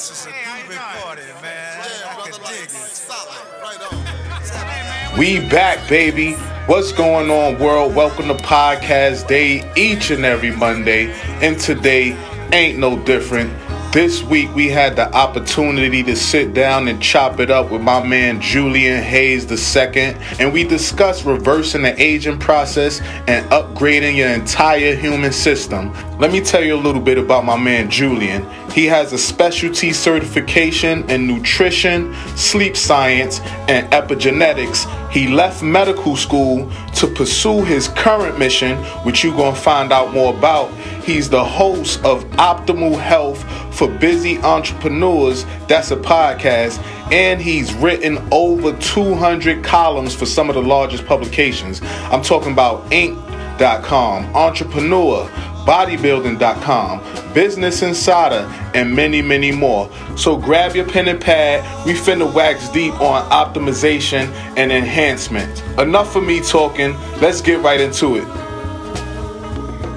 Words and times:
This 0.00 0.12
is 0.12 0.26
a 0.28 0.30
good 0.30 0.78
recording, 0.78 1.42
man. 1.42 1.78
I 2.08 2.14
can 2.22 2.32
dig 2.44 2.64
it. 2.64 2.70
Solid. 2.70 3.36
Right 3.60 5.12
on. 5.12 5.18
We 5.18 5.46
back, 5.50 5.86
baby. 5.90 6.32
What's 6.64 6.90
going 6.90 7.30
on, 7.30 7.58
world? 7.58 7.94
Welcome 7.94 8.28
to 8.28 8.34
Podcast 8.36 9.28
Day 9.28 9.70
each 9.76 10.10
and 10.10 10.24
every 10.24 10.52
Monday. 10.52 11.12
And 11.42 11.60
today 11.60 12.16
ain't 12.50 12.78
no 12.78 12.98
different. 13.00 13.52
This 13.92 14.22
week 14.22 14.54
we 14.54 14.68
had 14.68 14.94
the 14.94 15.12
opportunity 15.12 16.04
to 16.04 16.14
sit 16.14 16.54
down 16.54 16.86
and 16.86 17.02
chop 17.02 17.40
it 17.40 17.50
up 17.50 17.72
with 17.72 17.82
my 17.82 18.00
man 18.00 18.40
Julian 18.40 19.02
Hayes 19.02 19.50
II, 19.50 20.14
and 20.38 20.52
we 20.52 20.62
discussed 20.62 21.24
reversing 21.24 21.82
the 21.82 22.00
aging 22.00 22.38
process 22.38 23.00
and 23.26 23.44
upgrading 23.50 24.16
your 24.16 24.28
entire 24.28 24.94
human 24.94 25.32
system. 25.32 25.92
Let 26.20 26.30
me 26.30 26.40
tell 26.40 26.62
you 26.62 26.76
a 26.76 26.80
little 26.80 27.02
bit 27.02 27.18
about 27.18 27.44
my 27.44 27.56
man 27.56 27.90
Julian. 27.90 28.46
He 28.72 28.86
has 28.86 29.12
a 29.12 29.18
specialty 29.18 29.92
certification 29.92 31.08
in 31.10 31.26
nutrition, 31.26 32.14
sleep 32.36 32.76
science, 32.76 33.40
and 33.68 33.90
epigenetics. 33.92 34.86
He 35.10 35.26
left 35.26 35.62
medical 35.62 36.16
school 36.16 36.70
to 36.94 37.08
pursue 37.08 37.64
his 37.64 37.88
current 37.88 38.38
mission, 38.38 38.76
which 39.04 39.24
you're 39.24 39.34
going 39.34 39.54
to 39.54 39.60
find 39.60 39.92
out 39.92 40.14
more 40.14 40.32
about. 40.36 40.72
He's 41.02 41.28
the 41.28 41.44
host 41.44 42.04
of 42.04 42.24
Optimal 42.32 42.98
Health 43.00 43.42
for 43.74 43.88
Busy 43.88 44.38
Entrepreneurs. 44.38 45.44
That's 45.66 45.90
a 45.90 45.96
podcast. 45.96 46.78
And 47.10 47.42
he's 47.42 47.74
written 47.74 48.18
over 48.30 48.76
200 48.78 49.64
columns 49.64 50.14
for 50.14 50.26
some 50.26 50.48
of 50.48 50.54
the 50.54 50.62
largest 50.62 51.06
publications. 51.06 51.80
I'm 51.82 52.22
talking 52.22 52.52
about 52.52 52.88
Inc.com, 52.90 54.36
Entrepreneur, 54.36 55.28
bodybuilding.com, 55.66 57.32
Business 57.34 57.82
Insider, 57.82 58.48
and 58.74 58.94
many, 58.94 59.22
many 59.22 59.52
more. 59.52 59.90
So 60.16 60.36
grab 60.36 60.74
your 60.74 60.88
pen 60.88 61.08
and 61.08 61.20
pad. 61.20 61.64
We 61.86 61.92
finna 61.92 62.32
wax 62.32 62.68
deep 62.68 62.94
on 63.00 63.28
optimization 63.30 64.30
and 64.56 64.72
enhancement. 64.72 65.62
Enough 65.78 66.16
of 66.16 66.24
me 66.24 66.40
talking. 66.40 66.94
Let's 67.20 67.40
get 67.40 67.60
right 67.60 67.80
into 67.80 68.16
it. 68.16 68.26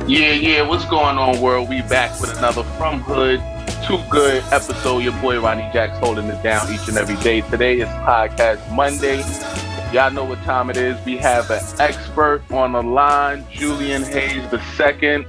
Yeah, 0.08 0.34
yeah, 0.34 0.62
what's 0.64 0.86
going 0.86 1.18
on, 1.18 1.40
world? 1.40 1.70
We 1.70 1.82
back 1.84 2.20
with 2.20 2.38
another 2.38 2.64
From 2.78 3.00
Hood 3.02 3.40
Too 3.88 4.04
Good 4.10 4.44
episode. 4.52 5.00
Your 5.00 5.14
boy 5.22 5.40
Ronnie 5.40 5.70
Jacks 5.72 5.98
holding 6.00 6.28
it 6.28 6.44
down 6.44 6.72
each 6.74 6.90
and 6.90 6.98
every 6.98 7.16
day. 7.24 7.40
Today 7.40 7.80
is 7.80 7.88
Podcast 7.88 8.70
Monday. 8.74 9.24
Y'all 9.94 10.10
know 10.10 10.24
what 10.24 10.42
time 10.42 10.72
it 10.72 10.78
is. 10.78 10.98
We 11.06 11.18
have 11.18 11.52
an 11.52 11.62
expert 11.78 12.42
on 12.50 12.72
the 12.72 12.82
line, 12.82 13.46
Julian 13.52 14.02
Hayes 14.02 14.42
II, 14.52 15.24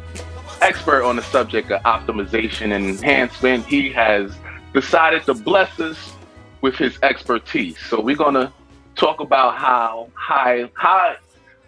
expert 0.63 1.03
on 1.05 1.17
the 1.17 1.23
subject 1.23 1.71
of 1.71 1.83
optimization 1.83 2.75
and 2.75 2.87
enhancement. 2.87 3.67
He 3.67 3.91
has 3.91 4.35
decided 4.73 5.23
to 5.25 5.35
bless 5.35 5.79
us 5.81 6.15
with 6.63 6.77
his 6.77 6.99
expertise. 7.03 7.79
So 7.79 8.01
we're 8.01 8.17
gonna 8.17 8.51
talk 8.95 9.21
about 9.21 9.59
how 9.59 10.09
high 10.15 10.71
high 10.73 11.17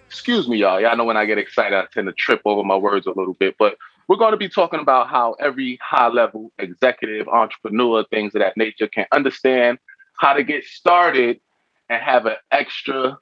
excuse 0.06 0.48
me, 0.48 0.56
y'all. 0.56 0.80
Y'all 0.80 0.96
know 0.96 1.04
when 1.04 1.18
I 1.18 1.26
get 1.26 1.36
excited, 1.36 1.76
I 1.76 1.84
tend 1.92 2.06
to 2.06 2.14
trip 2.14 2.40
over 2.46 2.64
my 2.64 2.76
words 2.76 3.06
a 3.06 3.10
little 3.10 3.34
bit. 3.34 3.56
But 3.58 3.76
we're 4.08 4.16
going 4.16 4.32
to 4.32 4.38
be 4.38 4.48
talking 4.48 4.80
about 4.80 5.10
how 5.10 5.34
every 5.34 5.78
high 5.82 6.08
level 6.08 6.50
executive, 6.58 7.28
entrepreneur, 7.28 8.04
things 8.04 8.34
of 8.34 8.40
that 8.40 8.56
nature 8.56 8.88
can 8.88 9.04
understand 9.12 9.80
how 10.18 10.32
to 10.32 10.42
get 10.42 10.64
started 10.64 11.40
and 11.88 12.02
have 12.02 12.26
an 12.26 12.36
extra 12.50 13.18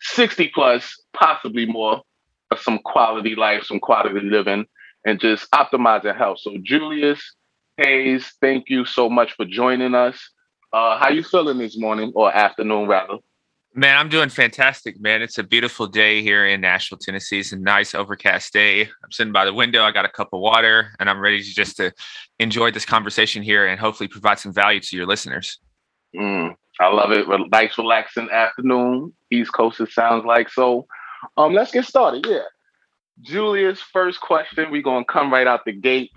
60 0.00 0.50
plus, 0.54 1.00
possibly 1.12 1.66
more, 1.66 2.02
of 2.50 2.58
some 2.60 2.78
quality 2.84 3.34
life, 3.34 3.64
some 3.64 3.80
quality 3.80 4.20
living, 4.20 4.66
and 5.04 5.20
just 5.20 5.50
optimizing 5.52 6.16
health. 6.16 6.38
So, 6.40 6.56
Julian 6.62 7.16
Hayes, 7.78 8.32
thank 8.40 8.68
you 8.68 8.84
so 8.84 9.08
much 9.08 9.32
for 9.32 9.44
joining 9.44 9.94
us. 9.94 10.30
Uh, 10.72 10.98
how 10.98 11.10
you 11.10 11.22
feeling 11.22 11.58
this 11.58 11.78
morning 11.78 12.12
or 12.14 12.34
afternoon, 12.34 12.88
rather? 12.88 13.18
Man, 13.74 13.96
I'm 13.96 14.10
doing 14.10 14.28
fantastic, 14.28 15.00
man. 15.00 15.22
It's 15.22 15.38
a 15.38 15.42
beautiful 15.42 15.86
day 15.86 16.22
here 16.22 16.46
in 16.46 16.60
Nashville, 16.60 16.98
Tennessee. 16.98 17.40
It's 17.40 17.52
a 17.52 17.56
nice 17.56 17.94
overcast 17.94 18.52
day. 18.52 18.82
I'm 18.82 19.10
sitting 19.10 19.32
by 19.32 19.46
the 19.46 19.54
window. 19.54 19.82
I 19.82 19.92
got 19.92 20.04
a 20.04 20.10
cup 20.10 20.28
of 20.34 20.40
water, 20.40 20.94
and 21.00 21.08
I'm 21.08 21.18
ready 21.18 21.42
to 21.42 21.54
just 21.54 21.78
to 21.78 21.90
enjoy 22.38 22.70
this 22.70 22.84
conversation 22.84 23.42
here 23.42 23.66
and 23.66 23.80
hopefully 23.80 24.08
provide 24.08 24.38
some 24.38 24.52
value 24.52 24.80
to 24.80 24.96
your 24.96 25.06
listeners. 25.06 25.58
Mm, 26.14 26.54
I 26.80 26.92
love 26.92 27.12
it. 27.12 27.26
Nice, 27.50 27.76
relaxing 27.76 28.30
afternoon. 28.30 29.12
East 29.30 29.52
Coast, 29.52 29.80
it 29.80 29.90
sounds 29.90 30.24
like. 30.24 30.48
So, 30.48 30.86
um, 31.36 31.52
let's 31.52 31.70
get 31.70 31.84
started. 31.84 32.26
Yeah, 32.26 32.44
Julia's 33.20 33.80
first 33.80 34.20
question. 34.20 34.70
We're 34.70 34.82
gonna 34.82 35.04
come 35.04 35.32
right 35.32 35.46
out 35.46 35.64
the 35.64 35.72
gate, 35.72 36.10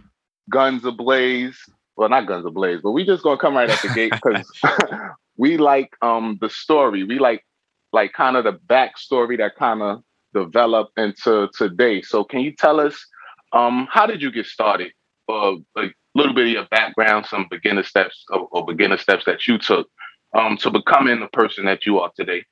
guns 0.50 0.86
ablaze. 0.86 1.58
Well, 1.98 2.10
not 2.10 2.28
guns 2.28 2.46
ablaze, 2.46 2.82
but 2.82 2.92
we 2.92 3.06
just 3.06 3.24
gonna 3.24 3.38
come 3.38 3.56
right 3.56 3.70
out 3.70 3.82
the 3.82 3.94
gate 3.94 4.14
because 4.14 4.50
we 5.38 5.58
like 5.58 5.92
um 6.02 6.38
the 6.42 6.50
story. 6.50 7.04
We 7.04 7.20
like 7.20 7.46
like 7.92 8.14
kind 8.14 8.38
of 8.38 8.46
the 8.46 8.54
backstory 8.54 9.38
that 9.38 9.56
kind 9.56 9.82
of 9.82 10.04
developed 10.34 10.98
into 10.98 11.50
today. 11.58 12.02
So 12.02 12.24
can 12.24 12.42
you 12.42 12.54
tell 12.54 12.80
us 12.80 12.98
um 13.52 13.88
how 13.92 14.06
did 14.06 14.22
you 14.22 14.32
get 14.32 14.46
started? 14.46 14.92
Uh, 15.28 15.56
a 15.78 15.88
little 16.14 16.34
bit 16.34 16.46
of 16.46 16.52
your 16.52 16.68
background, 16.70 17.26
some 17.26 17.48
beginner 17.50 17.84
steps 17.84 18.24
or, 18.30 18.48
or 18.52 18.66
beginner 18.66 18.98
steps 18.98 19.26
that 19.26 19.48
you 19.48 19.58
took 19.58 19.90
um 20.36 20.58
to 20.58 20.70
becoming 20.70 21.20
the 21.20 21.28
person 21.28 21.66
that 21.66 21.86
you 21.86 22.00
are 22.00 22.12
today. 22.16 22.44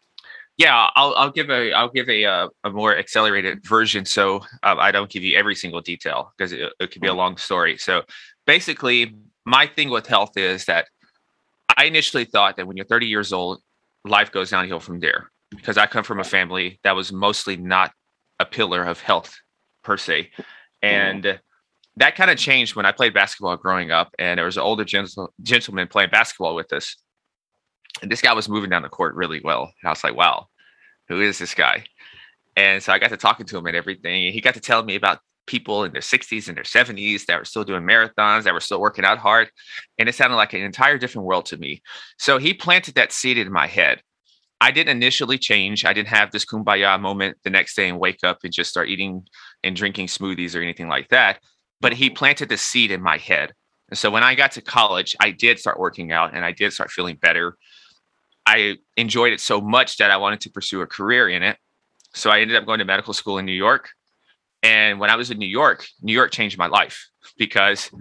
Yeah, 0.57 0.89
I'll, 0.95 1.15
I'll 1.15 1.31
give 1.31 1.49
a 1.49 1.73
I'll 1.73 1.89
give 1.89 2.09
a 2.09 2.25
uh, 2.25 2.47
a 2.63 2.69
more 2.69 2.95
accelerated 2.95 3.65
version, 3.65 4.05
so 4.05 4.37
uh, 4.61 4.75
I 4.77 4.91
don't 4.91 5.09
give 5.09 5.23
you 5.23 5.35
every 5.35 5.55
single 5.55 5.81
detail 5.81 6.31
because 6.37 6.51
it, 6.51 6.71
it 6.79 6.91
could 6.91 7.01
be 7.01 7.07
a 7.07 7.13
long 7.13 7.37
story. 7.37 7.77
So 7.77 8.03
basically, 8.45 9.15
my 9.45 9.65
thing 9.67 9.89
with 9.89 10.05
health 10.05 10.37
is 10.37 10.65
that 10.65 10.87
I 11.75 11.85
initially 11.85 12.25
thought 12.25 12.57
that 12.57 12.67
when 12.67 12.77
you're 12.77 12.85
30 12.85 13.07
years 13.07 13.33
old, 13.33 13.61
life 14.05 14.31
goes 14.31 14.51
downhill 14.51 14.79
from 14.79 14.99
there 14.99 15.31
because 15.49 15.77
I 15.77 15.87
come 15.87 16.03
from 16.03 16.19
a 16.19 16.23
family 16.23 16.79
that 16.83 16.95
was 16.95 17.11
mostly 17.11 17.57
not 17.57 17.91
a 18.39 18.45
pillar 18.45 18.83
of 18.83 18.99
health 18.99 19.35
per 19.83 19.97
se. 19.97 20.29
And 20.81 21.23
mm. 21.23 21.39
that 21.97 22.15
kind 22.15 22.29
of 22.29 22.37
changed 22.37 22.75
when 22.75 22.85
I 22.85 22.91
played 22.91 23.13
basketball 23.13 23.55
growing 23.57 23.91
up. 23.91 24.13
And 24.19 24.37
there 24.37 24.45
was 24.45 24.57
an 24.57 24.63
older 24.63 24.83
gentle, 24.83 25.33
gentleman 25.41 25.87
playing 25.87 26.09
basketball 26.09 26.55
with 26.55 26.71
us. 26.73 26.95
And 28.01 28.11
this 28.11 28.21
guy 28.21 28.33
was 28.33 28.49
moving 28.49 28.69
down 28.69 28.81
the 28.81 28.89
court 28.89 29.15
really 29.15 29.41
well. 29.43 29.63
And 29.63 29.87
I 29.87 29.89
was 29.89 30.03
like, 30.03 30.15
wow, 30.15 30.47
who 31.07 31.21
is 31.21 31.37
this 31.37 31.53
guy? 31.53 31.85
And 32.55 32.81
so 32.81 32.93
I 32.93 32.99
got 32.99 33.09
to 33.09 33.17
talking 33.17 33.45
to 33.47 33.57
him 33.57 33.65
and 33.65 33.75
everything. 33.75 34.25
And 34.25 34.33
he 34.33 34.41
got 34.41 34.55
to 34.55 34.59
tell 34.59 34.83
me 34.83 34.95
about 34.95 35.19
people 35.45 35.83
in 35.83 35.91
their 35.91 36.01
60s 36.01 36.47
and 36.47 36.57
their 36.57 36.63
70s 36.63 37.25
that 37.25 37.37
were 37.37 37.45
still 37.45 37.63
doing 37.63 37.83
marathons, 37.83 38.43
that 38.43 38.53
were 38.53 38.59
still 38.59 38.79
working 38.79 39.05
out 39.05 39.17
hard. 39.17 39.49
And 39.97 40.07
it 40.07 40.15
sounded 40.15 40.35
like 40.35 40.53
an 40.53 40.61
entire 40.61 40.97
different 40.97 41.27
world 41.27 41.45
to 41.47 41.57
me. 41.57 41.81
So 42.17 42.37
he 42.37 42.53
planted 42.53 42.95
that 42.95 43.11
seed 43.11 43.37
in 43.37 43.51
my 43.51 43.67
head. 43.67 44.01
I 44.61 44.71
didn't 44.71 44.95
initially 44.95 45.37
change. 45.37 45.83
I 45.83 45.91
didn't 45.91 46.07
have 46.07 46.31
this 46.31 46.45
kumbaya 46.45 46.99
moment 46.99 47.37
the 47.43 47.49
next 47.49 47.75
day 47.75 47.89
and 47.89 47.99
wake 47.99 48.23
up 48.23 48.39
and 48.43 48.53
just 48.53 48.69
start 48.69 48.87
eating 48.87 49.27
and 49.63 49.75
drinking 49.75 50.07
smoothies 50.07 50.55
or 50.55 50.61
anything 50.61 50.87
like 50.87 51.09
that. 51.09 51.39
But 51.81 51.93
he 51.93 52.09
planted 52.09 52.47
the 52.47 52.57
seed 52.57 52.91
in 52.91 53.01
my 53.01 53.17
head. 53.17 53.51
And 53.89 53.97
so 53.97 54.09
when 54.09 54.23
I 54.23 54.35
got 54.35 54.53
to 54.53 54.61
college, 54.61 55.17
I 55.19 55.31
did 55.31 55.59
start 55.59 55.79
working 55.79 56.13
out 56.13 56.33
and 56.33 56.45
I 56.45 56.53
did 56.53 56.71
start 56.71 56.91
feeling 56.91 57.17
better. 57.17 57.57
I 58.45 58.77
enjoyed 58.97 59.33
it 59.33 59.39
so 59.39 59.61
much 59.61 59.97
that 59.97 60.11
I 60.11 60.17
wanted 60.17 60.41
to 60.41 60.49
pursue 60.49 60.81
a 60.81 60.87
career 60.87 61.29
in 61.29 61.43
it. 61.43 61.57
So 62.13 62.29
I 62.29 62.41
ended 62.41 62.57
up 62.57 62.65
going 62.65 62.79
to 62.79 62.85
medical 62.85 63.13
school 63.13 63.37
in 63.37 63.45
New 63.45 63.53
York. 63.53 63.89
And 64.61 64.99
when 64.99 65.09
I 65.09 65.15
was 65.15 65.31
in 65.31 65.39
New 65.39 65.47
York, 65.47 65.85
New 66.01 66.13
York 66.13 66.31
changed 66.31 66.57
my 66.57 66.67
life 66.67 67.09
because 67.37 67.91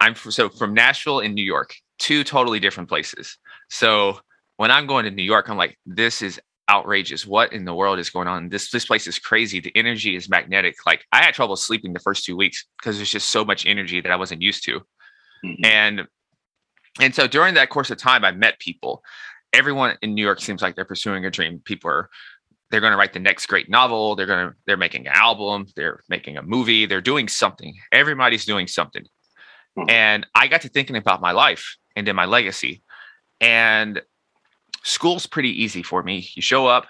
I'm 0.00 0.14
from, 0.14 0.32
so 0.32 0.48
from 0.48 0.74
Nashville 0.74 1.20
in 1.20 1.34
New 1.34 1.44
York, 1.44 1.74
two 1.98 2.22
totally 2.24 2.60
different 2.60 2.88
places. 2.88 3.38
So 3.70 4.20
when 4.56 4.70
I'm 4.70 4.86
going 4.86 5.04
to 5.04 5.10
New 5.10 5.22
York, 5.22 5.48
I'm 5.48 5.56
like, 5.56 5.78
this 5.86 6.22
is 6.22 6.40
outrageous. 6.70 7.26
What 7.26 7.52
in 7.52 7.64
the 7.64 7.74
world 7.74 7.98
is 7.98 8.10
going 8.10 8.28
on? 8.28 8.48
This 8.48 8.70
this 8.70 8.84
place 8.84 9.06
is 9.06 9.18
crazy. 9.18 9.60
The 9.60 9.76
energy 9.76 10.16
is 10.16 10.28
magnetic. 10.28 10.76
Like 10.84 11.04
I 11.12 11.22
had 11.22 11.34
trouble 11.34 11.56
sleeping 11.56 11.92
the 11.92 12.00
first 12.00 12.24
two 12.24 12.36
weeks 12.36 12.66
because 12.78 12.96
there's 12.96 13.10
just 13.10 13.30
so 13.30 13.44
much 13.44 13.66
energy 13.66 14.00
that 14.00 14.10
I 14.10 14.16
wasn't 14.16 14.42
used 14.42 14.64
to. 14.64 14.80
Mm-hmm. 15.44 15.64
And 15.64 16.02
and 17.00 17.14
so 17.14 17.26
during 17.26 17.54
that 17.54 17.68
course 17.68 17.90
of 17.90 17.98
time, 17.98 18.24
I 18.24 18.32
met 18.32 18.58
people. 18.58 19.02
Everyone 19.56 19.96
in 20.02 20.14
New 20.14 20.22
York 20.22 20.40
seems 20.40 20.62
like 20.62 20.76
they're 20.76 20.84
pursuing 20.84 21.24
a 21.24 21.30
dream. 21.30 21.60
People 21.64 21.90
are 21.90 22.10
they're 22.70 22.80
going 22.80 22.90
to 22.90 22.96
write 22.96 23.12
the 23.12 23.20
next 23.20 23.46
great 23.46 23.70
novel. 23.70 24.16
They're 24.16 24.26
going 24.26 24.48
to 24.48 24.54
they're 24.66 24.76
making 24.76 25.06
an 25.06 25.12
album. 25.14 25.66
They're 25.74 26.02
making 26.08 26.36
a 26.36 26.42
movie. 26.42 26.84
They're 26.86 27.00
doing 27.00 27.28
something. 27.28 27.74
Everybody's 27.92 28.44
doing 28.44 28.66
something. 28.66 29.04
Mm-hmm. 29.78 29.90
and 29.90 30.26
i 30.34 30.46
got 30.46 30.62
to 30.62 30.70
thinking 30.70 30.96
about 30.96 31.20
my 31.20 31.32
life 31.32 31.76
and 31.96 32.06
then 32.06 32.16
my 32.16 32.24
legacy. 32.24 32.82
And 33.40 34.00
school's 34.84 35.26
pretty 35.26 35.62
easy 35.62 35.82
for 35.82 36.02
me. 36.02 36.26
You 36.34 36.40
show 36.40 36.66
up 36.66 36.86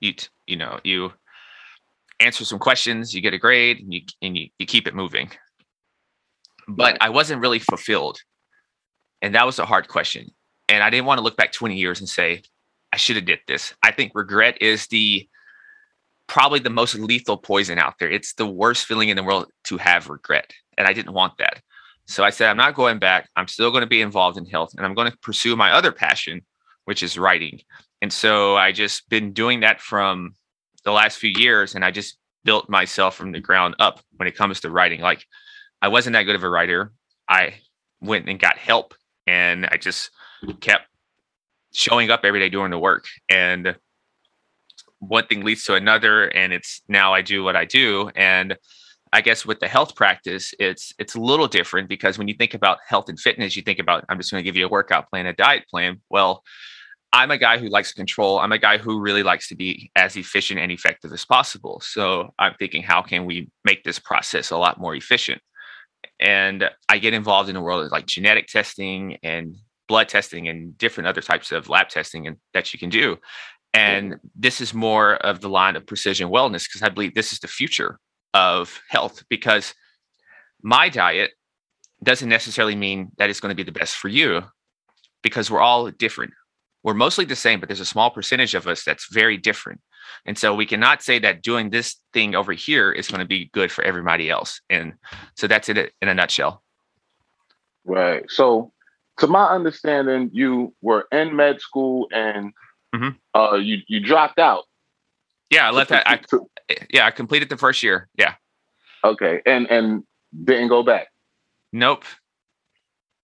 you 0.00 0.14
you 0.46 0.56
know 0.56 0.78
you 0.84 1.12
answer 2.20 2.44
some 2.44 2.58
questions 2.58 3.14
you 3.14 3.20
get 3.20 3.34
a 3.34 3.38
grade 3.38 3.80
and 3.80 3.92
you 3.92 4.02
and 4.22 4.36
you, 4.36 4.48
you 4.58 4.66
keep 4.66 4.86
it 4.86 4.94
moving. 4.94 5.30
But 6.68 6.96
i 7.00 7.08
wasn't 7.08 7.40
really 7.40 7.58
fulfilled. 7.58 8.18
And 9.22 9.34
that 9.34 9.46
was 9.46 9.58
a 9.58 9.64
hard 9.64 9.88
question 9.88 10.33
and 10.68 10.82
i 10.82 10.90
didn't 10.90 11.06
want 11.06 11.18
to 11.18 11.24
look 11.24 11.36
back 11.36 11.52
20 11.52 11.76
years 11.76 12.00
and 12.00 12.08
say 12.08 12.42
I 12.94 12.96
should 12.96 13.16
have 13.16 13.24
did 13.24 13.40
this. 13.48 13.74
I 13.82 13.90
think 13.90 14.12
regret 14.14 14.62
is 14.62 14.86
the 14.86 15.28
probably 16.28 16.60
the 16.60 16.70
most 16.70 16.94
lethal 16.94 17.36
poison 17.36 17.76
out 17.76 17.98
there. 17.98 18.08
It's 18.08 18.34
the 18.34 18.46
worst 18.46 18.86
feeling 18.86 19.08
in 19.08 19.16
the 19.16 19.24
world 19.24 19.46
to 19.64 19.78
have 19.78 20.08
regret. 20.08 20.52
And 20.78 20.86
I 20.86 20.92
didn't 20.92 21.12
want 21.12 21.36
that. 21.38 21.60
So 22.06 22.22
I 22.22 22.30
said, 22.30 22.50
I'm 22.50 22.56
not 22.56 22.76
going 22.76 23.00
back. 23.00 23.28
I'm 23.34 23.48
still 23.48 23.72
going 23.72 23.80
to 23.80 23.88
be 23.88 24.00
involved 24.00 24.38
in 24.38 24.46
health 24.46 24.74
and 24.76 24.86
I'm 24.86 24.94
going 24.94 25.10
to 25.10 25.18
pursue 25.18 25.56
my 25.56 25.72
other 25.72 25.90
passion, 25.90 26.42
which 26.84 27.02
is 27.02 27.18
writing. 27.18 27.62
And 28.00 28.12
so 28.12 28.54
I 28.54 28.70
just 28.70 29.08
been 29.08 29.32
doing 29.32 29.58
that 29.60 29.80
from 29.80 30.36
the 30.84 30.92
last 30.92 31.18
few 31.18 31.32
years. 31.36 31.74
And 31.74 31.84
I 31.84 31.90
just 31.90 32.16
built 32.44 32.70
myself 32.70 33.16
from 33.16 33.32
the 33.32 33.40
ground 33.40 33.74
up 33.80 33.98
when 34.18 34.28
it 34.28 34.36
comes 34.36 34.60
to 34.60 34.70
writing. 34.70 35.00
Like 35.00 35.26
I 35.82 35.88
wasn't 35.88 36.14
that 36.14 36.22
good 36.22 36.36
of 36.36 36.44
a 36.44 36.48
writer. 36.48 36.92
I 37.28 37.54
went 38.00 38.28
and 38.28 38.38
got 38.38 38.56
help 38.56 38.94
and 39.26 39.66
I 39.66 39.78
just 39.78 40.12
kept 40.52 40.86
showing 41.72 42.10
up 42.10 42.20
every 42.24 42.40
day 42.40 42.48
doing 42.48 42.70
the 42.70 42.78
work. 42.78 43.06
And 43.28 43.76
one 44.98 45.26
thing 45.26 45.44
leads 45.44 45.64
to 45.64 45.74
another. 45.74 46.28
And 46.28 46.52
it's 46.52 46.82
now 46.88 47.14
I 47.14 47.22
do 47.22 47.42
what 47.42 47.56
I 47.56 47.64
do. 47.64 48.10
And 48.14 48.56
I 49.12 49.20
guess 49.20 49.46
with 49.46 49.60
the 49.60 49.68
health 49.68 49.94
practice, 49.94 50.52
it's 50.58 50.92
it's 50.98 51.14
a 51.14 51.20
little 51.20 51.46
different 51.46 51.88
because 51.88 52.18
when 52.18 52.26
you 52.26 52.34
think 52.34 52.52
about 52.52 52.78
health 52.86 53.08
and 53.08 53.18
fitness, 53.18 53.54
you 53.56 53.62
think 53.62 53.78
about 53.78 54.04
I'm 54.08 54.18
just 54.18 54.32
going 54.32 54.42
to 54.42 54.44
give 54.44 54.56
you 54.56 54.66
a 54.66 54.68
workout 54.68 55.08
plan, 55.08 55.26
a 55.26 55.32
diet 55.32 55.64
plan. 55.70 56.00
Well, 56.10 56.42
I'm 57.12 57.30
a 57.30 57.38
guy 57.38 57.58
who 57.58 57.68
likes 57.68 57.90
to 57.90 57.94
control. 57.94 58.40
I'm 58.40 58.50
a 58.50 58.58
guy 58.58 58.76
who 58.76 59.00
really 59.00 59.22
likes 59.22 59.48
to 59.50 59.54
be 59.54 59.88
as 59.94 60.16
efficient 60.16 60.58
and 60.58 60.72
effective 60.72 61.12
as 61.12 61.24
possible. 61.24 61.80
So 61.80 62.34
I'm 62.40 62.54
thinking, 62.58 62.82
how 62.82 63.02
can 63.02 63.24
we 63.24 63.52
make 63.64 63.84
this 63.84 64.00
process 64.00 64.50
a 64.50 64.56
lot 64.56 64.80
more 64.80 64.96
efficient? 64.96 65.40
And 66.18 66.68
I 66.88 66.98
get 66.98 67.14
involved 67.14 67.48
in 67.48 67.54
the 67.54 67.60
world 67.60 67.86
of 67.86 67.92
like 67.92 68.06
genetic 68.06 68.48
testing 68.48 69.18
and 69.22 69.54
blood 69.88 70.08
testing 70.08 70.48
and 70.48 70.76
different 70.78 71.08
other 71.08 71.20
types 71.20 71.52
of 71.52 71.68
lab 71.68 71.88
testing 71.88 72.26
and 72.26 72.36
that 72.52 72.72
you 72.72 72.78
can 72.78 72.90
do. 72.90 73.16
And 73.72 74.16
this 74.36 74.60
is 74.60 74.72
more 74.72 75.16
of 75.16 75.40
the 75.40 75.48
line 75.48 75.76
of 75.76 75.86
precision 75.86 76.28
wellness 76.30 76.64
because 76.64 76.82
I 76.82 76.88
believe 76.88 77.14
this 77.14 77.32
is 77.32 77.40
the 77.40 77.48
future 77.48 77.98
of 78.32 78.80
health 78.88 79.24
because 79.28 79.74
my 80.62 80.88
diet 80.88 81.32
doesn't 82.02 82.28
necessarily 82.28 82.76
mean 82.76 83.10
that 83.18 83.30
it's 83.30 83.40
going 83.40 83.50
to 83.50 83.56
be 83.56 83.64
the 83.64 83.78
best 83.78 83.96
for 83.96 84.08
you 84.08 84.42
because 85.22 85.50
we're 85.50 85.60
all 85.60 85.90
different. 85.90 86.32
We're 86.84 86.94
mostly 86.94 87.24
the 87.24 87.34
same, 87.34 87.60
but 87.60 87.68
there's 87.68 87.80
a 87.80 87.86
small 87.86 88.10
percentage 88.10 88.54
of 88.54 88.68
us 88.68 88.84
that's 88.84 89.08
very 89.12 89.38
different. 89.38 89.80
And 90.26 90.38
so 90.38 90.54
we 90.54 90.66
cannot 90.66 91.02
say 91.02 91.18
that 91.20 91.42
doing 91.42 91.70
this 91.70 91.96
thing 92.12 92.34
over 92.34 92.52
here 92.52 92.92
is 92.92 93.08
going 93.08 93.20
to 93.20 93.26
be 93.26 93.50
good 93.54 93.72
for 93.72 93.82
everybody 93.84 94.30
else. 94.30 94.60
And 94.68 94.94
so 95.36 95.46
that's 95.46 95.68
it 95.68 95.92
in 96.02 96.08
a 96.08 96.14
nutshell. 96.14 96.62
Right. 97.86 98.24
So, 98.28 98.72
to 99.18 99.26
my 99.26 99.46
understanding, 99.46 100.30
you 100.32 100.74
were 100.82 101.06
in 101.12 101.36
med 101.36 101.60
school 101.60 102.08
and 102.12 102.52
mm-hmm. 102.94 103.10
uh, 103.38 103.56
you 103.56 103.78
you 103.86 104.00
dropped 104.00 104.38
out. 104.38 104.64
Yeah, 105.50 105.68
I 105.68 105.70
left 105.70 105.90
that. 105.90 106.08
I, 106.08 106.20
yeah, 106.90 107.06
I 107.06 107.10
completed 107.10 107.48
the 107.48 107.56
first 107.56 107.82
year. 107.82 108.08
Yeah. 108.16 108.34
Okay, 109.04 109.40
and 109.46 109.70
and 109.70 110.02
didn't 110.44 110.68
go 110.68 110.82
back. 110.82 111.08
Nope. 111.72 112.04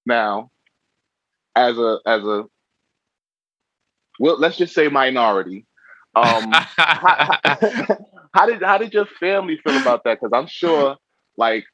Now, 0.06 0.50
as 1.56 1.78
a 1.78 1.98
as 2.06 2.22
a 2.22 2.44
well, 4.18 4.38
let's 4.38 4.56
just 4.56 4.74
say 4.74 4.88
minority. 4.88 5.66
Um, 6.14 6.52
how, 6.52 7.38
how, 8.34 8.46
did 8.46 8.62
how 8.62 8.78
did 8.78 8.92
your 8.92 9.06
family 9.06 9.58
feel 9.64 9.80
about 9.80 10.04
that? 10.04 10.20
Because 10.20 10.32
I'm 10.34 10.46
sure, 10.46 10.96
like, 11.36 11.64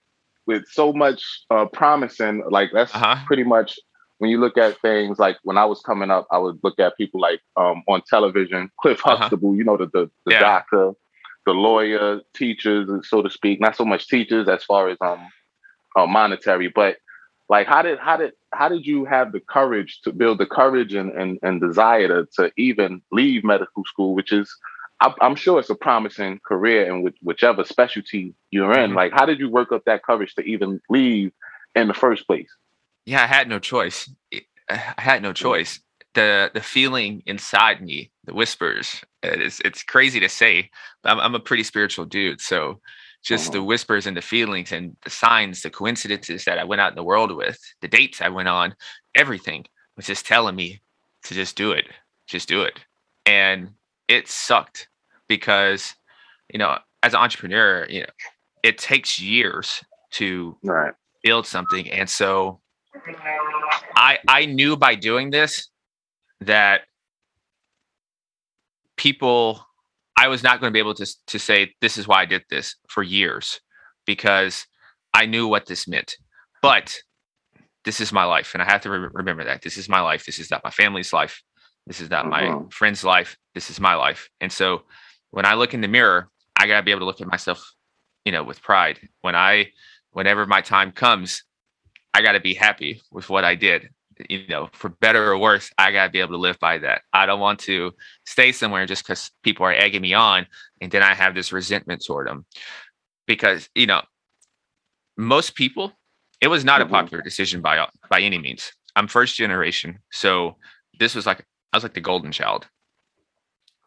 with 0.46 0.64
so 0.69 0.92
much 0.92 1.22
uh, 1.50 1.66
promising, 1.66 2.44
like 2.50 2.70
that's 2.72 2.94
uh-huh. 2.94 3.24
pretty 3.26 3.42
much 3.42 3.78
when 4.18 4.30
you 4.30 4.38
look 4.38 4.56
at 4.56 4.80
things 4.80 5.18
like 5.18 5.36
when 5.42 5.58
I 5.58 5.64
was 5.64 5.80
coming 5.80 6.10
up, 6.10 6.26
I 6.30 6.38
would 6.38 6.58
look 6.62 6.78
at 6.78 6.96
people 6.96 7.20
like 7.20 7.40
um, 7.56 7.82
on 7.86 8.02
television, 8.08 8.70
Cliff 8.80 9.00
uh-huh. 9.04 9.16
Huxtable, 9.16 9.50
uh-huh. 9.50 9.58
you 9.58 9.64
know, 9.64 9.76
the 9.76 9.86
the, 9.86 10.10
the 10.24 10.32
yeah. 10.32 10.40
doctor, 10.40 10.92
the 11.44 11.52
lawyer, 11.52 12.20
teachers, 12.34 12.88
so 13.08 13.22
to 13.22 13.30
speak. 13.30 13.60
Not 13.60 13.76
so 13.76 13.84
much 13.84 14.08
teachers 14.08 14.48
as 14.48 14.64
far 14.64 14.88
as 14.88 14.98
um 15.00 15.26
uh, 15.96 16.06
monetary, 16.06 16.68
but 16.68 16.96
like 17.48 17.66
how 17.66 17.82
did 17.82 17.98
how 17.98 18.16
did 18.16 18.32
how 18.52 18.68
did 18.68 18.86
you 18.86 19.04
have 19.04 19.32
the 19.32 19.40
courage 19.40 20.00
to 20.02 20.12
build 20.12 20.38
the 20.38 20.46
courage 20.46 20.94
and 20.94 21.10
and, 21.12 21.38
and 21.42 21.60
desire 21.60 22.08
to, 22.08 22.26
to 22.36 22.52
even 22.56 23.02
leave 23.12 23.44
medical 23.44 23.84
school, 23.84 24.14
which 24.14 24.32
is 24.32 24.54
I'm 25.00 25.36
sure 25.36 25.60
it's 25.60 25.69
a 25.69 25.74
promising 25.74 26.40
career 26.46 26.90
in 26.90 27.12
whichever 27.22 27.64
specialty 27.64 28.34
you're 28.50 28.72
in. 28.72 28.88
Mm-hmm. 28.88 28.96
Like, 28.96 29.12
how 29.12 29.26
did 29.26 29.38
you 29.38 29.50
work 29.50 29.70
up 29.70 29.84
that 29.84 30.02
courage 30.02 30.34
to 30.36 30.42
even 30.42 30.80
leave 30.88 31.32
in 31.74 31.88
the 31.88 31.94
first 31.94 32.26
place? 32.26 32.48
Yeah, 33.06 33.23
I 33.23 33.26
had 33.26 33.49
no 33.49 33.58
choice. 33.58 34.11
I 34.69 34.82
had 34.99 35.23
no 35.23 35.32
choice. 35.32 35.81
The 36.14 36.50
the 36.53 36.61
feeling 36.61 37.23
inside 37.26 37.81
me, 37.81 38.11
the 38.25 38.35
whispers. 38.35 39.03
It's 39.23 39.61
it's 39.61 39.82
crazy 39.82 40.20
to 40.20 40.29
say, 40.29 40.70
but 41.03 41.12
I'm, 41.12 41.20
I'm 41.20 41.35
a 41.35 41.41
pretty 41.41 41.62
spiritual 41.62 42.05
dude. 42.05 42.41
So 42.41 42.81
just 43.23 43.53
the 43.53 43.58
uh-huh. 43.58 43.67
whispers 43.67 44.06
and 44.06 44.17
the 44.17 44.23
feelings 44.23 44.73
and 44.73 44.97
the 45.03 45.11
signs, 45.11 45.62
the 45.62 45.70
coincidences 45.70 46.44
that 46.44 46.58
I 46.58 46.64
went 46.64 46.81
out 46.81 46.93
in 46.93 46.97
the 46.97 47.03
world 47.03 47.35
with, 47.35 47.58
the 47.81 47.88
dates 47.88 48.20
I 48.23 48.29
went 48.29 48.49
on, 48.49 48.75
everything 49.14 49.64
was 49.97 50.06
just 50.06 50.26
telling 50.26 50.55
me 50.55 50.81
to 51.25 51.35
just 51.35 51.56
do 51.56 51.73
it, 51.73 51.87
just 52.29 52.49
do 52.49 52.62
it. 52.62 52.79
And 53.25 53.70
it 54.06 54.29
sucked 54.29 54.88
because, 55.26 55.97
you 56.53 56.58
know, 56.58 56.79
as 57.03 57.14
an 57.14 57.20
entrepreneur, 57.20 57.87
you 57.91 58.03
know, 58.03 58.06
it 58.62 58.79
takes 58.79 59.20
years 59.20 59.82
to 60.12 60.56
right. 60.62 60.94
build 61.25 61.47
something. 61.47 61.91
And 61.91 62.08
so 62.08 62.61
I 63.94 64.19
I 64.28 64.46
knew 64.46 64.76
by 64.76 64.94
doing 64.94 65.31
this 65.31 65.69
that 66.40 66.82
people 68.96 69.64
I 70.16 70.28
was 70.28 70.43
not 70.43 70.60
going 70.60 70.70
to 70.70 70.72
be 70.72 70.78
able 70.78 70.94
to 70.94 71.06
to 71.26 71.38
say 71.38 71.75
this 71.81 71.98
is 71.98 72.08
why 72.08 72.22
I 72.22 72.26
did 72.26 72.43
this 72.48 72.76
for 72.88 73.02
years 73.02 73.60
because 74.06 74.66
I 75.12 75.26
knew 75.26 75.48
what 75.48 75.66
this 75.66 75.87
meant. 75.88 76.16
But 76.62 76.96
this 77.84 78.00
is 78.00 78.12
my 78.12 78.25
life, 78.25 78.54
and 78.54 78.62
I 78.62 78.66
have 78.66 78.81
to 78.82 78.90
re- 78.90 79.08
remember 79.12 79.44
that 79.44 79.62
this 79.62 79.76
is 79.76 79.88
my 79.88 80.00
life. 80.00 80.26
This 80.26 80.38
is 80.38 80.50
not 80.50 80.64
my 80.64 80.70
family's 80.70 81.12
life. 81.12 81.43
This 81.87 82.00
is 82.00 82.10
not 82.10 82.26
mm-hmm. 82.26 82.64
my 82.64 82.64
friend's 82.70 83.04
life. 83.04 83.37
This 83.54 83.70
is 83.70 83.78
my 83.78 83.94
life. 83.94 84.28
And 84.40 84.50
so, 84.50 84.82
when 85.31 85.46
I 85.46 85.54
look 85.54 85.75
in 85.75 85.81
the 85.81 85.88
mirror, 85.88 86.28
I 86.58 86.66
gotta 86.66 86.82
be 86.82 86.90
able 86.90 87.00
to 87.00 87.06
look 87.06 87.20
at 87.20 87.28
myself, 87.28 87.72
you 88.25 88.32
know, 88.32 88.43
with 88.43 88.62
pride. 88.62 88.98
When 89.20 89.37
I, 89.37 89.70
whenever 90.12 90.46
my 90.46 90.62
time 90.62 90.93
comes, 90.93 91.44
I 92.16 92.22
gotta 92.22 92.40
be 92.40 92.54
happy 92.54 93.02
with 93.10 93.28
what 93.28 93.44
I 93.44 93.54
did 93.54 93.90
you 94.30 94.46
know, 94.48 94.68
for 94.72 94.88
better 94.88 95.30
or 95.30 95.38
worse, 95.38 95.70
I 95.78 95.92
gotta 95.92 96.10
be 96.10 96.20
able 96.20 96.32
to 96.32 96.38
live 96.38 96.58
by 96.58 96.78
that. 96.78 97.02
I 97.12 97.26
don't 97.26 97.40
want 97.40 97.58
to 97.60 97.92
stay 98.24 98.52
somewhere 98.52 98.86
just 98.86 99.06
because 99.06 99.30
people 99.42 99.66
are 99.66 99.72
egging 99.72 100.02
me 100.02 100.14
on, 100.14 100.46
and 100.80 100.90
then 100.90 101.02
I 101.02 101.14
have 101.14 101.34
this 101.34 101.52
resentment 101.52 102.04
toward 102.04 102.28
them. 102.28 102.46
Because 103.26 103.68
you 103.74 103.86
know, 103.86 104.02
most 105.16 105.54
people, 105.54 105.92
it 106.40 106.48
was 106.48 106.64
not 106.64 106.80
mm-hmm. 106.80 106.94
a 106.94 106.98
popular 106.98 107.22
decision 107.22 107.60
by 107.60 107.86
by 108.08 108.20
any 108.20 108.38
means. 108.38 108.72
I'm 108.94 109.08
first 109.08 109.36
generation, 109.36 109.98
so 110.10 110.56
this 110.98 111.14
was 111.14 111.26
like 111.26 111.44
I 111.72 111.76
was 111.76 111.82
like 111.82 111.94
the 111.94 112.00
golden 112.00 112.32
child 112.32 112.67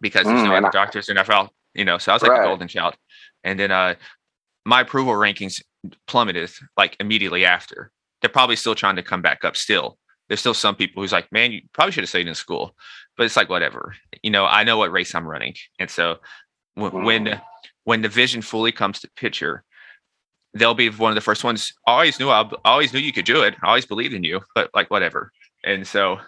because 0.01 0.25
there's 0.25 0.41
mm, 0.41 0.45
no 0.45 0.55
other 0.55 0.69
doctors 0.71 1.09
in 1.09 1.17
NFL, 1.17 1.49
you 1.73 1.85
know. 1.85 1.97
So 1.97 2.11
I 2.11 2.15
was 2.15 2.21
like 2.21 2.31
right. 2.31 2.41
the 2.41 2.47
golden 2.47 2.67
child, 2.67 2.95
and 3.43 3.59
then 3.59 3.71
uh, 3.71 3.95
my 4.65 4.81
approval 4.81 5.13
rankings 5.13 5.63
plummeted 6.07 6.51
like 6.77 6.95
immediately 6.99 7.45
after. 7.45 7.91
They're 8.21 8.29
probably 8.29 8.55
still 8.55 8.75
trying 8.75 8.95
to 8.97 9.03
come 9.03 9.21
back 9.21 9.43
up 9.45 9.55
still, 9.55 9.97
there's 10.29 10.39
still 10.39 10.53
some 10.53 10.75
people 10.75 11.01
who's 11.01 11.11
like, 11.11 11.31
man, 11.31 11.51
you 11.51 11.61
probably 11.73 11.91
should 11.91 12.03
have 12.03 12.09
stayed 12.09 12.27
in 12.27 12.35
school, 12.35 12.75
but 13.17 13.25
it's 13.25 13.35
like 13.35 13.49
whatever. 13.49 13.95
You 14.21 14.29
know, 14.29 14.45
I 14.45 14.63
know 14.63 14.77
what 14.77 14.91
race 14.91 15.13
I'm 15.13 15.27
running, 15.27 15.55
and 15.79 15.89
so 15.89 16.17
w- 16.77 17.03
when 17.03 17.41
when 17.83 18.03
the 18.03 18.09
vision 18.09 18.43
fully 18.43 18.71
comes 18.71 18.99
to 18.99 19.09
picture, 19.15 19.63
they'll 20.53 20.75
be 20.75 20.89
one 20.89 21.11
of 21.11 21.15
the 21.15 21.21
first 21.21 21.43
ones. 21.43 21.73
I 21.87 21.91
always 21.93 22.19
knew 22.19 22.29
I 22.29 22.47
always 22.63 22.93
knew 22.93 22.99
you 22.99 23.11
could 23.11 23.25
do 23.25 23.41
it. 23.41 23.55
I 23.63 23.69
always 23.69 23.87
believed 23.87 24.13
in 24.13 24.23
you, 24.23 24.41
but 24.53 24.69
like 24.73 24.91
whatever. 24.91 25.31
And 25.63 25.85
so 25.85 26.19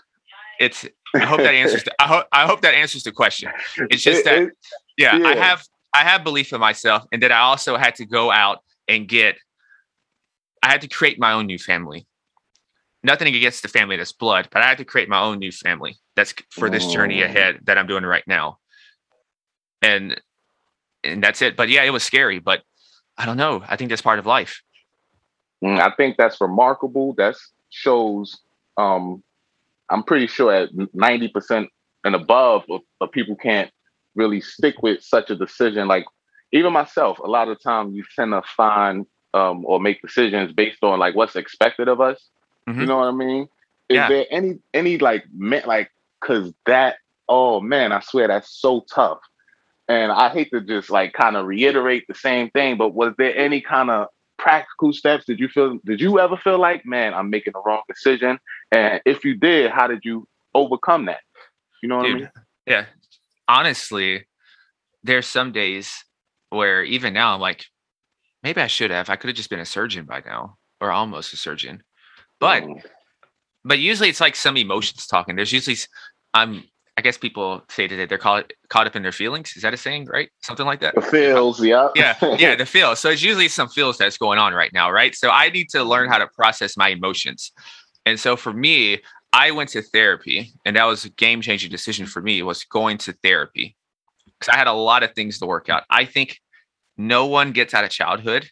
it's. 0.60 0.86
I 1.14 1.26
hope 1.26 1.40
that 1.40 1.54
answers. 1.54 1.84
The, 1.84 1.94
I 2.00 2.08
hope 2.08 2.26
I 2.32 2.48
hope 2.48 2.62
that 2.62 2.74
answers 2.74 3.04
the 3.04 3.12
question. 3.12 3.52
It's 3.92 4.02
just 4.02 4.24
that, 4.26 4.50
yeah, 4.98 5.18
yeah, 5.18 5.28
I 5.28 5.36
have 5.36 5.64
I 5.94 6.04
have 6.04 6.24
belief 6.24 6.54
in 6.54 6.60
myself, 6.60 7.06
and 7.12 7.22
that 7.22 7.32
I 7.32 7.40
also 7.40 7.78
had 7.78 7.96
to 7.96 8.06
go 8.06 8.32
out 8.32 8.64
and 8.88 9.08
get. 9.08 9.36
I 10.64 10.72
had 10.72 10.82
to 10.82 10.88
create 10.88 11.20
my 11.20 11.34
own 11.34 11.48
new 11.48 11.58
family 11.58 12.08
nothing 13.04 13.34
against 13.34 13.62
the 13.64 13.68
family 13.68 13.98
that's 13.98 14.12
blood, 14.12 14.48
but 14.52 14.62
I 14.62 14.68
had 14.68 14.78
to 14.78 14.86
create 14.86 15.10
my 15.10 15.20
own 15.20 15.40
new 15.40 15.52
family 15.52 15.96
that's 16.16 16.34
for 16.52 16.70
this 16.70 16.86
oh. 16.86 16.94
journey 16.94 17.22
ahead 17.22 17.60
that 17.64 17.78
I'm 17.78 17.88
doing 17.88 18.04
right 18.04 18.24
now. 18.28 18.60
And 19.82 20.20
and 21.04 21.24
that's 21.24 21.42
it. 21.42 21.58
But 21.58 21.70
yeah, 21.70 21.84
it 21.84 21.90
was 21.90 22.04
scary, 22.04 22.40
but 22.40 22.62
I 23.18 23.26
don't 23.26 23.38
know. 23.38 23.64
I 23.68 23.76
think 23.76 23.90
that's 23.90 24.02
part 24.02 24.20
of 24.20 24.26
life. 24.26 24.62
Mm, 25.64 25.80
I 25.80 25.94
think 25.96 26.18
that's 26.18 26.40
remarkable. 26.40 27.14
That 27.16 27.36
shows 27.70 28.40
um 28.78 29.24
I'm 29.90 30.04
pretty 30.04 30.28
sure 30.28 30.54
at 30.54 30.72
90% 30.74 31.68
and 32.06 32.16
above 32.16 32.64
of, 32.70 32.82
of 33.02 33.12
people 33.12 33.36
can't 33.36 33.70
really 34.16 34.40
stick 34.40 34.82
with 34.82 35.04
such 35.04 35.30
a 35.30 35.36
decision. 35.36 35.88
Like 35.88 36.06
even 36.54 36.72
myself, 36.72 37.20
a 37.20 37.28
lot 37.28 37.50
of 37.50 37.62
time 37.62 37.92
you 37.92 38.04
tend 38.16 38.32
to 38.32 38.42
find 38.56 39.06
um, 39.34 39.66
or 39.66 39.80
make 39.80 40.02
decisions 40.02 40.52
based 40.54 40.84
on 40.84 41.00
like 41.00 41.16
what's 41.16 41.36
expected 41.36 41.88
of 41.88 42.02
us. 42.02 42.30
Mm-hmm. 42.68 42.82
You 42.82 42.86
know 42.88 42.98
what 42.98 43.08
I 43.08 43.12
mean? 43.12 43.44
Is 43.90 43.96
yeah. 43.96 44.10
there 44.10 44.26
any 44.30 44.60
any 44.74 44.98
like 44.98 45.26
me- 45.34 45.64
like 45.66 45.92
cause 46.20 46.54
that 46.66 46.98
oh 47.28 47.62
man, 47.62 47.92
I 47.92 48.02
swear 48.02 48.28
that's 48.28 48.50
so 48.50 48.86
tough. 48.94 49.20
And 49.88 50.12
I 50.12 50.30
hate 50.30 50.52
to 50.52 50.62
just 50.62 50.90
like 50.90 51.14
kind 51.14 51.36
of 51.36 51.46
reiterate 51.46 52.08
the 52.08 52.14
same 52.14 52.50
thing, 52.52 52.78
but 52.78 52.94
was 52.94 53.14
there 53.18 53.36
any 53.36 53.62
kind 53.62 53.90
of 53.90 54.08
practical 54.42 54.92
steps 54.92 55.24
did 55.26 55.40
you 55.40 55.48
feel 55.48 55.78
did 55.86 56.02
you 56.02 56.20
ever 56.20 56.36
feel 56.36 56.58
like 56.58 56.84
man 56.84 57.14
i'm 57.14 57.30
making 57.30 57.54
the 57.54 57.62
wrong 57.64 57.84
decision 57.88 58.40
and 58.72 59.00
if 59.06 59.24
you 59.24 59.36
did 59.36 59.70
how 59.70 59.86
did 59.86 60.04
you 60.04 60.28
overcome 60.56 61.06
that 61.06 61.20
you 61.84 61.88
know 61.88 61.98
what 61.98 62.08
Dude, 62.08 62.16
i 62.16 62.20
mean 62.22 62.30
yeah 62.66 62.86
honestly 63.48 64.26
there's 65.04 65.28
some 65.28 65.52
days 65.52 66.04
where 66.50 66.84
even 66.84 67.14
now 67.14 67.36
i'm 67.36 67.40
like 67.40 67.66
maybe 68.44 68.62
i 68.62 68.68
should 68.68 68.92
have 68.92 69.10
i 69.10 69.16
could 69.16 69.30
have 69.30 69.38
just 69.38 69.50
been 69.50 69.60
a 69.60 69.66
surgeon 69.66 70.06
by 70.06 70.22
now 70.26 70.58
or 70.80 70.92
almost 70.92 71.34
a 71.34 71.38
surgeon 71.38 71.84
but 72.40 72.64
mm. 72.64 72.82
but 73.64 73.80
usually 73.80 74.10
it's 74.10 74.22
like 74.22 74.36
some 74.36 74.58
emotions 74.58 75.08
talking 75.08 75.36
there's 75.36 75.52
usually 75.52 75.78
i'm 76.34 76.64
I 76.98 77.02
guess 77.02 77.18
people 77.18 77.64
say 77.70 77.88
today 77.88 78.06
they're 78.06 78.18
caught 78.18 78.52
caught 78.70 78.86
up 78.86 78.96
in 78.96 79.02
their 79.02 79.12
feelings. 79.14 79.54
Is 79.56 79.62
that 79.62 79.74
a 79.74 79.78
saying, 79.78 80.06
right? 80.06 80.30
Something 80.44 80.66
like 80.66 80.82
that. 80.82 80.94
The 80.94 81.02
feels, 81.02 81.64
yeah. 81.64 81.88
yeah, 81.96 82.16
yeah, 82.38 82.56
the 82.56 82.66
feels. 82.78 83.00
So 83.00 83.10
it's 83.10 83.24
usually 83.24 83.48
some 83.48 83.70
feels 83.70 83.98
that's 83.98 84.18
going 84.18 84.40
on 84.40 84.54
right 84.54 84.72
now, 84.74 84.92
right? 84.92 85.16
So 85.16 85.30
I 85.30 85.50
need 85.50 85.70
to 85.70 85.84
learn 85.84 86.10
how 86.10 86.18
to 86.18 86.28
process 86.28 86.76
my 86.76 86.90
emotions. 86.90 87.54
And 88.06 88.20
so 88.20 88.36
for 88.36 88.52
me, 88.52 89.00
I 89.34 89.52
went 89.52 89.70
to 89.70 89.82
therapy, 89.82 90.54
and 90.66 90.76
that 90.76 90.84
was 90.84 91.06
a 91.06 91.10
game 91.10 91.42
changing 91.42 91.72
decision 91.72 92.06
for 92.06 92.22
me. 92.22 92.44
Was 92.44 92.66
going 92.66 92.98
to 93.00 93.14
therapy 93.24 93.78
because 94.26 94.54
I 94.54 94.58
had 94.58 94.68
a 94.68 94.74
lot 94.74 95.04
of 95.04 95.14
things 95.14 95.40
to 95.40 95.46
work 95.46 95.70
out. 95.70 95.84
I 95.90 96.04
think 96.04 96.40
no 97.08 97.26
one 97.26 97.52
gets 97.52 97.74
out 97.74 97.84
of 97.84 97.90
childhood 97.90 98.50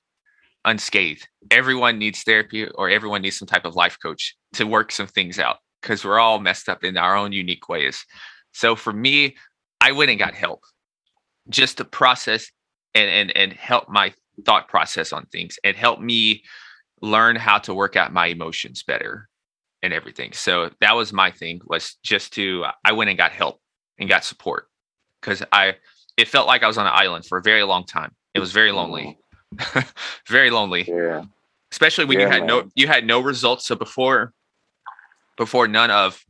unscathed. 0.66 1.28
Everyone 1.52 1.98
needs 1.98 2.24
therapy, 2.24 2.68
or 2.68 2.90
everyone 2.90 3.22
needs 3.22 3.38
some 3.38 3.48
type 3.48 3.66
of 3.66 3.76
life 3.76 3.98
coach 4.02 4.36
to 4.54 4.66
work 4.66 4.92
some 4.92 5.08
things 5.08 5.40
out 5.40 5.58
because 5.82 6.04
we're 6.04 6.20
all 6.20 6.40
messed 6.40 6.70
up 6.70 6.84
in 6.84 6.98
our 6.98 7.16
own 7.16 7.32
unique 7.32 7.70
ways. 7.70 8.06
So 8.54 8.76
for 8.76 8.92
me, 8.92 9.38
I 9.82 9.92
went 9.94 10.10
and 10.10 10.20
got 10.20 10.34
help 10.34 10.64
just 11.50 11.78
to 11.78 11.86
process 11.86 12.52
and 12.96 13.10
and 13.10 13.36
and 13.36 13.54
help 13.54 13.90
my 13.90 14.14
thought 14.46 14.68
process 14.68 15.14
on 15.14 15.26
things 15.28 15.60
and 15.64 15.76
help 15.76 16.00
me 16.00 16.44
learn 17.02 17.36
how 17.36 17.58
to 17.60 17.74
work 17.74 17.96
out 17.96 18.14
my 18.14 18.28
emotions 18.28 18.84
better 18.84 19.30
and 19.82 19.94
everything. 19.94 20.34
So 20.34 20.72
that 20.82 20.96
was 20.96 21.14
my 21.14 21.32
thing 21.32 21.62
was 21.66 21.96
just 22.04 22.34
to 22.34 22.66
I 22.84 22.92
went 22.92 23.10
and 23.10 23.18
got 23.18 23.32
help 23.32 23.62
and 24.00 24.10
got 24.10 24.26
support 24.26 24.68
because 25.22 25.44
I 25.52 25.76
it 26.18 26.28
felt 26.28 26.48
like 26.48 26.64
I 26.64 26.68
was 26.68 26.78
on 26.78 26.88
an 26.88 26.94
island 26.94 27.26
for 27.26 27.38
a 27.38 27.42
very 27.42 27.64
long 27.64 27.86
time. 27.86 28.12
It 28.40 28.42
was 28.42 28.52
very 28.54 28.72
lonely. 28.72 29.20
very 30.28 30.50
lonely. 30.50 30.86
Yeah. 30.88 31.26
Especially 31.72 32.06
when 32.06 32.20
yeah, 32.20 32.26
you 32.26 32.32
had 32.32 32.40
man. 32.42 32.48
no 32.48 32.72
you 32.74 32.88
had 32.88 33.06
no 33.06 33.20
results. 33.20 33.68
So 33.68 33.76
before 33.76 34.34
before 35.38 35.68
none 35.68 35.92
of 35.92 36.24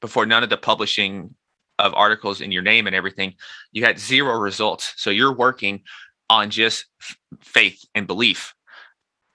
before 0.00 0.24
none 0.26 0.42
of 0.42 0.50
the 0.50 0.56
publishing 0.56 1.34
of 1.78 1.92
articles 1.94 2.40
in 2.40 2.52
your 2.52 2.62
name 2.62 2.86
and 2.86 2.96
everything, 2.96 3.34
you 3.72 3.84
had 3.84 3.98
zero 3.98 4.38
results. 4.38 4.94
So 4.96 5.10
you're 5.10 5.34
working 5.34 5.82
on 6.30 6.50
just 6.50 6.86
f- 7.00 7.16
faith 7.40 7.84
and 7.94 8.06
belief. 8.06 8.54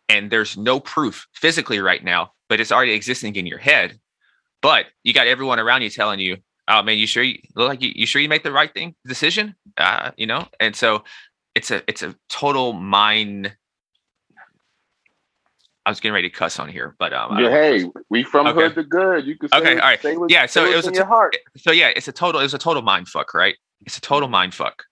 And 0.09 0.31
there's 0.31 0.57
no 0.57 0.79
proof 0.79 1.27
physically 1.33 1.79
right 1.79 2.03
now, 2.03 2.33
but 2.49 2.59
it's 2.59 2.71
already 2.71 2.93
existing 2.93 3.35
in 3.35 3.45
your 3.45 3.59
head. 3.59 3.99
But 4.61 4.87
you 5.03 5.13
got 5.13 5.27
everyone 5.27 5.59
around 5.59 5.83
you 5.83 5.89
telling 5.89 6.19
you, 6.19 6.37
"Oh 6.67 6.81
man, 6.81 6.97
you 6.97 7.07
sure 7.07 7.23
you 7.23 7.37
look 7.55 7.69
like 7.69 7.81
you, 7.81 7.91
you 7.95 8.05
sure 8.07 8.21
you 8.21 8.29
make 8.29 8.43
the 8.43 8.51
right 8.51 8.73
thing 8.73 8.95
decision?" 9.05 9.55
Uh, 9.77 10.11
you 10.17 10.27
know, 10.27 10.47
and 10.59 10.75
so 10.75 11.03
it's 11.55 11.71
a 11.71 11.83
it's 11.87 12.01
a 12.01 12.15
total 12.29 12.73
mind 12.73 13.55
I 15.85 15.89
was 15.89 15.99
getting 15.99 16.13
ready 16.13 16.29
to 16.29 16.35
cuss 16.35 16.59
on 16.59 16.69
here, 16.69 16.95
but 16.99 17.11
um, 17.11 17.39
yeah, 17.39 17.49
hey, 17.49 17.85
we 18.09 18.23
from 18.23 18.45
okay. 18.47 18.61
hood 18.61 18.75
to 18.75 18.83
good. 18.83 19.25
You 19.25 19.35
can 19.35 19.49
say, 19.49 19.57
okay, 19.57 19.79
all 19.79 19.79
right, 19.79 19.99
yeah. 20.29 20.45
So 20.45 20.65
it 20.65 20.75
was 20.75 20.85
a, 20.85 21.05
heart. 21.05 21.35
So 21.57 21.71
yeah, 21.71 21.91
it's 21.95 22.07
a 22.07 22.11
total. 22.11 22.39
It 22.39 22.43
was 22.43 22.53
a 22.53 22.59
total 22.59 22.83
mind 22.83 23.07
fuck, 23.07 23.33
right? 23.33 23.55
It's 23.81 23.97
a 23.97 24.01
total 24.01 24.29
mind 24.29 24.53
fuck, 24.53 24.83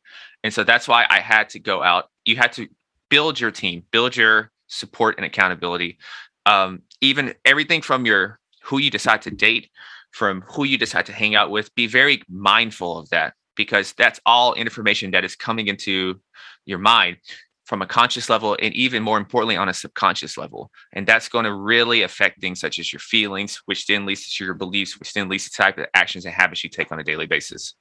and 0.44 0.52
so 0.52 0.64
that's 0.64 0.88
why 0.88 1.06
I 1.10 1.20
had 1.20 1.50
to 1.50 1.60
go 1.60 1.84
out. 1.84 2.10
You 2.26 2.38
had 2.38 2.52
to 2.54 2.68
build 3.10 3.40
your 3.40 3.52
team, 3.52 3.84
build 3.92 4.18
your 4.18 4.52
support 4.68 5.16
and 5.18 5.26
accountability. 5.26 6.00
Um, 6.48 6.82
even 7.02 7.36
everything 7.46 7.82
from 7.82 8.08
your 8.08 8.40
who 8.64 8.80
you 8.80 8.90
decide 8.90 9.22
to 9.24 9.32
date, 9.32 9.70
from 10.12 10.42
who 10.48 10.64
you 10.64 10.80
decide 10.80 11.06
to 11.06 11.14
hang 11.14 11.36
out 11.36 11.52
with. 11.52 11.74
Be 11.76 11.86
very 11.86 12.24
mindful 12.28 12.98
of 12.98 13.10
that 13.10 13.36
because 13.60 13.94
that's 13.98 14.22
all 14.26 14.54
information 14.54 15.12
that 15.12 15.26
is 15.26 15.36
coming 15.36 15.68
into 15.68 16.18
your 16.66 16.80
mind 16.80 17.18
from 17.66 17.82
a 17.82 17.86
conscious 17.86 18.30
level 18.30 18.56
and 18.62 18.74
even 18.74 19.04
more 19.04 19.18
importantly 19.18 19.58
on 19.58 19.68
a 19.68 19.74
subconscious 19.74 20.38
level. 20.38 20.72
And 20.94 21.06
that's 21.06 21.28
going 21.28 21.44
to 21.44 21.54
really 21.54 22.04
affect 22.04 22.40
things 22.40 22.62
such 22.62 22.80
as 22.80 22.94
your 22.94 23.02
feelings 23.02 23.62
which 23.66 23.86
then 23.86 24.06
leads 24.06 24.34
to 24.34 24.46
your 24.46 24.54
beliefs 24.54 24.98
which 24.98 25.12
then 25.12 25.28
leads 25.28 25.44
to 25.44 25.50
the 25.52 25.62
type 25.62 25.78
of 25.78 25.88
actions 25.94 26.24
and 26.24 26.34
habits 26.34 26.64
you 26.64 26.70
take 26.70 26.90
on 26.90 27.02
a 27.02 27.04
daily 27.04 27.26
basis. 27.26 27.76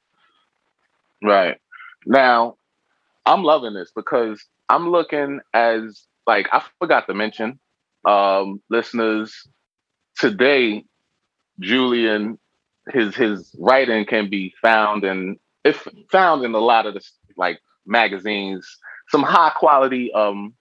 Right. 1.23 1.59
Now 2.07 2.57
i'm 3.29 3.45
loving 3.45 3.75
this 3.75 3.93
because 3.95 4.43
i'm 4.71 4.91
looking 4.91 5.41
as 5.53 6.07
like 6.27 6.49
i 6.51 6.63
forgot 6.79 7.07
to 7.07 7.15
mention 7.15 7.59
um 8.07 8.61
listeners 8.71 9.47
today 10.17 10.85
julian 11.61 12.39
his 12.91 13.15
his 13.15 13.55
writing 13.59 14.07
can 14.07 14.31
be 14.31 14.55
found 14.63 15.05
and 15.05 15.37
if 15.69 15.87
found 16.11 16.45
in 16.45 16.55
a 16.55 16.59
lot 16.59 16.87
of 16.87 16.95
the 16.95 17.03
like 17.37 17.61
magazines 17.87 18.67
some 19.09 19.23
high 19.23 19.51
quality 19.51 20.13
um 20.13 20.55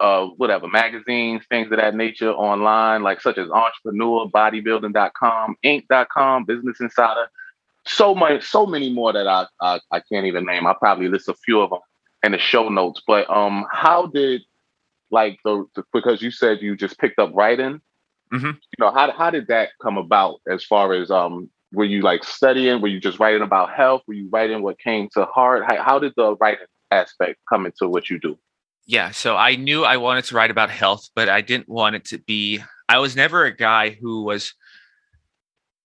uh 0.00 0.26
whatever 0.36 0.68
magazines, 0.68 1.42
things 1.48 1.70
of 1.70 1.78
that 1.78 1.94
nature 1.94 2.32
online, 2.32 3.02
like 3.02 3.20
such 3.20 3.38
as 3.38 3.48
entrepreneur, 3.50 4.28
bodybuilding.com, 4.28 5.56
inc.com, 5.64 6.44
business 6.44 6.80
insider. 6.80 7.28
So 7.84 8.14
much, 8.14 8.44
so 8.44 8.64
many 8.66 8.92
more 8.92 9.12
that 9.12 9.26
I, 9.26 9.46
I 9.60 9.80
I 9.90 10.00
can't 10.00 10.26
even 10.26 10.46
name. 10.46 10.66
I'll 10.66 10.74
probably 10.74 11.08
list 11.08 11.28
a 11.28 11.34
few 11.34 11.60
of 11.60 11.70
them 11.70 11.80
in 12.22 12.32
the 12.32 12.38
show 12.38 12.68
notes. 12.68 13.02
But 13.06 13.28
um 13.30 13.66
how 13.70 14.06
did 14.06 14.42
like 15.10 15.38
the, 15.44 15.66
the 15.76 15.84
because 15.92 16.22
you 16.22 16.30
said 16.30 16.62
you 16.62 16.76
just 16.76 16.98
picked 16.98 17.18
up 17.18 17.32
writing. 17.34 17.80
Mm-hmm. 18.32 18.46
You 18.46 18.78
know, 18.80 18.92
how 18.92 19.12
how 19.12 19.30
did 19.30 19.48
that 19.48 19.70
come 19.80 19.98
about 19.98 20.40
as 20.48 20.64
far 20.64 20.94
as 20.94 21.10
um 21.10 21.50
were 21.72 21.84
you 21.84 22.02
like 22.02 22.24
studying? 22.24 22.80
Were 22.80 22.88
you 22.88 23.00
just 23.00 23.18
writing 23.18 23.42
about 23.42 23.70
health? 23.70 24.02
Were 24.06 24.14
you 24.14 24.28
writing 24.30 24.62
what 24.62 24.78
came 24.78 25.08
to 25.14 25.24
heart? 25.24 25.64
How, 25.66 25.82
how 25.82 25.98
did 25.98 26.12
the 26.16 26.36
writing 26.36 26.66
aspect 26.90 27.40
come 27.48 27.66
into 27.66 27.88
what 27.88 28.10
you 28.10 28.18
do? 28.18 28.38
Yeah, 28.86 29.12
so 29.12 29.36
I 29.36 29.56
knew 29.56 29.84
I 29.84 29.96
wanted 29.96 30.24
to 30.24 30.34
write 30.34 30.50
about 30.50 30.70
health, 30.70 31.08
but 31.14 31.28
I 31.28 31.40
didn't 31.40 31.68
want 31.68 31.96
it 31.96 32.04
to 32.06 32.18
be. 32.18 32.60
I 32.88 32.98
was 32.98 33.14
never 33.14 33.44
a 33.44 33.54
guy 33.54 33.90
who 33.90 34.24
was 34.24 34.54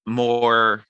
more 0.06 0.84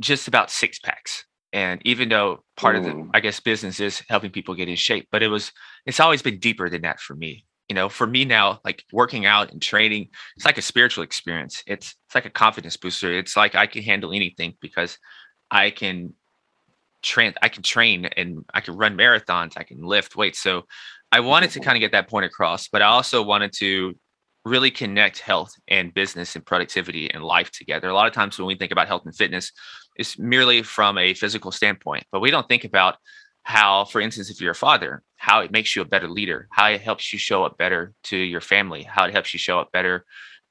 just 0.00 0.28
about 0.28 0.50
six 0.50 0.78
packs. 0.78 1.24
And 1.52 1.80
even 1.84 2.08
though 2.08 2.42
part 2.56 2.76
mm. 2.76 2.78
of 2.78 2.84
the, 2.84 2.90
mm. 2.90 3.10
I 3.14 3.20
guess, 3.20 3.40
business 3.40 3.80
is 3.80 4.02
helping 4.08 4.30
people 4.30 4.54
get 4.54 4.68
in 4.68 4.76
shape, 4.76 5.08
but 5.12 5.22
it 5.22 5.28
was, 5.28 5.52
it's 5.86 6.00
always 6.00 6.22
been 6.22 6.38
deeper 6.38 6.68
than 6.68 6.82
that 6.82 7.00
for 7.00 7.14
me. 7.14 7.44
You 7.70 7.74
know, 7.74 7.88
for 7.88 8.06
me 8.06 8.24
now, 8.24 8.60
like 8.64 8.84
working 8.92 9.24
out 9.24 9.52
and 9.52 9.62
training, 9.62 10.08
it's 10.36 10.44
like 10.44 10.58
a 10.58 10.62
spiritual 10.62 11.04
experience. 11.04 11.62
It's 11.66 11.94
it's 12.06 12.14
like 12.14 12.26
a 12.26 12.30
confidence 12.30 12.76
booster. 12.76 13.16
It's 13.16 13.36
like 13.36 13.54
I 13.54 13.66
can 13.66 13.82
handle 13.82 14.12
anything 14.12 14.54
because 14.60 14.98
I 15.50 15.70
can 15.70 16.14
train 17.02 17.32
i 17.42 17.48
can 17.48 17.62
train 17.62 18.04
and 18.16 18.44
i 18.52 18.60
can 18.60 18.76
run 18.76 18.96
marathons 18.96 19.54
i 19.56 19.62
can 19.62 19.82
lift 19.82 20.16
weights 20.16 20.38
so 20.38 20.66
i 21.12 21.20
wanted 21.20 21.50
to 21.50 21.60
kind 21.60 21.76
of 21.76 21.80
get 21.80 21.92
that 21.92 22.08
point 22.08 22.26
across 22.26 22.68
but 22.68 22.82
i 22.82 22.86
also 22.86 23.22
wanted 23.22 23.52
to 23.52 23.96
really 24.44 24.70
connect 24.70 25.18
health 25.18 25.52
and 25.68 25.94
business 25.94 26.34
and 26.34 26.44
productivity 26.44 27.10
and 27.12 27.24
life 27.24 27.50
together 27.50 27.88
a 27.88 27.94
lot 27.94 28.06
of 28.06 28.12
times 28.12 28.38
when 28.38 28.46
we 28.46 28.54
think 28.54 28.72
about 28.72 28.88
health 28.88 29.02
and 29.04 29.16
fitness 29.16 29.52
it's 29.96 30.18
merely 30.18 30.62
from 30.62 30.98
a 30.98 31.14
physical 31.14 31.50
standpoint 31.50 32.04
but 32.12 32.20
we 32.20 32.30
don't 32.30 32.48
think 32.48 32.64
about 32.64 32.96
how 33.50 33.84
for 33.84 34.00
instance 34.00 34.30
if 34.30 34.40
you're 34.40 34.52
a 34.52 34.66
father 34.68 35.02
how 35.16 35.40
it 35.40 35.50
makes 35.50 35.74
you 35.74 35.82
a 35.82 35.92
better 35.94 36.08
leader 36.08 36.48
how 36.50 36.66
it 36.66 36.80
helps 36.80 37.12
you 37.12 37.18
show 37.18 37.44
up 37.44 37.58
better 37.58 37.92
to 38.02 38.16
your 38.16 38.40
family 38.40 38.82
how 38.82 39.04
it 39.04 39.12
helps 39.12 39.32
you 39.34 39.38
show 39.38 39.58
up 39.60 39.70
better 39.72 40.04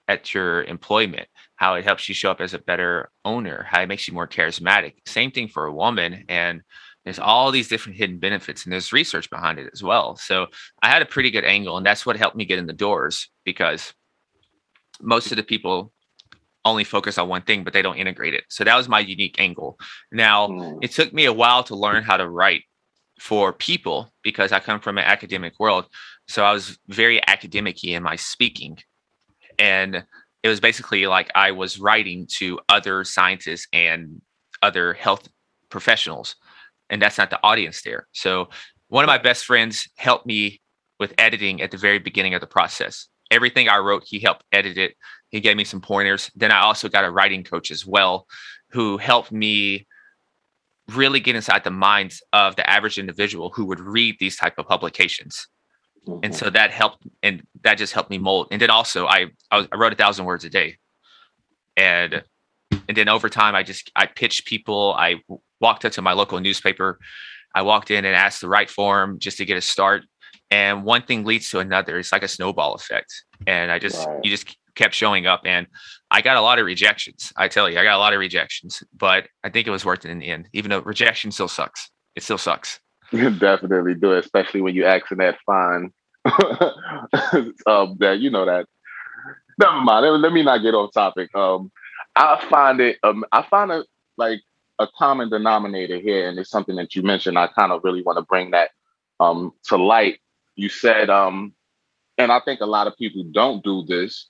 at 0.08 0.34
your 0.34 0.64
employment 0.64 1.28
how 1.60 1.74
it 1.74 1.84
helps 1.84 2.08
you 2.08 2.16
show 2.16 2.32
up 2.32 2.40
as 2.40 2.54
a 2.54 2.60
better 2.60 3.12
owner, 3.26 3.68
how 3.70 3.82
it 3.82 3.88
makes 3.88 4.08
you 4.08 4.14
more 4.14 4.28
charismatic. 4.28 4.94
Same 5.06 5.30
thing 5.30 5.50
for 5.50 5.66
a 5.66 5.74
woman. 5.74 6.24
And 6.30 6.62
there's 7.04 7.20
all 7.20 7.52
these 7.52 7.68
different 7.68 7.98
hidden 7.98 8.18
benefits 8.18 8.64
and 8.64 8.72
there's 8.72 8.94
research 8.94 9.30
behind 9.30 9.60
it 9.60 9.70
as 9.74 9.84
well. 9.84 10.16
So 10.16 10.48
I 10.82 10.88
had 10.88 11.02
a 11.02 11.06
pretty 11.06 11.32
good 11.32 11.44
angle, 11.44 11.76
and 11.76 11.86
that's 11.86 12.06
what 12.06 12.16
helped 12.16 12.38
me 12.38 12.46
get 12.46 12.60
in 12.60 12.66
the 12.66 12.72
doors 12.72 13.28
because 13.44 13.94
most 15.02 15.32
of 15.32 15.36
the 15.36 15.44
people 15.44 15.92
only 16.64 16.86
focus 16.86 17.18
on 17.18 17.28
one 17.28 17.42
thing, 17.42 17.66
but 17.66 17.74
they 17.74 17.82
don't 17.82 17.98
integrate 17.98 18.34
it. 18.34 18.46
So 18.48 18.64
that 18.64 18.78
was 18.78 18.88
my 18.88 19.02
unique 19.02 19.36
angle. 19.38 19.78
Now, 20.14 20.48
mm. 20.48 20.80
it 20.82 20.92
took 20.92 21.12
me 21.12 21.26
a 21.26 21.34
while 21.34 21.66
to 21.66 21.76
learn 21.76 22.04
how 22.04 22.16
to 22.16 22.30
write 22.30 22.64
for 23.20 23.54
people 23.54 24.12
because 24.24 24.52
I 24.52 24.60
come 24.60 24.80
from 24.80 24.98
an 24.98 25.06
academic 25.06 25.60
world. 25.60 25.86
So 26.28 26.44
I 26.44 26.52
was 26.52 26.78
very 26.88 27.26
academic 27.28 27.84
in 27.84 28.04
my 28.04 28.16
speaking. 28.16 28.78
And 29.58 30.06
it 30.42 30.48
was 30.48 30.60
basically 30.60 31.06
like 31.06 31.30
I 31.36 31.52
was 31.52 31.80
writing 31.80 32.28
to 32.38 32.60
other 32.70 33.04
scientists 33.04 33.68
and 33.74 34.22
other 34.62 34.94
health 34.94 35.28
professionals, 35.70 36.36
and 36.90 37.02
that's 37.02 37.18
not 37.18 37.30
the 37.30 37.40
audience 37.44 37.82
there. 37.82 38.08
So 38.14 38.50
one 38.88 39.04
of 39.04 39.08
my 39.08 39.18
best 39.18 39.46
friends 39.46 39.90
helped 39.98 40.26
me 40.26 40.62
with 41.00 41.14
editing 41.18 41.62
at 41.62 41.72
the 41.72 41.78
very 41.78 42.00
beginning 42.00 42.34
of 42.34 42.42
the 42.42 42.48
process. 42.48 43.08
Everything 43.32 43.70
I 43.70 43.78
wrote, 43.78 44.04
he 44.06 44.20
helped 44.20 44.44
edit 44.52 44.78
it. 44.78 44.96
He 45.30 45.40
gave 45.40 45.56
me 45.56 45.64
some 45.64 45.82
pointers. 45.82 46.32
Then 46.36 46.52
I 46.52 46.62
also 46.62 46.90
got 46.90 47.06
a 47.06 47.12
writing 47.12 47.44
coach 47.44 47.70
as 47.70 47.86
well, 47.86 48.26
who 48.72 48.98
helped 48.98 49.32
me 49.32 49.88
really 50.96 51.20
get 51.20 51.36
inside 51.36 51.64
the 51.64 51.72
minds 51.72 52.22
of 52.34 52.56
the 52.56 52.70
average 52.70 52.98
individual 52.98 53.52
who 53.52 53.66
would 53.66 53.80
read 53.80 54.18
these 54.20 54.36
type 54.36 54.56
of 54.58 54.68
publications. 54.68 55.48
Mm-hmm. 56.08 56.20
And 56.24 56.36
so 56.36 56.50
that 56.50 56.72
helped, 56.72 57.06
and 57.24 57.44
that 57.64 57.78
just 57.78 57.94
helped 57.94 58.10
me 58.10 58.18
mold. 58.18 58.48
And 58.52 58.62
then 58.62 58.70
also, 58.70 59.06
I 59.06 59.28
I, 59.52 59.58
was, 59.58 59.68
I 59.72 59.76
wrote 59.76 59.94
a 59.94 59.96
thousand 59.96 60.26
words 60.26 60.46
a 60.46 60.50
day, 60.50 60.78
and 61.76 62.24
and 62.72 62.98
then 62.98 63.10
over 63.10 63.30
time, 63.30 63.56
I 63.56 63.64
just 63.64 63.92
I 63.96 64.06
pitched 64.06 64.46
people. 64.46 64.96
I 64.98 65.16
walked 65.60 65.86
up 65.86 65.92
to 65.94 66.02
my 66.02 66.14
local 66.14 66.40
newspaper. 66.40 67.00
I 67.54 67.64
walked 67.64 67.92
in 67.92 68.06
and 68.06 68.16
asked 68.16 68.42
the 68.42 68.50
right 68.50 68.70
form 68.70 69.20
just 69.20 69.38
to 69.38 69.46
get 69.46 69.58
a 69.58 69.62
start. 69.62 70.04
And 70.52 70.84
one 70.84 71.04
thing 71.04 71.26
leads 71.26 71.50
to 71.52 71.60
another. 71.60 72.00
It's 72.00 72.12
like 72.12 72.24
a 72.24 72.28
snowball 72.28 72.74
effect. 72.74 73.24
And 73.46 73.72
I 73.72 73.80
just 73.80 74.08
right. 74.08 74.20
you 74.24 74.32
just 74.32 74.56
kept 74.76 74.94
showing 74.94 75.28
up 75.28 75.42
and 75.46 75.68
I 76.12 76.22
got 76.22 76.38
a 76.38 76.42
lot 76.42 76.60
of 76.60 76.66
rejections. 76.66 77.32
I 77.36 77.48
tell 77.48 77.70
you, 77.70 77.80
I 77.80 77.84
got 77.84 77.96
a 77.96 78.00
lot 78.00 78.14
of 78.14 78.20
rejections, 78.20 78.84
but 78.98 79.28
I 79.44 79.50
think 79.50 79.68
it 79.68 79.72
was 79.72 79.86
worth 79.86 80.06
it 80.06 80.12
in 80.12 80.20
the 80.20 80.28
end, 80.28 80.50
even 80.54 80.72
though 80.72 80.80
rejection 80.80 81.32
still 81.32 81.48
sucks. 81.48 81.90
It 82.16 82.24
still 82.24 82.38
sucks. 82.38 82.80
You 83.12 83.30
definitely 83.40 83.96
do, 83.96 84.14
especially 84.14 84.62
when 84.62 84.76
you 84.76 84.86
asking 84.86 85.20
that 85.20 85.38
fine 85.46 85.92
um, 86.26 87.98
that 88.00 88.18
you 88.20 88.30
know 88.30 88.46
that. 88.46 88.68
Never 89.60 89.82
mind. 89.82 90.06
Let, 90.06 90.20
let 90.20 90.34
me 90.34 90.44
not 90.44 90.60
get 90.60 90.74
off 90.74 90.94
topic. 90.94 91.34
Um, 91.36 91.72
I 92.16 92.44
find 92.50 92.80
it. 92.82 92.98
Um, 93.04 93.24
I 93.32 93.44
find 93.44 93.72
it 93.72 93.86
like 94.18 94.42
a 94.80 94.88
common 94.98 95.30
denominator 95.30 96.00
here, 96.00 96.30
and 96.30 96.40
it's 96.40 96.50
something 96.50 96.76
that 96.78 96.96
you 96.96 97.04
mentioned. 97.04 97.38
I 97.38 97.48
kind 97.48 97.72
of 97.72 97.84
really 97.84 98.02
want 98.02 98.18
to 98.18 98.24
bring 98.24 98.52
that 98.52 98.72
um, 99.20 99.54
to 99.66 99.78
light. 99.78 100.20
You 100.56 100.70
said, 100.70 101.10
um, 101.10 101.54
and 102.18 102.32
I 102.32 102.40
think 102.42 102.62
a 102.62 102.66
lot 102.66 102.88
of 102.88 102.98
people 102.98 103.24
don't 103.32 103.64
do 103.64 103.86
this. 103.88 104.28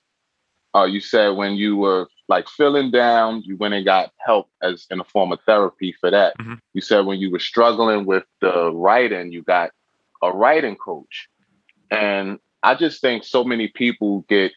Uh, 0.75 0.83
you 0.83 0.99
said 0.99 1.29
when 1.29 1.53
you 1.53 1.75
were 1.75 2.07
like 2.27 2.47
feeling 2.47 2.91
down, 2.91 3.41
you 3.43 3.57
went 3.57 3.73
and 3.73 3.85
got 3.85 4.11
help 4.17 4.49
as 4.61 4.85
in 4.91 4.99
a 4.99 5.03
form 5.03 5.31
of 5.31 5.39
therapy 5.45 5.93
for 5.99 6.11
that. 6.11 6.37
Mm-hmm. 6.37 6.55
You 6.73 6.81
said 6.81 7.05
when 7.05 7.19
you 7.19 7.31
were 7.31 7.39
struggling 7.39 8.05
with 8.05 8.23
the 8.39 8.71
writing, 8.71 9.31
you 9.31 9.41
got 9.41 9.71
a 10.21 10.31
writing 10.31 10.75
coach. 10.75 11.27
And 11.89 12.39
I 12.61 12.75
just 12.75 13.01
think 13.01 13.23
so 13.23 13.43
many 13.43 13.67
people 13.67 14.25
get 14.29 14.51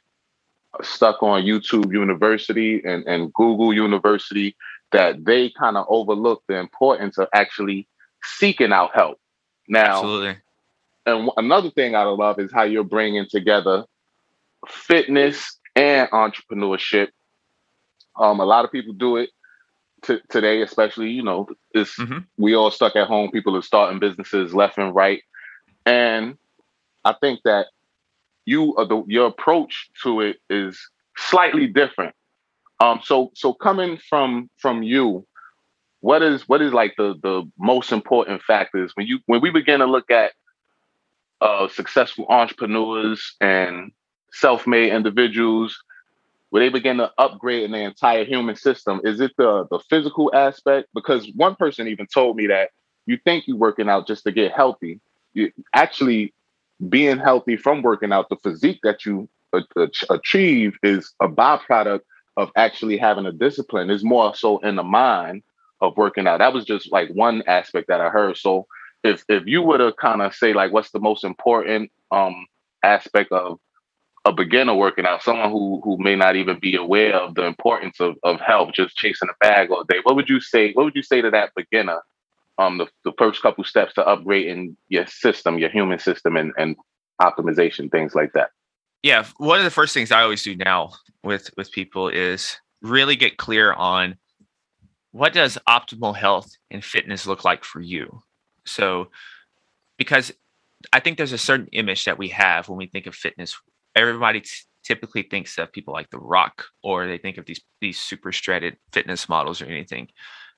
stuck 0.82 1.22
on 1.22 1.44
YouTube 1.44 1.92
University 1.92 2.82
and, 2.84 3.04
and 3.06 3.32
Google 3.32 3.72
University 3.72 4.54
that 4.92 5.24
they 5.24 5.50
kind 5.50 5.76
of 5.76 5.86
overlook 5.88 6.42
the 6.48 6.58
importance 6.58 7.16
of 7.16 7.28
actually 7.32 7.88
seeking 8.22 8.72
out 8.72 8.90
help. 8.94 9.18
Now, 9.68 9.96
Absolutely. 9.96 10.36
And 11.04 11.30
another 11.36 11.70
thing 11.70 11.94
I 11.94 12.04
love 12.04 12.38
is 12.38 12.52
how 12.52 12.62
you're 12.62 12.84
bringing 12.84 13.26
together 13.28 13.84
fitness 14.68 15.58
and 15.76 16.10
entrepreneurship. 16.10 17.08
Um, 18.16 18.40
a 18.40 18.44
lot 18.44 18.64
of 18.64 18.72
people 18.72 18.92
do 18.92 19.16
it 19.16 19.30
t- 20.02 20.20
today, 20.28 20.62
especially 20.62 21.10
you 21.10 21.22
know, 21.22 21.48
it's 21.72 21.98
mm-hmm. 21.98 22.18
we 22.36 22.54
all 22.54 22.70
stuck 22.70 22.96
at 22.96 23.06
home. 23.06 23.30
People 23.30 23.56
are 23.56 23.62
starting 23.62 23.98
businesses 23.98 24.54
left 24.54 24.78
and 24.78 24.94
right, 24.94 25.22
and 25.86 26.36
I 27.04 27.14
think 27.14 27.40
that 27.44 27.66
you 28.44 28.74
uh, 28.76 28.84
the, 28.84 29.04
your 29.06 29.26
approach 29.26 29.90
to 30.02 30.20
it 30.20 30.36
is 30.50 30.78
slightly 31.16 31.66
different. 31.66 32.14
Um, 32.80 33.00
so 33.02 33.30
so 33.34 33.54
coming 33.54 33.96
from 33.96 34.50
from 34.58 34.82
you, 34.82 35.26
what 36.00 36.22
is 36.22 36.48
what 36.48 36.60
is 36.60 36.72
like 36.72 36.94
the 36.96 37.14
the 37.22 37.48
most 37.58 37.92
important 37.92 38.42
factors 38.42 38.92
when 38.94 39.06
you 39.06 39.20
when 39.26 39.40
we 39.40 39.50
begin 39.50 39.80
to 39.80 39.86
look 39.86 40.10
at 40.10 40.32
uh, 41.40 41.68
successful 41.68 42.26
entrepreneurs 42.28 43.34
and 43.40 43.92
self-made 44.32 44.92
individuals 44.92 45.76
where 46.50 46.62
they 46.62 46.68
begin 46.68 46.98
to 46.98 47.10
upgrade 47.18 47.62
in 47.62 47.72
the 47.72 47.78
entire 47.78 48.24
human 48.24 48.56
system 48.56 49.00
is 49.04 49.20
it 49.20 49.32
the 49.38 49.66
the 49.70 49.78
physical 49.90 50.30
aspect 50.34 50.88
because 50.94 51.30
one 51.34 51.54
person 51.54 51.88
even 51.88 52.06
told 52.06 52.36
me 52.36 52.46
that 52.46 52.70
you 53.06 53.18
think 53.24 53.46
you're 53.46 53.56
working 53.56 53.88
out 53.88 54.06
just 54.06 54.24
to 54.24 54.32
get 54.32 54.52
healthy 54.52 55.00
you 55.34 55.50
actually 55.74 56.32
being 56.88 57.18
healthy 57.18 57.56
from 57.56 57.82
working 57.82 58.12
out, 58.12 58.28
the 58.28 58.36
physique 58.36 58.80
that 58.82 59.04
you 59.04 59.28
achieve 60.10 60.76
is 60.82 61.12
a 61.20 61.28
byproduct 61.28 62.00
of 62.36 62.50
actually 62.56 62.96
having 62.96 63.26
a 63.26 63.32
discipline. 63.32 63.90
Is 63.90 64.04
more 64.04 64.34
so 64.34 64.58
in 64.58 64.76
the 64.76 64.82
mind 64.82 65.42
of 65.80 65.96
working 65.96 66.26
out. 66.26 66.38
That 66.38 66.54
was 66.54 66.64
just 66.64 66.90
like 66.90 67.10
one 67.10 67.42
aspect 67.46 67.88
that 67.88 68.00
I 68.00 68.08
heard. 68.08 68.36
So 68.36 68.66
if 69.04 69.24
if 69.28 69.46
you 69.46 69.62
were 69.62 69.78
to 69.78 69.92
kind 69.92 70.22
of 70.22 70.34
say 70.34 70.52
like 70.52 70.72
what's 70.72 70.90
the 70.90 71.00
most 71.00 71.24
important 71.24 71.90
um 72.10 72.46
aspect 72.82 73.32
of 73.32 73.58
a 74.24 74.32
beginner 74.32 74.74
working 74.74 75.06
out, 75.06 75.22
someone 75.22 75.50
who 75.50 75.80
who 75.82 75.96
may 75.98 76.16
not 76.16 76.36
even 76.36 76.58
be 76.60 76.76
aware 76.76 77.16
of 77.16 77.34
the 77.34 77.44
importance 77.44 78.00
of, 78.00 78.16
of 78.22 78.40
health, 78.40 78.70
just 78.72 78.96
chasing 78.96 79.28
a 79.28 79.44
bag 79.44 79.70
all 79.70 79.84
day, 79.84 79.98
what 80.04 80.16
would 80.16 80.28
you 80.28 80.40
say? 80.40 80.72
What 80.72 80.84
would 80.84 80.94
you 80.94 81.02
say 81.02 81.20
to 81.20 81.30
that 81.30 81.52
beginner 81.56 82.00
um, 82.58 82.78
the, 82.78 82.86
the 83.04 83.12
first 83.18 83.42
couple 83.42 83.64
steps 83.64 83.94
to 83.94 84.02
upgrading 84.02 84.76
your 84.88 85.06
system, 85.06 85.58
your 85.58 85.70
human 85.70 85.98
system, 85.98 86.36
and, 86.36 86.52
and 86.56 86.76
optimization, 87.20 87.90
things 87.90 88.14
like 88.14 88.32
that. 88.34 88.50
Yeah, 89.02 89.26
one 89.38 89.58
of 89.58 89.64
the 89.64 89.70
first 89.70 89.94
things 89.94 90.12
I 90.12 90.22
always 90.22 90.44
do 90.44 90.54
now 90.54 90.92
with 91.24 91.50
with 91.56 91.72
people 91.72 92.08
is 92.08 92.56
really 92.82 93.16
get 93.16 93.36
clear 93.36 93.72
on 93.72 94.16
what 95.10 95.32
does 95.32 95.58
optimal 95.68 96.16
health 96.16 96.50
and 96.70 96.84
fitness 96.84 97.26
look 97.26 97.44
like 97.44 97.64
for 97.64 97.80
you. 97.80 98.22
So, 98.64 99.08
because 99.98 100.32
I 100.92 101.00
think 101.00 101.16
there's 101.16 101.32
a 101.32 101.38
certain 101.38 101.68
image 101.72 102.04
that 102.04 102.18
we 102.18 102.28
have 102.28 102.68
when 102.68 102.78
we 102.78 102.86
think 102.86 103.06
of 103.06 103.14
fitness. 103.14 103.60
Everybody 103.94 104.40
t- 104.40 104.50
typically 104.84 105.22
thinks 105.22 105.58
of 105.58 105.72
people 105.72 105.94
like 105.94 106.10
The 106.10 106.18
Rock, 106.18 106.64
or 106.82 107.06
they 107.06 107.18
think 107.18 107.38
of 107.38 107.46
these 107.46 107.60
these 107.80 107.98
super 107.98 108.32
shredded 108.32 108.76
fitness 108.92 109.28
models 109.28 109.62
or 109.62 109.66
anything. 109.66 110.08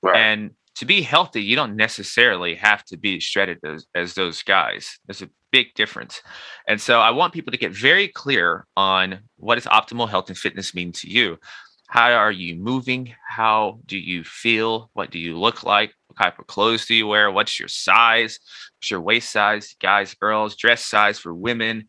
Right. 0.01 0.17
And 0.17 0.51
to 0.75 0.85
be 0.85 1.01
healthy, 1.01 1.41
you 1.41 1.55
don't 1.55 1.75
necessarily 1.75 2.55
have 2.55 2.83
to 2.85 2.97
be 2.97 3.19
shredded 3.19 3.59
as, 3.63 3.85
as 3.95 4.13
those 4.13 4.43
guys. 4.43 4.99
There's 5.07 5.21
a 5.21 5.29
big 5.51 5.73
difference. 5.73 6.21
And 6.67 6.81
so 6.81 6.99
I 6.99 7.11
want 7.11 7.33
people 7.33 7.51
to 7.51 7.57
get 7.57 7.71
very 7.71 8.09
clear 8.09 8.67
on 8.75 9.19
what 9.37 9.55
does 9.55 9.65
optimal 9.65 10.09
health 10.09 10.27
and 10.27 10.37
fitness 10.37 10.75
mean 10.75 10.91
to 10.93 11.09
you? 11.09 11.37
How 11.87 12.11
are 12.11 12.31
you 12.31 12.55
moving? 12.55 13.13
How 13.25 13.79
do 13.85 13.97
you 13.97 14.23
feel? 14.23 14.89
What 14.93 15.11
do 15.11 15.19
you 15.19 15.37
look 15.39 15.63
like? 15.63 15.93
What 16.07 16.17
type 16.17 16.39
of 16.39 16.47
clothes 16.47 16.85
do 16.85 16.95
you 16.95 17.07
wear? 17.07 17.31
What's 17.31 17.57
your 17.57 17.69
size? 17.69 18.39
What's 18.77 18.91
your 18.91 19.01
waist 19.01 19.31
size? 19.31 19.75
Guys, 19.79 20.13
girls, 20.15 20.55
dress 20.57 20.83
size 20.83 21.19
for 21.19 21.33
women 21.33 21.85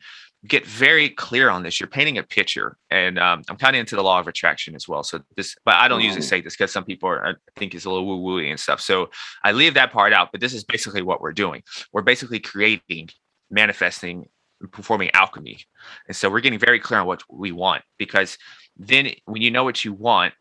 get 0.47 0.67
very 0.67 1.11
clear 1.11 1.51
on 1.51 1.63
this. 1.63 1.81
You're 1.81 1.89
painting 1.89 2.19
a 2.19 2.23
picture, 2.23 2.77
and 2.91 3.19
um, 3.19 3.43
I'm 3.49 3.57
kind 3.57 3.77
of 3.77 3.81
into 3.81 3.97
the 3.97 4.03
law 4.03 4.19
of 4.19 4.29
attraction 4.29 4.75
as 4.75 4.89
well. 4.89 5.03
So 5.03 5.21
this, 5.37 5.57
but 5.65 5.75
I 5.75 5.89
don't 5.89 6.03
usually 6.03 6.23
mm. 6.23 6.29
say 6.29 6.41
this 6.41 6.57
because 6.57 6.73
some 6.73 6.85
people 6.85 7.09
are, 7.09 7.27
I 7.27 7.35
think 7.57 7.75
it's 7.75 7.85
a 7.85 7.91
little 7.91 8.07
woo 8.07 8.19
woo 8.19 8.39
and 8.39 8.59
stuff. 8.59 8.81
So 8.81 9.11
I 9.45 9.53
leave 9.53 9.75
that 9.75 9.93
part 9.93 10.13
out. 10.13 10.31
But 10.33 10.41
this 10.41 10.55
is 10.55 10.65
basically 10.65 11.03
what 11.03 11.21
we're 11.21 11.33
doing. 11.33 11.63
We're 11.93 12.03
basically 12.03 12.41
creating, 12.41 13.11
manifesting, 13.51 14.29
performing 14.73 15.11
alchemy, 15.15 15.61
and 16.07 16.17
so 16.17 16.31
we're 16.31 16.41
getting 16.41 16.59
very 16.59 16.81
clear 16.81 17.01
on 17.01 17.07
what 17.07 17.23
we 17.31 17.53
want 17.53 17.83
because 17.99 18.39
then 18.77 19.11
when 19.25 19.43
you 19.43 19.51
know 19.51 19.65
what 19.65 19.85
you 19.85 19.93
want, 19.93 20.35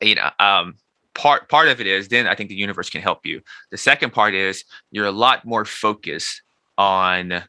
you 0.00 0.14
know, 0.14 0.30
um, 0.38 0.74
part 1.14 1.48
part 1.48 1.68
of 1.68 1.80
it 1.80 1.86
is 1.86 2.08
then 2.08 2.26
I 2.26 2.34
think 2.34 2.48
the 2.48 2.54
universe 2.54 2.90
can 2.90 3.02
help 3.02 3.26
you. 3.26 3.42
The 3.70 3.78
second 3.78 4.12
part 4.12 4.34
is 4.34 4.64
you're 4.90 5.06
a 5.06 5.12
lot 5.12 5.44
more 5.44 5.64
focused 5.64 6.42
on 6.76 7.42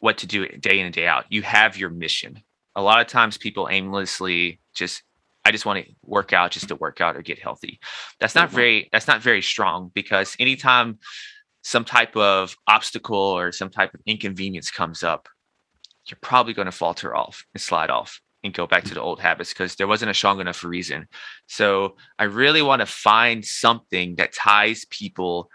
what 0.00 0.18
to 0.18 0.26
do 0.26 0.46
day 0.48 0.78
in 0.78 0.86
and 0.86 0.94
day 0.94 1.06
out. 1.06 1.24
You 1.28 1.42
have 1.42 1.76
your 1.76 1.90
mission. 1.90 2.42
A 2.76 2.82
lot 2.82 3.00
of 3.00 3.06
times 3.06 3.36
people 3.36 3.68
aimlessly 3.70 4.60
just 4.74 5.02
I 5.44 5.50
just 5.50 5.64
want 5.64 5.84
to 5.84 5.92
work 6.04 6.32
out 6.32 6.50
just 6.50 6.68
to 6.68 6.76
work 6.76 7.00
out 7.00 7.16
or 7.16 7.22
get 7.22 7.38
healthy. 7.38 7.80
That's 8.20 8.34
not 8.34 8.48
mm-hmm. 8.48 8.56
very 8.56 8.88
that's 8.92 9.06
not 9.06 9.22
very 9.22 9.42
strong 9.42 9.90
because 9.94 10.36
anytime 10.38 10.98
some 11.62 11.84
type 11.84 12.16
of 12.16 12.56
obstacle 12.66 13.16
or 13.16 13.52
some 13.52 13.70
type 13.70 13.94
of 13.94 14.00
inconvenience 14.06 14.70
comes 14.70 15.02
up, 15.02 15.28
you're 16.06 16.18
probably 16.20 16.54
going 16.54 16.66
to 16.66 16.72
falter 16.72 17.16
off 17.16 17.44
and 17.54 17.60
slide 17.60 17.90
off 17.90 18.20
and 18.44 18.54
go 18.54 18.66
back 18.66 18.84
to 18.84 18.94
the 18.94 19.00
old 19.00 19.20
habits 19.20 19.52
because 19.52 19.74
there 19.74 19.88
wasn't 19.88 20.10
a 20.10 20.14
strong 20.14 20.40
enough 20.40 20.62
reason. 20.62 21.06
So 21.46 21.96
I 22.18 22.24
really 22.24 22.62
want 22.62 22.80
to 22.80 22.86
find 22.86 23.44
something 23.44 24.16
that 24.16 24.32
ties 24.32 24.84
people 24.90 25.50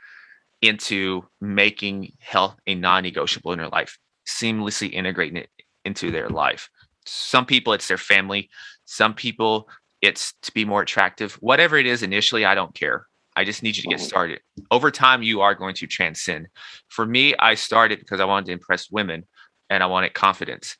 into 0.61 1.25
making 1.41 2.13
health 2.19 2.55
a 2.67 2.75
non-negotiable 2.75 3.51
in 3.51 3.59
their 3.59 3.69
life 3.69 3.97
seamlessly 4.25 4.91
integrating 4.91 5.37
it 5.37 5.49
into 5.85 6.11
their 6.11 6.29
life. 6.29 6.69
Some 7.05 7.45
people, 7.45 7.73
it's 7.73 7.87
their 7.87 7.97
family. 7.97 8.49
Some 8.85 9.13
people, 9.13 9.69
it's 10.01 10.33
to 10.43 10.51
be 10.53 10.65
more 10.65 10.81
attractive. 10.81 11.33
Whatever 11.35 11.77
it 11.77 11.85
is 11.85 12.03
initially, 12.03 12.45
I 12.45 12.55
don't 12.55 12.73
care. 12.73 13.07
I 13.35 13.43
just 13.43 13.63
need 13.63 13.75
you 13.75 13.83
to 13.83 13.89
get 13.89 13.99
started. 13.99 14.41
Over 14.69 14.91
time, 14.91 15.23
you 15.23 15.41
are 15.41 15.55
going 15.55 15.75
to 15.75 15.87
transcend. 15.87 16.47
For 16.89 17.05
me, 17.05 17.33
I 17.39 17.55
started 17.55 17.99
because 17.99 18.19
I 18.19 18.25
wanted 18.25 18.45
to 18.47 18.51
impress 18.51 18.91
women 18.91 19.25
and 19.69 19.81
I 19.81 19.87
wanted 19.87 20.13
confidence. 20.13 20.77